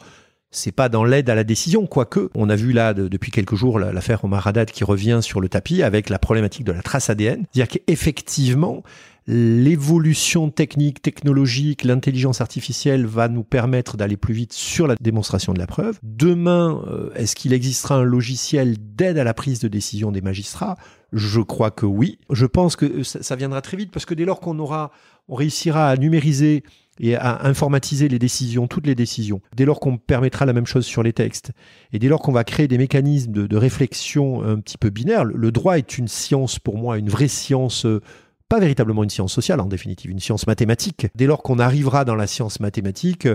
c'est 0.51 0.71
pas 0.71 0.89
dans 0.89 1.03
l'aide 1.03 1.29
à 1.29 1.35
la 1.35 1.43
décision, 1.43 1.85
quoique 1.85 2.31
on 2.33 2.49
a 2.49 2.55
vu 2.55 2.71
là 2.71 2.95
de- 2.95 3.07
depuis 3.07 3.29
quelques 3.31 3.53
jours 3.53 3.77
la- 3.77 3.93
l'affaire 3.93 4.25
Omar 4.25 4.47
Haddad 4.47 4.71
qui 4.71 4.83
revient 4.83 5.19
sur 5.21 5.41
le 5.41 5.47
tapis 5.49 5.83
avec 5.83 6.09
la 6.09 6.17
problématique 6.17 6.63
de 6.63 6.71
la 6.71 6.81
trace 6.81 7.11
ADN. 7.11 7.45
C'est-à-dire 7.53 7.67
qu'effectivement, 7.67 8.81
l'évolution 9.29 10.49
technique, 10.49 11.03
technologique, 11.03 11.83
l'intelligence 11.83 12.41
artificielle 12.41 13.05
va 13.05 13.27
nous 13.27 13.43
permettre 13.43 13.95
d'aller 13.95 14.17
plus 14.17 14.33
vite 14.33 14.53
sur 14.53 14.87
la 14.87 14.95
démonstration 14.99 15.53
de 15.53 15.59
la 15.59 15.67
preuve. 15.67 15.99
Demain, 16.01 16.83
euh, 16.87 17.11
est-ce 17.13 17.35
qu'il 17.35 17.53
existera 17.53 17.95
un 17.95 18.03
logiciel 18.03 18.75
d'aide 18.79 19.19
à 19.19 19.23
la 19.23 19.35
prise 19.35 19.59
de 19.59 19.67
décision 19.67 20.11
des 20.11 20.21
magistrats? 20.21 20.77
Je 21.13 21.41
crois 21.41 21.69
que 21.69 21.85
oui. 21.85 22.17
Je 22.31 22.47
pense 22.47 22.75
que 22.75 22.85
euh, 22.85 23.03
ça, 23.03 23.35
viendra 23.35 23.61
très 23.61 23.77
vite 23.77 23.91
parce 23.91 24.05
que 24.05 24.15
dès 24.15 24.25
lors 24.25 24.39
qu'on 24.39 24.57
aura, 24.57 24.91
on 25.27 25.35
réussira 25.35 25.89
à 25.89 25.95
numériser 25.95 26.63
et 26.99 27.15
à 27.15 27.45
informatiser 27.45 28.07
les 28.07 28.19
décisions, 28.19 28.67
toutes 28.67 28.87
les 28.87 28.95
décisions, 28.95 29.41
dès 29.55 29.63
lors 29.63 29.79
qu'on 29.79 29.97
permettra 29.97 30.47
la 30.47 30.53
même 30.53 30.65
chose 30.65 30.87
sur 30.87 31.03
les 31.03 31.13
textes, 31.13 31.51
et 31.93 31.99
dès 31.99 32.07
lors 32.07 32.19
qu'on 32.19 32.31
va 32.31 32.43
créer 32.43 32.67
des 32.67 32.79
mécanismes 32.79 33.31
de, 33.31 33.47
de 33.47 33.57
réflexion 33.57 34.43
un 34.43 34.59
petit 34.59 34.77
peu 34.79 34.89
binaires, 34.89 35.23
le, 35.23 35.37
le 35.37 35.51
droit 35.51 35.77
est 35.77 35.99
une 35.99 36.07
science 36.07 36.57
pour 36.57 36.77
moi, 36.77 36.97
une 36.97 37.09
vraie 37.09 37.29
science, 37.29 37.85
euh, 37.85 38.01
pas 38.49 38.59
véritablement 38.59 39.03
une 39.03 39.09
science 39.09 39.31
sociale 39.31 39.61
en 39.61 39.65
définitive, 39.65 40.11
une 40.11 40.19
science 40.19 40.47
mathématique. 40.47 41.07
Dès 41.15 41.27
lors 41.27 41.43
qu'on 41.43 41.59
arrivera 41.59 42.03
dans 42.03 42.15
la 42.15 42.27
science 42.27 42.59
mathématique, 42.59 43.27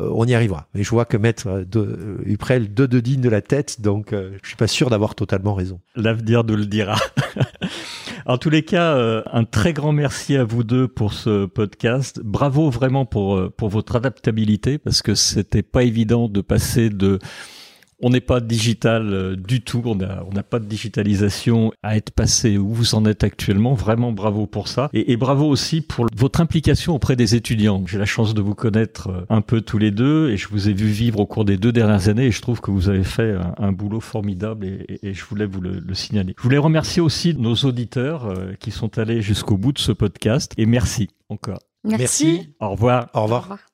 euh, 0.00 0.10
on 0.12 0.26
y 0.26 0.34
arrivera. 0.34 0.66
Et 0.74 0.82
je 0.82 0.90
vois 0.90 1.04
que 1.04 1.16
Maître 1.16 1.46
euh, 1.46 1.64
de, 1.64 1.80
euh, 1.80 2.22
Uprel 2.26 2.72
deux 2.72 2.88
de 2.88 3.00
digne 3.00 3.20
de 3.20 3.28
la 3.28 3.42
tête, 3.42 3.80
donc 3.80 4.12
euh, 4.12 4.36
je 4.42 4.48
suis 4.48 4.56
pas 4.56 4.66
sûr 4.66 4.90
d'avoir 4.90 5.14
totalement 5.14 5.54
raison. 5.54 5.80
L'avenir 5.94 6.44
nous 6.44 6.56
le 6.56 6.66
dira. 6.66 6.96
en 8.26 8.38
tous 8.38 8.50
les 8.50 8.62
cas, 8.62 8.96
un 9.32 9.44
très 9.44 9.72
grand 9.72 9.92
merci 9.92 10.36
à 10.36 10.44
vous 10.44 10.64
deux 10.64 10.88
pour 10.88 11.12
ce 11.12 11.46
podcast. 11.46 12.20
Bravo 12.24 12.70
vraiment 12.70 13.06
pour 13.06 13.52
pour 13.52 13.68
votre 13.68 13.96
adaptabilité 13.96 14.78
parce 14.78 15.02
que 15.02 15.14
c'était 15.14 15.62
pas 15.62 15.84
évident 15.84 16.28
de 16.28 16.40
passer 16.40 16.90
de 16.90 17.18
on 18.02 18.10
n'est 18.10 18.20
pas 18.20 18.40
digital 18.40 19.12
euh, 19.12 19.36
du 19.36 19.60
tout, 19.62 19.82
on 19.84 19.94
n'a 19.94 20.22
on 20.26 20.42
pas 20.42 20.58
de 20.58 20.66
digitalisation 20.66 21.72
à 21.82 21.96
être 21.96 22.10
passé 22.10 22.58
où 22.58 22.68
vous 22.72 22.94
en 22.94 23.04
êtes 23.06 23.24
actuellement. 23.24 23.74
Vraiment 23.74 24.12
bravo 24.12 24.46
pour 24.46 24.68
ça. 24.68 24.88
Et, 24.92 25.12
et 25.12 25.16
bravo 25.16 25.46
aussi 25.48 25.80
pour 25.80 26.06
votre 26.14 26.40
implication 26.40 26.94
auprès 26.94 27.16
des 27.16 27.34
étudiants. 27.34 27.82
J'ai 27.86 27.98
la 27.98 28.04
chance 28.04 28.34
de 28.34 28.42
vous 28.42 28.54
connaître 28.54 29.08
euh, 29.08 29.24
un 29.28 29.40
peu 29.40 29.60
tous 29.60 29.78
les 29.78 29.90
deux 29.90 30.30
et 30.30 30.36
je 30.36 30.48
vous 30.48 30.68
ai 30.68 30.72
vu 30.72 30.86
vivre 30.86 31.20
au 31.20 31.26
cours 31.26 31.44
des 31.44 31.56
deux 31.56 31.72
dernières 31.72 32.08
années 32.08 32.26
et 32.26 32.30
je 32.32 32.42
trouve 32.42 32.60
que 32.60 32.70
vous 32.70 32.88
avez 32.88 33.04
fait 33.04 33.32
un, 33.32 33.54
un 33.58 33.72
boulot 33.72 34.00
formidable 34.00 34.66
et, 34.66 34.84
et- 34.88 35.08
et 35.08 35.14
je 35.14 35.24
voulais 35.24 35.46
vous 35.46 35.60
le, 35.60 35.80
le 35.80 35.94
signaler. 35.94 36.34
Je 36.38 36.42
voulais 36.42 36.58
remercier 36.58 37.02
aussi 37.02 37.34
nos 37.34 37.54
auditeurs 37.54 38.26
euh, 38.26 38.54
qui 38.58 38.70
sont 38.70 38.98
allés 38.98 39.22
jusqu'au 39.22 39.56
bout 39.56 39.72
de 39.72 39.78
ce 39.78 39.92
podcast 39.92 40.52
et 40.56 40.66
merci 40.66 41.08
encore. 41.28 41.60
Merci. 41.84 42.54
Au 42.60 42.70
revoir. 42.70 43.08
Au 43.14 43.22
revoir. 43.24 43.73